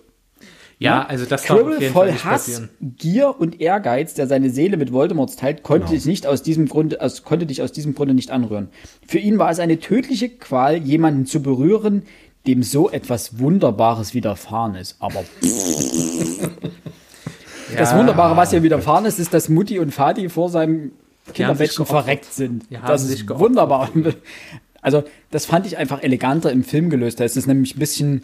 [0.77, 2.69] Ja, also das Quirrell voll nicht Hass, passieren.
[2.79, 7.01] Gier und Ehrgeiz, der seine Seele mit Voldemorts teilt, konnte dich nicht aus diesem Grunde,
[7.01, 8.69] aus, konnte dich aus diesem Grunde nicht anrühren.
[9.07, 12.03] Für ihn war es eine tödliche Qual, jemanden zu berühren,
[12.47, 14.95] dem so etwas Wunderbares widerfahren ist.
[14.99, 15.23] Aber
[17.77, 20.93] das Wunderbare, was hier widerfahren ist, ist, dass Mutti und Vati vor seinem
[21.33, 22.63] Kinderbettchen verreckt sind.
[22.87, 23.89] Das ist wunderbar.
[24.81, 27.19] Also, das fand ich einfach eleganter im Film gelöst.
[27.19, 28.23] Da ist es nämlich ein bisschen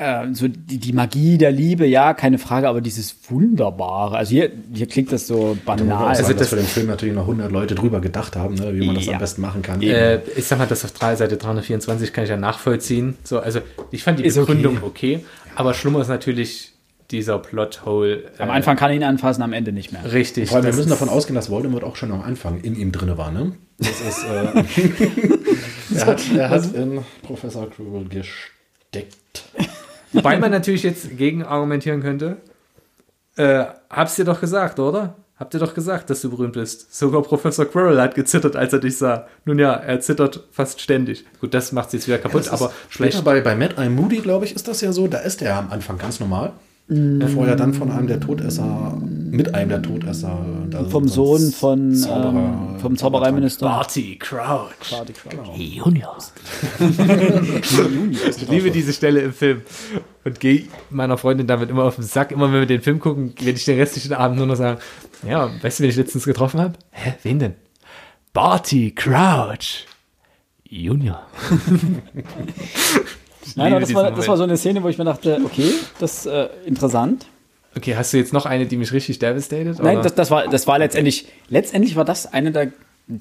[0.00, 4.16] äh, so die, die Magie der Liebe, ja, keine Frage, aber dieses Wunderbare.
[4.16, 6.08] Also hier, hier klingt das so banal.
[6.08, 8.74] Also, Also dass das- für den Film natürlich noch 100 Leute drüber gedacht haben, ne,
[8.74, 9.12] wie man das Ja.
[9.12, 9.82] am besten machen kann.
[9.82, 13.16] Äh, ich sag mal, das auf drei, Seite 324 kann ich ja nachvollziehen.
[13.24, 13.60] So, also
[13.90, 14.46] ich fand die Ist okay.
[14.54, 15.20] Begründung okay.
[15.54, 16.72] aber schlimmer ist natürlich
[17.10, 18.22] dieser Plothole.
[18.38, 20.12] Äh, am Anfang kann er ihn anfassen, am Ende nicht mehr.
[20.12, 20.48] Richtig.
[20.48, 23.18] Vor allem, wir müssen davon ausgehen, dass Voldemort auch schon am Anfang in ihm drinne
[23.18, 23.52] war, ne?
[23.78, 24.64] Das ist, äh,
[25.96, 29.42] er, hat, er hat in Professor Quirrell gesteckt.
[30.12, 32.36] Wobei man natürlich jetzt gegen argumentieren könnte.
[33.36, 35.14] Äh, hab's dir doch gesagt, oder?
[35.38, 36.94] Habt ihr doch gesagt, dass du berühmt bist.
[36.94, 39.26] Sogar Professor Quirrell hat gezittert, als er dich sah.
[39.46, 41.24] Nun ja, er zittert fast ständig.
[41.40, 43.24] Gut, das macht jetzt wieder kaputt, Das aber schlecht.
[43.24, 45.06] bei, bei Mad Eye Moody, glaube ich, ist das ja so.
[45.08, 46.52] Da ist er am Anfang ganz normal.
[46.92, 50.44] Bevor er dann von einem der Todesser, mit einem der Todesser.
[50.88, 53.64] Vom Sohn von Zauberer- ähm, vom Zaubereiminister.
[53.66, 54.90] Barty Crouch.
[54.90, 55.48] Barty Crouch.
[55.56, 56.18] Hey, Junior.
[58.28, 59.62] Ich liebe diese Stelle im Film
[60.24, 62.32] und gehe meiner Freundin damit immer auf den Sack.
[62.32, 64.80] Immer wenn wir den Film gucken, werde ich den restlichen Abend nur noch sagen,
[65.24, 66.72] ja, weißt du, wen ich letztens getroffen habe?
[66.90, 67.54] Hä, wen denn?
[68.32, 69.86] Barty Crouch.
[70.64, 71.22] Junior.
[73.56, 76.20] Nein, aber das war, das war so eine Szene, wo ich mir dachte, okay, das
[76.20, 77.26] ist äh, interessant.
[77.76, 79.80] Okay, hast du jetzt noch eine, die mich richtig devastated?
[79.80, 82.72] Nein, das, das war, das war letztendlich, letztendlich war das eine der,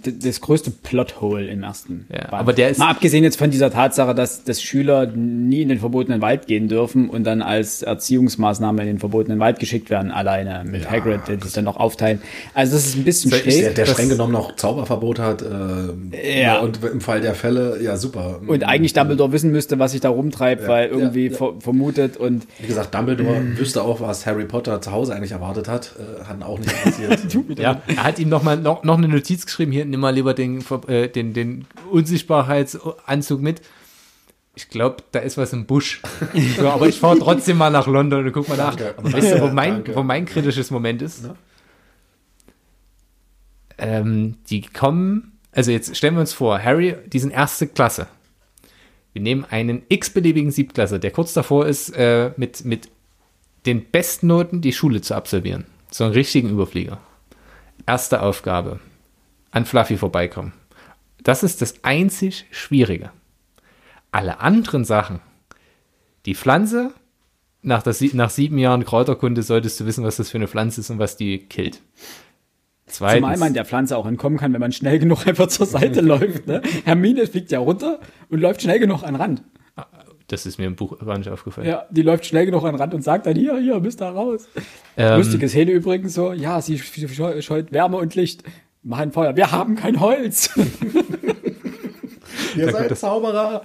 [0.04, 2.06] das größte Plothole im ersten.
[2.10, 2.34] Ja, Band.
[2.34, 5.80] aber der ist- Mal abgesehen jetzt von dieser Tatsache, dass, dass Schüler nie in den
[5.80, 10.64] verbotenen Wald gehen dürfen und dann als Erziehungsmaßnahme in den verbotenen Wald geschickt werden, alleine
[10.70, 12.22] mit Ja, Hagrid, der das dann noch aufteilen.
[12.54, 13.60] Also das ist ein bisschen schräg.
[13.60, 15.42] Der, der streng genommen noch Zauberverbot hat.
[15.42, 16.60] Äh, Ja.
[16.60, 18.40] Und im Fall der Fälle, ja, super.
[18.46, 21.38] und eigentlich Dumbledore wissen müsste, was sich da rumtreibt, weil irgendwie ja, ja.
[21.38, 25.68] ver vermutet und Wie gesagt, Dumbledore wüsste auch, was Harry Potter zu Hause eigentlich erwartet
[25.68, 25.94] hat.
[26.00, 27.20] Äh, hat ihn auch nicht interessiert.
[27.60, 30.34] Ja, er hat ihm noch mal noch, noch eine Notiz geschrieben, hier nimm mal lieber
[30.34, 33.62] den, äh, den, den Unsichtbarheitsanzug mit.
[34.56, 36.02] Ich glaube, da ist was im Busch.
[36.58, 38.76] So, aber ich fahre trotzdem mal nach London und guck mal nach.
[38.76, 39.02] Danke.
[39.02, 39.96] Und weißt du, wo mein, Danke.
[39.96, 41.30] wo mein kritisches Moment ist?
[43.78, 48.08] Ähm, die kommen, also jetzt stellen wir uns vor, Harry, die sind erste Klasse.
[49.14, 52.90] Wir nehmen einen x-beliebigen Siebtklässler, der kurz davor ist, äh, mit, mit
[53.66, 55.66] den besten Noten die Schule zu absolvieren.
[55.92, 57.00] So einen richtigen Überflieger.
[57.86, 58.80] Erste Aufgabe.
[59.52, 60.54] An Fluffy vorbeikommen.
[61.24, 63.12] Das ist das einzig Schwierige.
[64.12, 65.20] Alle anderen Sachen,
[66.26, 66.92] die Pflanze,
[67.62, 70.90] nach, das, nach sieben Jahren Kräuterkunde solltest du wissen, was das für eine Pflanze ist
[70.90, 71.82] und was die killt.
[72.88, 76.02] zumal Zweitens, man der Pflanze auch entkommen kann, wenn man schnell genug einfach zur Seite
[76.02, 76.48] läuft.
[76.48, 76.62] Ne?
[76.86, 78.00] Hermine fliegt ja runter
[78.30, 79.44] und läuft schnell genug an den Rand.
[80.28, 81.68] das ist mir im Buch gar nicht aufgefallen.
[81.68, 84.10] Ja, die läuft schnell genug an den Rand und sagt dann, hier, hier, bist da
[84.12, 84.48] raus.
[84.96, 88.44] Ähm, Lustige Szene übrigens so, ja, sie scheu- scheut Wärme und Licht.
[88.90, 89.36] Mach ein Feuer.
[89.36, 90.50] Wir haben kein Holz.
[92.56, 93.62] Ihr seid Zauberer.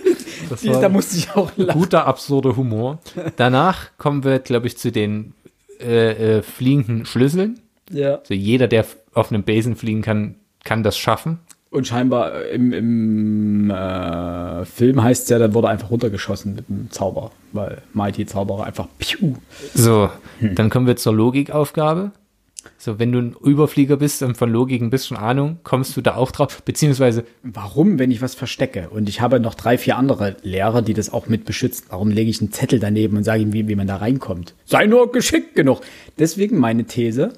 [0.50, 1.78] das Die- war da musste ich auch lachen.
[1.80, 2.98] guter, absurder Humor.
[3.36, 5.32] Danach kommen wir, glaube ich, zu den
[5.80, 7.60] äh, äh, fliegenden Schlüsseln.
[7.90, 8.16] Ja.
[8.16, 10.34] Also jeder, der auf einem Besen fliegen kann,
[10.64, 11.38] kann das schaffen.
[11.70, 16.90] Und scheinbar im, im äh, Film heißt es ja, da wurde einfach runtergeschossen mit dem
[16.90, 19.34] Zauber, weil Mighty Zauberer einfach piu.
[19.72, 20.10] So,
[20.40, 20.56] Hm.
[20.56, 22.10] dann kommen wir zur Logikaufgabe.
[22.78, 26.16] So, wenn du ein Überflieger bist und von Logik ein bisschen Ahnung, kommst du da
[26.16, 30.36] auch drauf, beziehungsweise Warum, wenn ich was verstecke und ich habe noch drei, vier andere
[30.42, 33.52] Lehrer, die das auch mit beschützen, warum lege ich einen Zettel daneben und sage ihm,
[33.52, 34.54] wie, wie man da reinkommt?
[34.64, 35.80] Sei nur geschickt genug.
[36.18, 37.32] Deswegen meine These,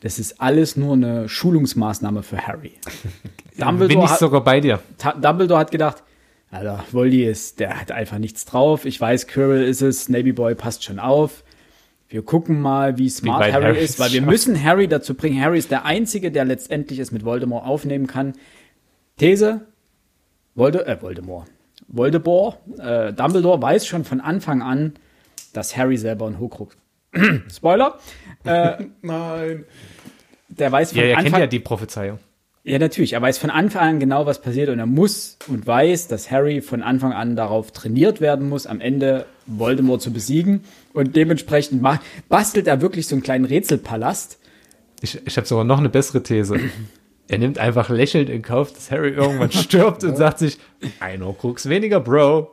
[0.00, 2.72] das ist alles nur eine Schulungsmaßnahme für Harry.
[3.56, 4.80] bin Dumbledore ich hat, sogar bei dir.
[5.20, 6.02] Dumbledore hat gedacht,
[6.50, 8.84] Alter, Voldy ist, der hat einfach nichts drauf.
[8.84, 11.44] Ich weiß, Quirrell ist es, Navy Boy passt schon auf.
[12.12, 15.40] Wir gucken mal, wie smart weit Harry Harry ist, weil wir müssen Harry dazu bringen.
[15.40, 18.34] Harry ist der Einzige, der letztendlich es mit Voldemort aufnehmen kann.
[19.16, 19.62] These,
[20.54, 21.48] Volde, äh, Voldemort.
[21.88, 24.92] Voldemort, äh, Dumbledore weiß schon von Anfang an,
[25.54, 26.76] dass Harry selber ein Horcrux.
[27.50, 27.98] Spoiler.
[28.44, 29.64] Äh, Nein.
[30.50, 32.18] der weiß von Ja, er Anfang kennt ja die Prophezeiung.
[32.64, 33.14] Ja, natürlich.
[33.14, 36.60] Er weiß von Anfang an genau, was passiert und er muss und weiß, dass Harry
[36.60, 40.62] von Anfang an darauf trainiert werden muss, am Ende Voldemort zu besiegen.
[40.92, 41.82] Und dementsprechend
[42.28, 44.38] bastelt er wirklich so einen kleinen Rätselpalast.
[45.00, 46.60] Ich, ich habe sogar noch eine bessere These.
[47.28, 50.58] Er nimmt einfach lächelnd in Kauf, dass Harry irgendwann stirbt und sagt sich,
[51.00, 52.50] ein Horcrux weniger, Bro.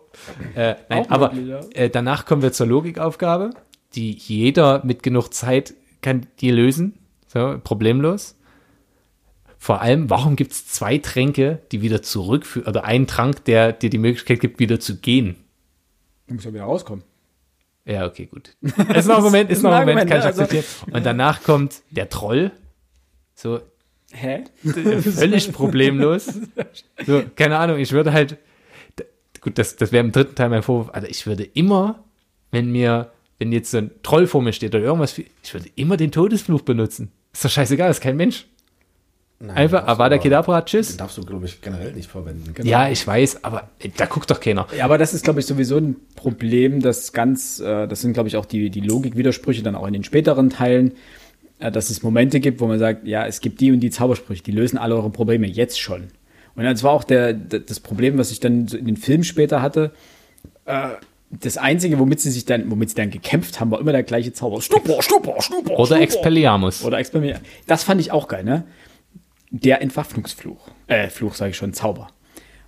[0.56, 1.60] Äh, nein, Auch aber möglich, ja.
[1.74, 3.52] äh, danach kommen wir zur Logikaufgabe,
[3.96, 6.98] die jeder mit genug Zeit kann die lösen.
[7.28, 8.36] So, problemlos.
[9.58, 13.90] Vor allem, warum gibt es zwei Tränke, die wieder zurückführen, oder einen Trank, der dir
[13.90, 15.36] die Möglichkeit gibt, wieder zu gehen?
[16.28, 17.04] Du musst ja wieder rauskommen.
[17.90, 18.56] Ja, okay, gut.
[18.62, 20.26] Ist noch ein Moment, ist ist noch ein ein Moment, Argument, kann ich?
[20.26, 20.94] Also- akzeptieren.
[20.96, 22.52] Und danach kommt der Troll.
[23.36, 23.62] So,
[24.12, 24.44] Hä?
[24.64, 26.28] völlig problemlos.
[27.06, 28.38] So, keine Ahnung, ich würde halt,
[29.42, 32.04] gut, das, das wäre im dritten Teil mein Vorwurf, also ich würde immer,
[32.52, 35.96] wenn mir, wenn jetzt so ein Troll vor mir steht oder irgendwas, ich würde immer
[35.98, 37.12] den Todesfluch benutzen.
[37.34, 38.46] Ist doch scheißegal, ist kein Mensch.
[39.42, 40.98] Nein, Einfach Avada Kedavra, Den tschüss.
[40.98, 42.54] darfst du, glaube ich, generell nicht verwenden.
[42.68, 44.68] Ja, ich weiß, aber da guckt doch keiner.
[44.78, 48.28] Ja, aber das ist, glaube ich, sowieso ein Problem, das ganz, äh, das sind, glaube
[48.28, 50.92] ich, auch die, die Logikwidersprüche dann auch in den späteren Teilen,
[51.60, 54.44] äh, dass es Momente gibt, wo man sagt, ja, es gibt die und die Zaubersprüche,
[54.44, 56.08] die lösen alle eure Probleme jetzt schon.
[56.56, 59.92] Und das war auch der, das Problem, was ich dann in den Filmen später hatte.
[60.66, 60.90] Äh,
[61.32, 64.34] das Einzige, womit sie sich dann, womit sie dann gekämpft haben, war immer der gleiche
[64.34, 64.62] Zauber.
[64.62, 65.80] Stupor, Stupor, Stupor.
[65.80, 66.02] Oder.
[66.02, 66.84] Expelliarmus.
[66.84, 67.40] Oder Experiment.
[67.68, 68.66] Das fand ich auch geil, ne?
[69.52, 70.70] Der Entwaffnungsfluch.
[70.88, 72.08] Äh, Fluch sage ich schon, Zauber.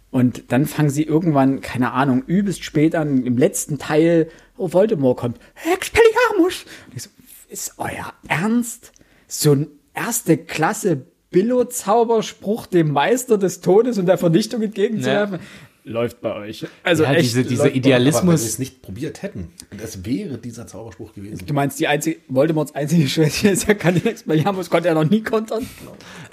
[0.10, 5.18] Und dann fangen sie irgendwann, keine Ahnung, übelst spät an, im letzten Teil, oh, Voldemort
[5.18, 5.40] kommt,
[5.74, 6.66] Expelliarmus.
[6.88, 7.10] Und ich so,
[7.50, 8.92] ist euer Ernst?
[9.28, 15.40] So ein erste Klasse Billo-Zauberspruch dem Meister des Todes und der Vernichtung entgegenzuwerfen?
[15.84, 16.66] Läuft bei euch.
[16.84, 17.24] Also Ja, echt.
[17.24, 18.42] diese, diese läuft bei wenn Idealismus.
[18.42, 21.44] sie es nicht probiert hätten, und es wäre dieser Zauberspruch gewesen.
[21.48, 25.10] Du meinst, die einzige, Voldemorts einzige Schwäche ist, er kann den Expelliarmus, konnte er noch
[25.10, 25.66] nie kontern.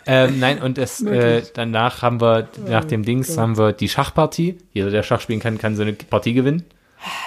[0.07, 4.59] Ähm, nein, und das, äh, danach haben wir, nach dem Dings, haben wir die Schachpartie.
[4.75, 6.65] Jeder, der Schach spielen kann, kann so eine Partie gewinnen.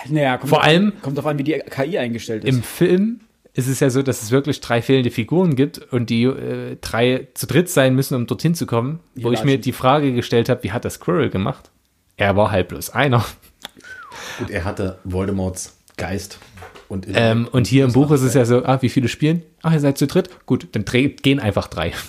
[0.09, 2.55] Naja, kommt Vor drauf- allem- kommt darauf an, wie die KI eingestellt ist.
[2.55, 3.21] Im Film
[3.53, 7.27] ist es ja so, dass es wirklich drei fehlende Figuren gibt und die äh, drei
[7.33, 8.99] zu dritt sein müssen, um dorthin zu kommen.
[9.15, 11.71] Wo ich mir die Frage gestellt habe, wie hat das Squirrel gemacht?
[12.21, 13.25] Er war halt bloß einer.
[14.39, 16.37] Und er hatte Voldemorts Geist.
[16.87, 19.41] Und, Ähm, und hier im Buch ist es ja so, ah, wie viele spielen?
[19.63, 20.29] Ach, ihr seid zu dritt?
[20.45, 21.93] Gut, dann gehen einfach drei.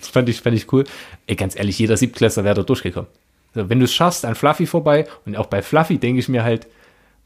[0.00, 0.84] Das fand ich, fand ich cool.
[1.26, 3.08] Ey, ganz ehrlich, jeder Siebtklässler wäre da durchgekommen.
[3.54, 6.44] So, wenn du es schaffst, an Fluffy vorbei, und auch bei Fluffy denke ich mir
[6.44, 6.66] halt,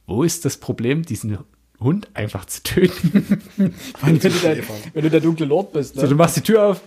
[0.07, 1.39] wo ist das Problem, diesen
[1.81, 3.43] Hund einfach zu töten?
[4.01, 4.59] wenn, du der,
[4.95, 5.97] wenn du der dunkle Lord bist.
[5.97, 6.09] So, Ne?
[6.09, 6.81] du machst die Tür auf,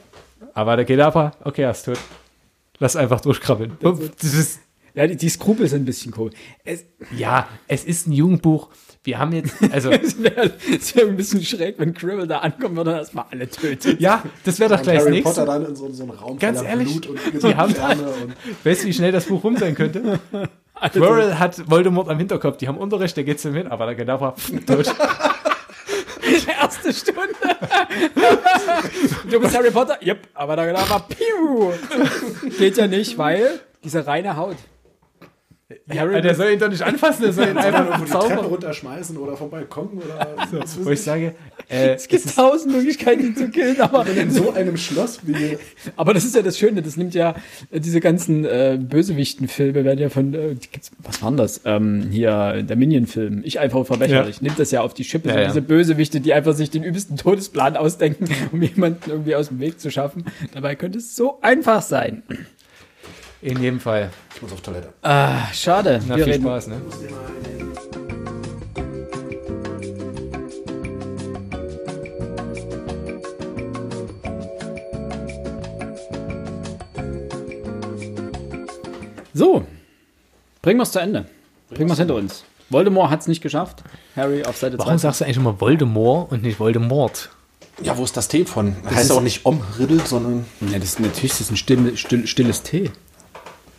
[0.53, 1.99] aber der geht ab, okay, er ist tot.
[2.79, 3.77] Lass einfach durchkrabbeln.
[3.81, 4.59] Das ist,
[4.93, 6.33] Ja, die, die Skrupel sind ein bisschen komisch.
[6.63, 6.85] Es,
[7.15, 8.69] ja, es ist ein Jugendbuch.
[9.03, 10.51] Wir haben jetzt, also, es wäre
[10.93, 13.99] wär ein bisschen schräg, wenn Cribble da ankommt und dann erstmal alle tötet.
[13.99, 15.41] ja, das wäre doch gleich das Harry nächste.
[15.41, 18.83] Potter dann in so, so einen Raum Ganz ehrlich, Blut und die haben- und Weißt
[18.83, 20.19] du, wie schnell das Buch rum sein könnte?
[20.93, 22.57] Quirrell hat Voldemort am Hinterkopf.
[22.57, 24.93] Die haben Unterricht, der geht zum hin, aber der Kedavra pff, tot.
[26.59, 27.33] Erste Stunde.
[29.29, 29.99] du bist Harry Potter?
[30.03, 31.71] Yep, aber da war Piu.
[32.57, 34.57] Geht ja nicht, weil diese reine Haut.
[35.89, 39.17] Harry, der soll ihn doch nicht anfassen, der soll ihn einfach nur die Treppe runterschmeißen
[39.17, 41.35] oder vom Balkon oder was Wo weiß ich sage,
[41.69, 45.57] äh, es gibt tausend Möglichkeiten, ihn zu killen, aber, in so einem Schloss wie
[45.95, 47.35] aber das ist ja das Schöne, das nimmt ja
[47.71, 50.55] äh, diese ganzen äh, Bösewichten-Filme werden ja von, äh,
[50.99, 51.61] was waren das?
[51.65, 55.39] Ähm, hier, der Minion-Film, ich einfach verbrecherlich, nimmt das ja auf die Schippe, Ja, so
[55.39, 55.47] ja.
[55.47, 59.79] diese Bösewichte, die einfach sich den übelsten Todesplan ausdenken, um jemanden irgendwie aus dem Weg
[59.79, 60.25] zu schaffen.
[60.53, 62.23] Dabei könnte es so einfach sein.
[63.41, 64.09] In jedem Fall.
[64.35, 64.89] ich muss auf Toilette.
[65.01, 65.99] Ah, schade.
[66.07, 66.81] Na, Wir viel reden- Spaß, ne?
[79.33, 79.63] So,
[80.61, 81.25] bringen wir es zu Ende.
[81.69, 82.43] Bringen wir es hinter uns.
[82.69, 83.83] Voldemort hat es nicht geschafft.
[84.15, 84.97] Harry auf Seite Warum 2.
[84.97, 87.29] sagst du eigentlich immer Voldemort und nicht Voldemort?
[87.81, 88.75] Ja, wo ist das T von?
[88.83, 91.97] Das heißt ist- auch nicht Omriddle, sondern Ja, das ist natürlich das ist ein still,
[91.97, 92.91] still, stilles T.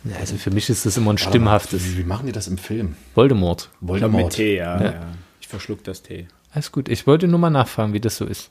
[0.05, 2.57] Ja, also für mich ist das immer ein stimmhaftes Wie, wie machen die das im
[2.57, 2.95] Film?
[3.15, 3.69] Voldemort.
[3.71, 4.33] Ich glaube mit Voldemort.
[4.33, 4.91] T, ja, Ja.
[4.91, 5.01] ja.
[5.39, 6.27] Ich verschluck das T.
[6.51, 6.89] Alles gut.
[6.89, 8.49] Ich wollte nur mal nachfragen, wie das so ist.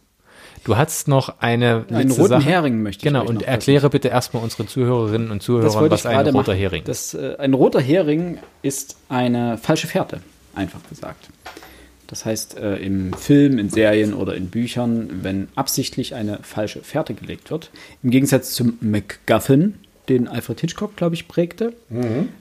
[0.65, 2.45] Du hast noch eine Einen letzte roten Sache.
[2.45, 6.27] Hering möchte ich Genau, und noch erkläre bitte erstmal unseren Zuhörerinnen und Zuhörern, was ein
[6.27, 6.55] roter machen.
[6.55, 10.21] Hering Das, äh, ein roter Hering ist eine falsche Fährte,
[10.55, 11.29] einfach gesagt.
[12.07, 17.15] Das heißt, äh, im Film, in Serien oder in Büchern, wenn absichtlich eine falsche Fährte
[17.15, 17.71] gelegt wird,
[18.03, 19.75] im Gegensatz zum MacGuffin,
[20.09, 21.75] den Alfred Hitchcock, glaube ich, prägte.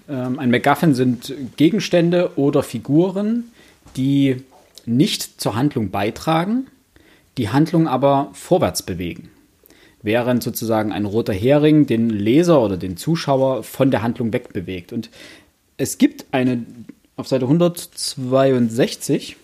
[0.10, 3.52] Ähm, ein MacGuffin sind Gegenstände oder Figuren,
[3.96, 4.44] die
[4.86, 6.68] nicht zur Handlung beitragen,
[7.38, 9.30] die Handlung aber vorwärts bewegen.
[10.02, 14.92] Während sozusagen ein roter Hering den Leser oder den Zuschauer von der Handlung wegbewegt.
[14.92, 15.12] Und
[15.78, 16.66] es gibt eine,
[17.16, 19.38] auf Seite 162,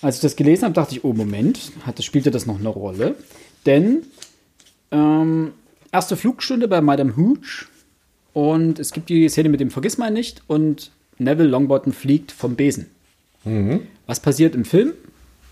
[0.00, 3.16] als ich das gelesen habe, dachte ich, oh Moment, hat, spielte das noch eine Rolle?
[3.66, 4.04] Denn
[4.90, 5.52] ähm,
[5.92, 7.66] erste Flugstunde bei Madame Hooch
[8.32, 12.86] und es gibt die Szene mit dem Vergissmal nicht und Neville Longbottom fliegt vom Besen.
[14.06, 14.92] Was passiert im Film?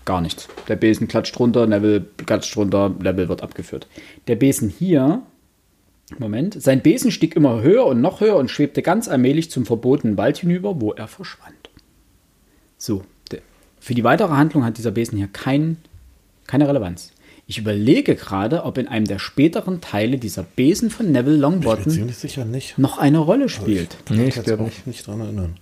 [0.05, 0.47] Gar nichts.
[0.67, 3.87] Der Besen klatscht runter, Neville klatscht runter, Neville wird abgeführt.
[4.27, 5.21] Der Besen hier,
[6.17, 10.17] Moment, sein Besen stieg immer höher und noch höher und schwebte ganz allmählich zum verbotenen
[10.17, 11.69] Wald hinüber, wo er verschwand.
[12.77, 13.03] So,
[13.79, 15.77] für die weitere Handlung hat dieser Besen hier kein,
[16.47, 17.11] keine Relevanz.
[17.49, 22.07] Ich überlege gerade, ob in einem der späteren Teile dieser Besen von Neville Longbottom
[22.77, 23.97] noch eine Rolle spielt.
[24.01, 24.85] Ich kann Nee, mich ich jetzt glaub auch nicht.
[24.85, 25.57] nicht dran erinnern.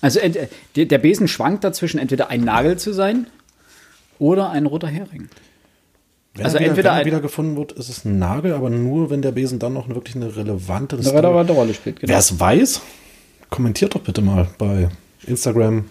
[0.00, 0.38] Also ent-
[0.74, 3.28] der, Besen schwankt dazwischen, entweder ein Nagel zu sein
[4.18, 5.28] oder ein roter Hering.
[6.34, 8.70] Wenn Also er wieder, entweder wenn er wieder gefunden wird, ist es ein Nagel, aber
[8.70, 12.10] nur, wenn der Besen dann noch wirklich eine relevante Eine relevante Rolle spielt, genau.
[12.10, 12.80] Wer es weiß,
[13.50, 14.88] kommentiert doch bitte mal bei
[15.26, 15.84] Instagram,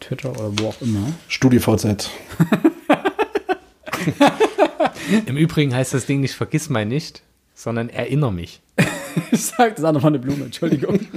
[0.00, 1.12] Twitter oder wo auch immer.
[1.28, 1.86] StudiVZ.
[5.26, 7.22] Im Übrigen heißt das Ding nicht vergiss mal nicht,
[7.54, 8.60] sondern erinnere mich.
[9.30, 11.00] Ich sag, das auch nochmal eine Blume, Entschuldigung.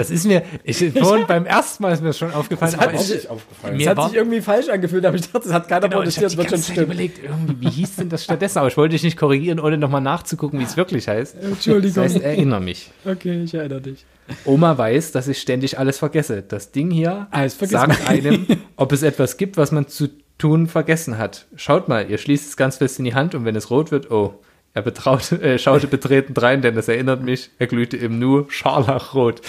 [0.00, 2.88] Das ist mir, ich, vorhin beim ersten Mal ist mir das schon aufgefallen, Das hat
[2.88, 3.76] aber sich- ich, aufgefallen.
[3.76, 6.16] Mir Es hat sich irgendwie falsch angefühlt, aber ich dachte, das hat keiner genau, ich
[6.16, 8.76] habe protestiert, die wird schon Zeit überlegt, irgendwie, wie hieß denn das stattdessen, aber ich
[8.76, 11.36] wollte dich nicht korrigieren, ohne nochmal nachzugucken, wie es wirklich heißt.
[11.42, 12.02] Entschuldigung.
[12.04, 12.90] Das heißt, erinnere mich.
[13.04, 14.04] Okay, ich erinnere dich.
[14.44, 16.42] Oma weiß, dass ich ständig alles vergesse.
[16.42, 18.46] Das Ding hier Alles sagt einem,
[18.76, 20.08] ob es etwas gibt, was man zu
[20.38, 21.46] tun vergessen hat.
[21.56, 24.10] Schaut mal, ihr schließt es ganz fest in die Hand und wenn es rot wird,
[24.10, 24.40] oh,
[24.74, 29.40] er betraut, äh, schaute betreten rein, denn das erinnert mich, er glühte im Nu scharlachrot.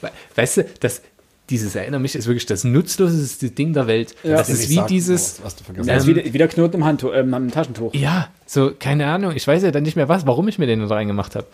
[0.00, 1.02] We- Weißt du, das,
[1.50, 4.14] dieses Erinnere mich ist wirklich das nutzloseste Ding der Welt.
[4.22, 4.36] Ja.
[4.36, 5.96] Das ist wie dieses, Was Das hast.
[6.02, 7.92] ist wieder, wieder Knoten im, Handtuch, ähm, im Taschentuch.
[7.94, 10.80] ja, so, keine Ahnung, ich weiß ja dann nicht mehr was, warum ich mir den
[10.80, 11.46] da reingemacht habe.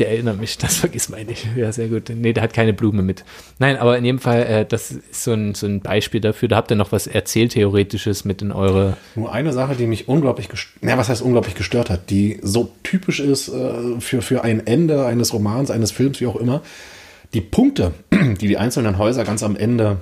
[0.00, 1.46] Der erinnert mich, das vergisst man nicht.
[1.54, 2.10] Ja, sehr gut.
[2.12, 3.24] Nee, der hat keine Blume mit.
[3.58, 6.48] Nein, aber in jedem Fall, äh, das ist so ein, so ein Beispiel dafür.
[6.48, 8.96] Da habt ihr noch was Erzähltheoretisches mit in eure.
[9.14, 12.72] Nur eine Sache, die mich unglaublich gestört, ja, was heißt unglaublich gestört hat, die so
[12.82, 16.62] typisch ist äh, für, für ein Ende eines Romans, eines Films, wie auch immer.
[17.34, 19.98] Die Punkte, die die einzelnen Häuser ganz am Ende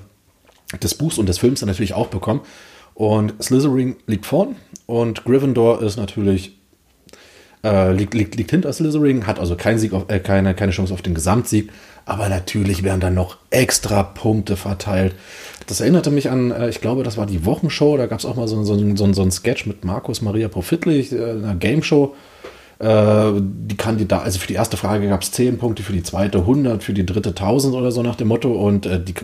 [0.81, 2.41] des Buchs und des Films dann natürlich auch bekommen.
[2.95, 4.57] Und Slytherin liegt vorn
[4.87, 6.58] und Gryffindor ist natürlich
[7.65, 10.93] äh, liegt, liegt, liegt hinter Slytherin, hat also keinen Sieg auf, äh, keine, keine Chance
[10.93, 11.71] auf den Gesamtsieg.
[12.05, 15.15] Aber natürlich werden dann noch extra Punkte verteilt.
[15.67, 17.97] Das erinnerte mich an, äh, ich glaube, das war die Wochenshow.
[17.97, 21.13] Da gab es auch mal so, so, so, so ein Sketch mit Markus Maria Profitlich,
[21.13, 22.15] äh, einer Game Show.
[22.79, 26.39] Äh, die Kandidat, also für die erste Frage gab es 10 Punkte, für die zweite
[26.39, 28.53] 100, für die dritte 1000 oder so nach dem Motto.
[28.53, 29.15] Und äh, die,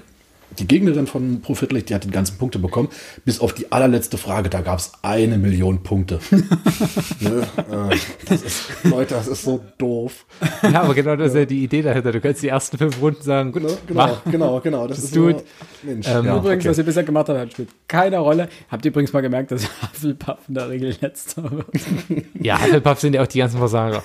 [0.59, 2.89] die Gegnerin von Profitlich, die hat die ganzen Punkte bekommen,
[3.25, 6.21] bis auf die allerletzte Frage, da gab es eine Million Punkte.
[7.21, 7.47] ne?
[7.91, 7.97] äh,
[8.29, 10.27] das ist, Leute, das ist so doof.
[10.63, 12.13] Ja, aber genau das ist ja die Idee dahinter.
[12.13, 14.25] Du kannst die ersten fünf Runden sagen, gut, Genau, mach.
[14.31, 14.87] genau, genau.
[14.87, 15.33] Das, Das ist tut.
[15.33, 15.43] nur-
[15.83, 16.71] Mensch, Ähm, ja, Übrigens, okay.
[16.71, 18.49] was ihr bisher gemacht habt, spielt keine Rolle.
[18.71, 21.67] Habt ihr übrigens mal gemerkt, dass Hufflepuff in der Regel letzter wird?
[22.41, 24.03] Ja, Hufflepuff sind ja auch die ganzen Versager.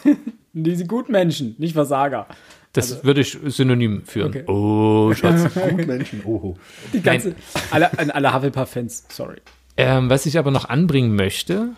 [0.53, 2.27] Die sind Gutmenschen, nicht Versager.
[2.73, 4.29] Das würde ich synonym führen.
[4.29, 4.43] Okay.
[4.47, 5.53] Oh, Schatz.
[5.69, 6.55] Gut Menschen, oho.
[6.93, 7.33] Die ganze,
[7.71, 9.37] alle, an alle Hufflepuff-Fans, sorry.
[9.75, 11.69] Ähm, was ich aber noch anbringen möchte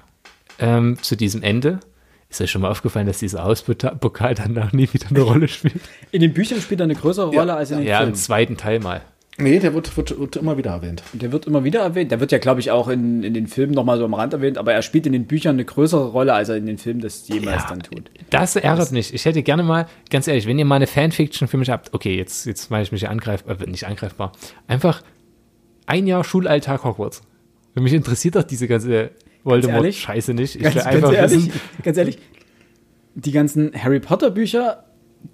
[0.60, 1.80] ähm, zu diesem Ende,
[2.30, 5.80] ist euch schon mal aufgefallen, dass dieser Auspokal danach nie wieder eine Rolle spielt?
[6.12, 8.16] In den Büchern spielt er eine größere Rolle als in den Ja, im Filmen.
[8.16, 9.02] zweiten Teil mal.
[9.42, 11.04] Nee, der wird, wird, wird immer wieder erwähnt.
[11.14, 12.12] Und Der wird immer wieder erwähnt.
[12.12, 14.58] Der wird ja, glaube ich, auch in, in den Filmen nochmal so am Rand erwähnt,
[14.58, 17.28] aber er spielt in den Büchern eine größere Rolle, als er in den Filmen das
[17.28, 17.70] jemals Ja.
[17.70, 18.12] dann tut.
[18.30, 19.14] Das ärgert mich.
[19.14, 22.16] Ich hätte gerne mal, ganz ehrlich, wenn ihr mal eine Fanfiction für mich habt, okay,
[22.16, 24.32] jetzt, jetzt mache ich mich angreifbar, äh, nicht angreifbar,
[24.68, 25.02] einfach
[25.88, 27.22] ein Jahr Schulalltag Hogwarts.
[27.74, 29.12] Für mich interessiert doch diese ganze
[29.44, 30.56] Voldemort-Scheiße nicht.
[30.56, 32.18] Ich Ganz, will ganz einfach ehrlich, wissen, ganz ehrlich,
[33.16, 34.84] die ganzen Harry Potter Bücher,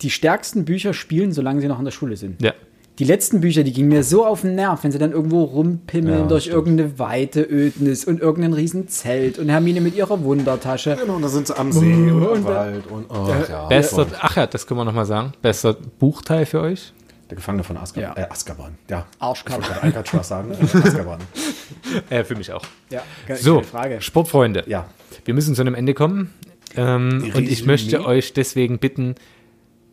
[0.02, 2.42] die stärksten Bücher spielen, solange sie noch in der Schule sind.
[2.42, 2.54] ja,
[3.00, 6.22] Die letzten Bücher, die gingen mir so auf den Nerv, wenn sie dann irgendwo rumpimmeln
[6.22, 6.56] Ja, durch stimmt.
[6.56, 10.98] irgendeine weite Ödnis und irgendein Riesenzelt und Hermine mit ihrer Wundertasche.
[11.00, 13.68] Genau, da sind sie am See und, Und am der- Wald und oh, ja.
[13.68, 16.92] bester, ach ja, das können wir nochmal sagen, bester Buchteil für euch.
[17.30, 18.14] Der Gefangene von Azkaban.
[18.18, 18.24] Ja.
[18.24, 19.06] Äh, Azkaban, ja.
[19.20, 19.62] Arschkarte.
[19.62, 20.52] Ich wollte Alcatraz sagen.
[20.54, 21.20] äh, Azkaban.
[22.10, 22.64] Äh, für mich auch.
[22.90, 24.02] Ja, keine, So, keine Frage.
[24.02, 24.64] Sportfreunde.
[24.68, 24.88] Ja.
[25.26, 26.34] Wir müssen zu einem Ende kommen.
[26.76, 29.16] Ähm, und ich möchte euch deswegen bitten,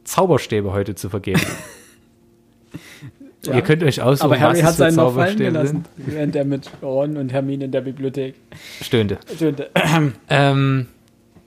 [0.04, 1.40] Zauberstäbe heute zu vergeben.
[3.46, 3.54] Ja.
[3.56, 6.14] Ihr könnt euch aussuchen, Aber Harry was hat seinen noch fallen gelassen, sind.
[6.14, 8.34] während er mit Ron und Hermine in der Bibliothek
[8.82, 9.18] Stöhnte.
[9.34, 9.70] stünde.
[10.28, 10.86] Ähm,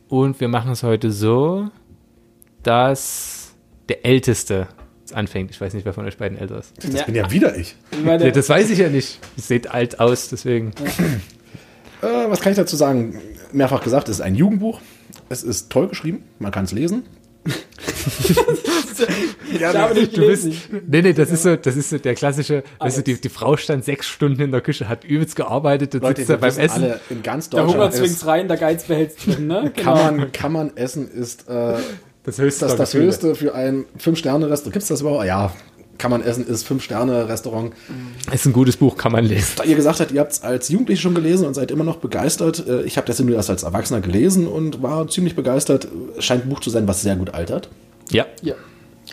[0.10, 1.70] Und wir machen es heute so,
[2.64, 3.54] dass
[3.90, 4.68] der Älteste
[5.14, 5.52] anfängt.
[5.52, 6.74] Ich weiß nicht, wer von euch beiden älter ist.
[6.84, 7.04] Das Ja.
[7.04, 7.76] bin ja wieder ich.
[7.92, 9.20] Ich meine, Ja, das weiß ich ja nicht.
[9.38, 10.72] Ihr seht alt aus, deswegen.
[12.00, 13.20] Äh, was kann ich dazu sagen?
[13.54, 14.82] Mehrfach gesagt, es ist ein Jugendbuch.
[15.30, 17.02] Es ist toll geschrieben, man kann es lesen.
[19.54, 20.48] ich habe nicht Du bist,
[20.88, 23.58] nee, nee, das ist so, das ist so der klassische, weißt du, die, die Frau
[23.58, 26.84] stand sechs Stunden in der Küche, hat übelst gearbeitet und Leute, sitzt da beim Essen.
[26.84, 29.72] alle in ganz Der Hunger Deutschland ist, rein, der Geiz behält's drin, ne?
[29.78, 31.76] kann, man, kann man essen, ist äh,
[32.24, 34.74] Das höchste das, das höchste für ein Fünf-Sterne-Restaurant.
[34.74, 35.26] Gibt es das überhaupt?
[35.26, 35.54] Ja,
[35.98, 37.74] kann man essen, ist Fünf-Sterne-Restaurant.
[38.32, 39.54] Ist ein gutes Buch, kann man lesen.
[39.58, 41.98] Da ihr gesagt habt, ihr habt es als Jugendliche schon gelesen und seid immer noch
[41.98, 42.66] begeistert.
[42.68, 45.88] äh, Ich habe das nur erst als Erwachsener gelesen und war ziemlich begeistert.
[46.20, 47.70] Scheint ein Buch zu sein, was sehr gut altert.
[48.12, 48.26] Ja.
[48.42, 48.56] Ja,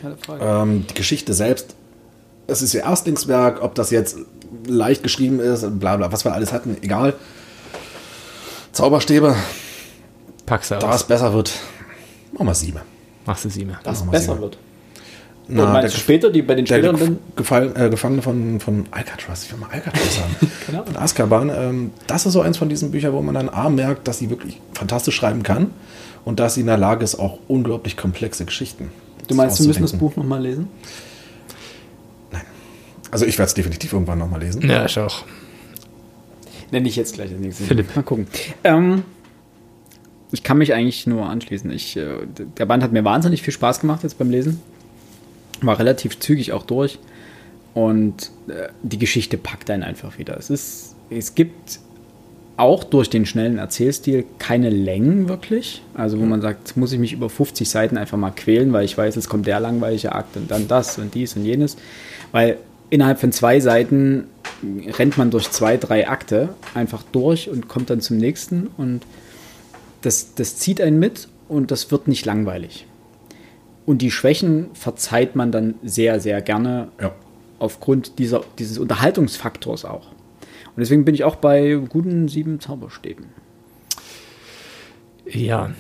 [0.01, 0.45] keine Frage.
[0.45, 1.75] Ähm, die Geschichte selbst,
[2.47, 4.17] es ist ihr Erstlingswerk, ob das jetzt
[4.67, 7.15] leicht geschrieben ist, bla bla, was wir alles hatten, egal.
[8.73, 9.37] Zauberstäbe,
[10.47, 10.81] Pack's aus.
[10.83, 11.53] da es besser wird,
[12.33, 12.81] machen wir sieben.
[13.27, 13.79] Machst du sie mir.
[13.85, 14.41] Dass es besser sieben.
[14.43, 14.59] wird.
[15.47, 17.19] Na, meinst du der- später, die bei den Der späteren dann?
[17.37, 20.35] Gefall, äh, Gefangene von, von Alcatraz, ich will mal Alcatraz sagen.
[20.67, 20.85] Genau.
[20.85, 21.51] Von Azkaban.
[21.55, 24.31] Ähm, das ist so eins von diesen Büchern, wo man dann A merkt, dass sie
[24.31, 25.71] wirklich fantastisch schreiben kann
[26.25, 28.91] und dass sie in der Lage ist, auch unglaublich komplexe Geschichten
[29.29, 29.93] Du meinst, wir müssen das.
[29.93, 30.69] Buch nochmal lesen?
[33.11, 34.69] Also ich werde es definitiv irgendwann nochmal lesen.
[34.69, 35.23] Ja, ich auch.
[36.73, 37.65] Nenne ich jetzt gleich das nächste.
[37.65, 37.95] Philipp.
[37.95, 38.27] Mal gucken.
[38.65, 39.03] Ähm,
[40.33, 41.71] ich kann mich eigentlich nur anschließen.
[41.71, 42.07] Ich, äh,
[42.59, 44.61] der Band hat mir wahnsinnig viel Spaß gemacht jetzt beim Lesen.
[45.67, 46.99] War relativ zügig auch durch.
[47.75, 50.37] Und äh, die Geschichte packt einen einfach wieder.
[50.39, 51.81] Es, ist, es gibt
[52.57, 55.83] auch durch den schnellen Erzählstil keine Längen wirklich.
[55.95, 58.97] Also wo man sagt, muss ich mich über 50 Seiten einfach mal quälen, weil ich
[58.97, 61.77] weiß, es kommt der langweilige Akt und dann das und dies und jenes.
[62.31, 62.59] Weil
[62.91, 64.29] innerhalb von zwei Seiten
[64.87, 69.01] rennt man durch zwei, drei Akte einfach durch und kommt dann zum nächsten und
[70.03, 72.87] das, das zieht einen mit und das wird nicht langweilig.
[73.87, 77.13] Und die Schwächen verzeiht man dann sehr, sehr gerne Ja.
[77.59, 80.09] aufgrund dieser, dieses Unterhaltungsfaktors auch.
[80.11, 83.27] Und deswegen bin ich auch bei guten sieben Zauberstäben.
[85.27, 85.71] Ja,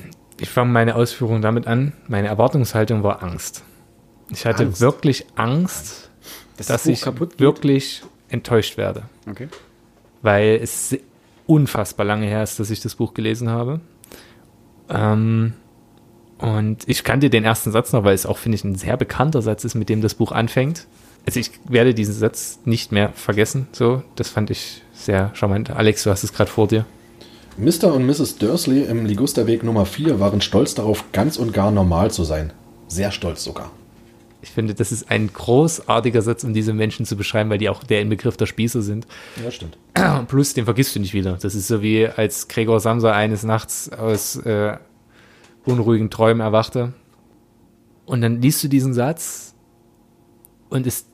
[0.40, 1.92] ich fange meine Ausführung damit an.
[2.08, 3.62] Meine Erwartungshaltung war Angst.
[4.30, 4.80] Ich hatte Angst.
[4.80, 6.10] wirklich Angst,
[6.56, 9.02] Dass dass das Buch ich wirklich enttäuscht werde.
[9.28, 9.48] Okay.
[10.22, 10.96] weil es
[11.46, 13.80] unfassbar lange her ist, dass ich das Buch gelesen habe.
[14.88, 15.52] Ähm,
[16.38, 19.42] und ich kannte den ersten Satz noch, weil es auch, finde ich, ein sehr bekannter
[19.42, 20.86] Satz ist, mit dem das Buch anfängt.
[21.26, 23.66] Also ich werde diesen Satz nicht mehr vergessen.
[23.72, 25.70] So, das fand ich sehr charmant.
[25.70, 26.84] Alex, du hast es gerade vor dir.
[27.56, 27.94] Mr.
[27.94, 28.36] und Mrs.
[28.38, 32.52] Dursley im Ligusterweg Nummer 4 waren stolz darauf, ganz und gar normal zu sein.
[32.88, 33.70] Sehr stolz sogar.
[34.42, 37.82] Ich finde, das ist ein großartiger Satz, um diese Menschen zu beschreiben, weil die auch
[37.82, 39.06] der Inbegriff der Spießer sind.
[39.42, 39.78] Ja, stimmt.
[40.28, 41.38] Plus, den vergisst du nicht wieder.
[41.40, 44.76] Das ist so wie als Gregor Samsa eines Nachts aus äh,
[45.66, 46.92] unruhigen Träumen erwachte.
[48.06, 49.54] Und dann liest du diesen Satz
[50.68, 51.06] und es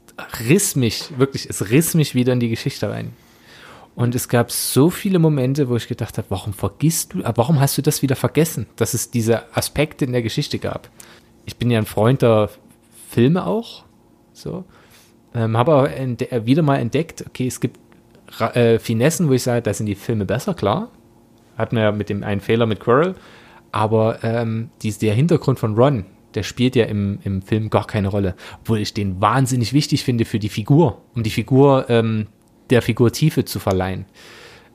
[0.49, 3.13] riss mich, wirklich, es riss mich wieder in die Geschichte rein.
[3.95, 7.61] Und es gab so viele Momente, wo ich gedacht habe, warum vergisst du, äh, warum
[7.61, 10.89] hast du das wieder vergessen, dass es diese Aspekte in der Geschichte gab?
[11.45, 12.51] Ich bin ja ein Freund der
[13.09, 13.85] Filme auch,
[14.33, 14.65] so.
[15.35, 17.79] Ähm, habe aber äh, wieder mal entdeckt, okay, es gibt
[18.39, 20.91] äh, Finessen, wo ich sage, da sind die Filme besser, klar.
[21.57, 23.15] Hatten wir ja mit dem einen Fehler mit Quirrell.
[23.73, 28.09] Aber ähm, dies, der Hintergrund von Ron, der spielt ja im, im Film gar keine
[28.09, 28.35] Rolle.
[28.61, 32.27] Obwohl ich den wahnsinnig wichtig finde für die Figur, um die Figur, ähm,
[32.71, 34.07] der Figur Tiefe zu verleihen.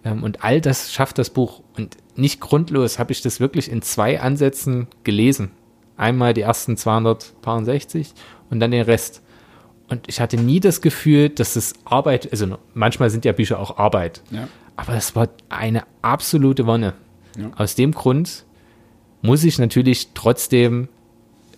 [0.04, 1.62] Ähm, und all das schafft das Buch.
[1.78, 5.52] Und nicht grundlos habe ich das wirklich in zwei Ansätzen gelesen.
[5.98, 8.14] Einmal die ersten 260
[8.50, 9.22] und dann den Rest.
[9.88, 13.78] Und ich hatte nie das Gefühl, dass es Arbeit, also manchmal sind ja Bücher auch
[13.78, 14.22] Arbeit.
[14.32, 14.48] Ja.
[14.76, 16.94] Aber es war eine absolute Wonne.
[17.38, 17.52] Ja.
[17.56, 18.46] Aus dem Grund
[19.26, 20.88] muss ich natürlich trotzdem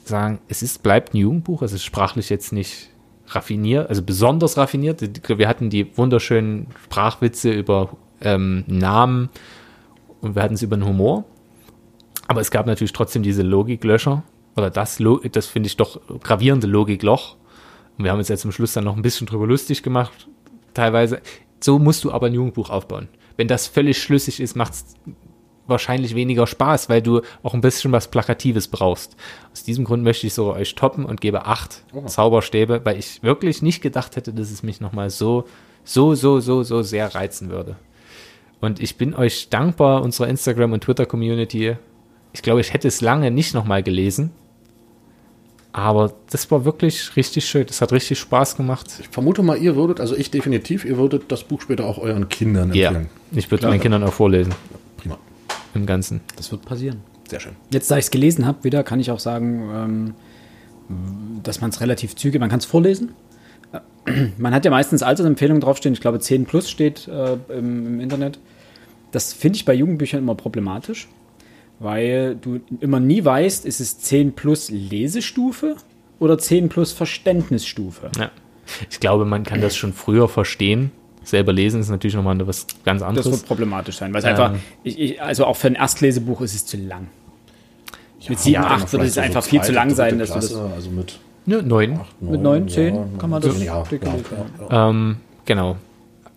[0.03, 2.89] sagen, es ist, bleibt ein Jugendbuch, es ist sprachlich jetzt nicht
[3.27, 5.01] raffiniert, also besonders raffiniert.
[5.27, 7.89] Wir hatten die wunderschönen Sprachwitze über
[8.21, 9.29] ähm, Namen
[10.21, 11.25] und wir hatten es über den Humor.
[12.27, 14.23] Aber es gab natürlich trotzdem diese Logiklöcher
[14.55, 17.35] oder das, das finde ich doch gravierende Logikloch.
[17.97, 20.27] Und wir haben uns jetzt zum Schluss dann noch ein bisschen drüber lustig gemacht,
[20.73, 21.21] teilweise.
[21.59, 23.07] So musst du aber ein Jugendbuch aufbauen.
[23.35, 24.95] Wenn das völlig schlüssig ist, macht es
[25.67, 29.15] wahrscheinlich weniger Spaß, weil du auch ein bisschen was Plakatives brauchst.
[29.51, 33.61] Aus diesem Grund möchte ich so euch toppen und gebe acht Zauberstäbe, weil ich wirklich
[33.61, 35.45] nicht gedacht hätte, dass es mich nochmal so,
[35.83, 37.75] so, so, so, so sehr reizen würde.
[38.59, 41.75] Und ich bin euch dankbar, unserer Instagram- und Twitter-Community.
[42.33, 44.31] Ich glaube, ich hätte es lange nicht nochmal gelesen.
[45.73, 47.67] Aber das war wirklich richtig schön.
[47.67, 48.87] Das hat richtig Spaß gemacht.
[48.99, 52.29] Ich vermute mal, ihr würdet, also ich definitiv, ihr würdet das Buch später auch euren
[52.29, 53.09] Kindern Ja, empfehlen.
[53.33, 54.55] ich würde meinen Kindern auch vorlesen.
[55.77, 56.21] Im Ganzen.
[56.35, 57.01] Das wird passieren.
[57.29, 57.53] Sehr schön.
[57.71, 60.13] Jetzt, da ich es gelesen habe, wieder kann ich auch sagen, ähm,
[61.43, 63.13] dass man es relativ zügig, man kann es vorlesen.
[63.71, 67.99] Äh, Man hat ja meistens Altersempfehlungen draufstehen, ich glaube 10 plus steht äh, im, im
[67.99, 68.39] Internet.
[69.11, 71.07] Das finde ich bei Jugendbüchern immer problematisch,
[71.79, 75.75] weil du immer nie weißt, ist es 10 plus Lesestufe
[76.19, 78.09] oder 10 plus Verständnisstufe.
[78.17, 78.31] Ja.
[78.89, 80.91] Ich glaube, man kann das schon früher verstehen.
[81.27, 83.31] Selber lesen ist natürlich nochmal was ganz Das anderes.
[83.31, 84.29] wird problematisch sein, weil es Ähm.
[84.31, 87.07] einfach, ich, ich, also auch für ein Erstlesebuch ist es zu lang.
[88.29, 90.29] mit 7, Ja, 8 würde vielleicht es so einfach so viel zu lang sein, dass
[90.29, 91.99] du das Klasse, Also mit Ne, neun.
[92.21, 94.15] mit 9, 10 kann man das ja, ja, ja,
[94.69, 94.89] ja.
[94.89, 95.77] Ähm, genau.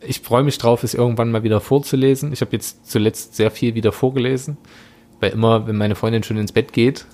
[0.00, 2.32] Ich freue mich drauf, es irgendwann mal wieder vorzulesen.
[2.32, 4.56] Ich habe jetzt zuletzt sehr viel wieder vorgelesen,
[5.20, 7.06] weil immer, wenn meine Freundin schon ins Bett geht,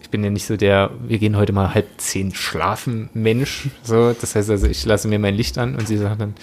[0.00, 3.68] ich bin ja nicht so der, wir gehen heute mal halb zehn schlafen Mensch.
[3.84, 6.34] So, das heißt also, ich lasse mir mein Licht an und sie sagt dann,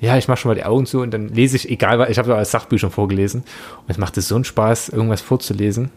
[0.00, 2.18] ja, ich mache schon mal die Augen zu und dann lese ich, egal was, ich
[2.18, 5.90] habe als Sachbücher vorgelesen und es macht es so einen Spaß, irgendwas vorzulesen.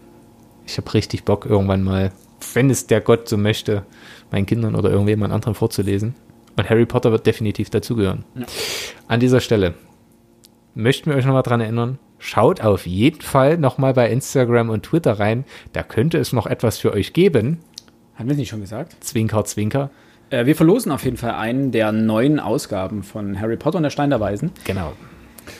[0.65, 2.11] Ich habe richtig Bock, irgendwann mal,
[2.53, 3.85] wenn es der Gott so möchte,
[4.31, 6.15] meinen Kindern oder irgendjemand anderen vorzulesen.
[6.57, 8.25] Und Harry Potter wird definitiv dazugehören.
[9.07, 9.75] An dieser Stelle
[10.73, 15.19] möchten wir euch nochmal dran erinnern, schaut auf jeden Fall nochmal bei Instagram und Twitter
[15.19, 15.45] rein.
[15.73, 17.59] Da könnte es noch etwas für euch geben.
[18.15, 18.95] Haben wir es nicht schon gesagt?
[19.03, 19.89] Zwinker, zwinker.
[20.31, 23.89] Äh, wir verlosen auf jeden Fall einen der neuen Ausgaben von Harry Potter und der
[23.89, 24.51] Stein der Weisen.
[24.63, 24.93] Genau.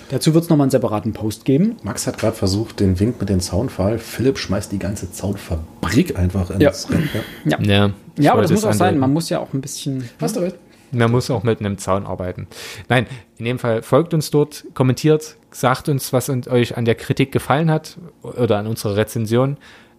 [0.10, 1.76] Dazu wird es nochmal einen separaten Post geben.
[1.84, 3.98] Max hat gerade versucht, den Wink mit dem Zaunfall.
[3.98, 6.96] Philipp schmeißt die ganze Zaunfabrik einfach ins Ja.
[6.96, 7.10] Rennen.
[7.46, 7.58] Ja.
[7.62, 8.98] Ja, ich Ja, aber das muss auch sein.
[8.98, 10.10] Man muss ja auch ein bisschen.
[10.20, 10.56] Hast du recht.
[10.92, 12.48] Man muss auch mit einem Zaun arbeiten.
[12.90, 13.08] Nein,
[13.38, 17.72] in dem Fall folgt uns dort, kommentiert, sagt uns, was euch an der Kritik gefallen
[17.72, 19.56] hat oder an unserer Rezension,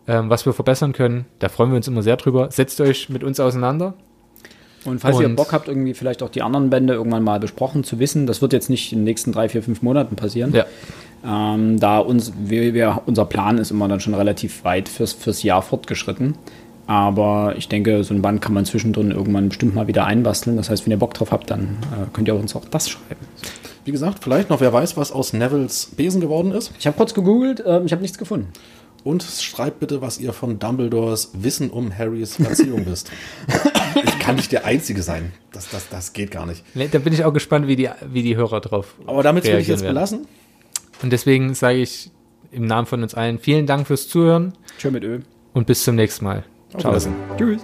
[0.06, 1.24] ähm, was wir verbessern können.
[1.38, 2.50] Da freuen wir uns immer sehr drüber.
[2.50, 3.94] Setzt euch mit uns auseinander.
[4.84, 7.84] Und falls ihr Und- Bock habt, irgendwie vielleicht auch die anderen Bände irgendwann mal besprochen
[7.84, 10.52] zu wissen, das wird jetzt nicht in den nächsten drei, vier, fünf Monaten passieren.
[10.52, 10.66] Ja.
[11.24, 15.42] Ähm, da uns, wir, wir, unser Plan ist immer dann schon relativ weit fürs, fürs
[15.42, 16.34] Jahr fortgeschritten.
[16.88, 20.56] Aber ich denke, so ein Band kann man zwischendrin irgendwann bestimmt mal wieder einbasteln.
[20.56, 23.24] Das heißt, wenn ihr Bock drauf habt, dann äh, könnt ihr uns auch das schreiben.
[23.84, 26.72] Wie gesagt, vielleicht noch, wer weiß, was aus Nevilles Besen geworden ist.
[26.78, 28.48] Ich habe kurz gegoogelt, ähm, ich habe nichts gefunden.
[29.04, 33.10] Und schreibt bitte, was ihr von Dumbledores Wissen um Harrys Erziehung wisst.
[33.94, 35.32] Ich kann nicht der Einzige sein.
[35.52, 36.64] Das, das, das geht gar nicht.
[36.74, 39.58] Nee, Da bin ich auch gespannt, wie die, wie die Hörer drauf Aber damit will
[39.58, 39.94] ich jetzt werden.
[39.94, 40.26] belassen.
[41.02, 42.10] Und deswegen sage ich
[42.52, 45.20] im Namen von uns allen vielen Dank fürs Zuhören Tschö mit Ö.
[45.52, 46.44] und bis zum nächsten Mal.
[46.78, 46.96] Ciao.
[47.36, 47.62] Tschüss.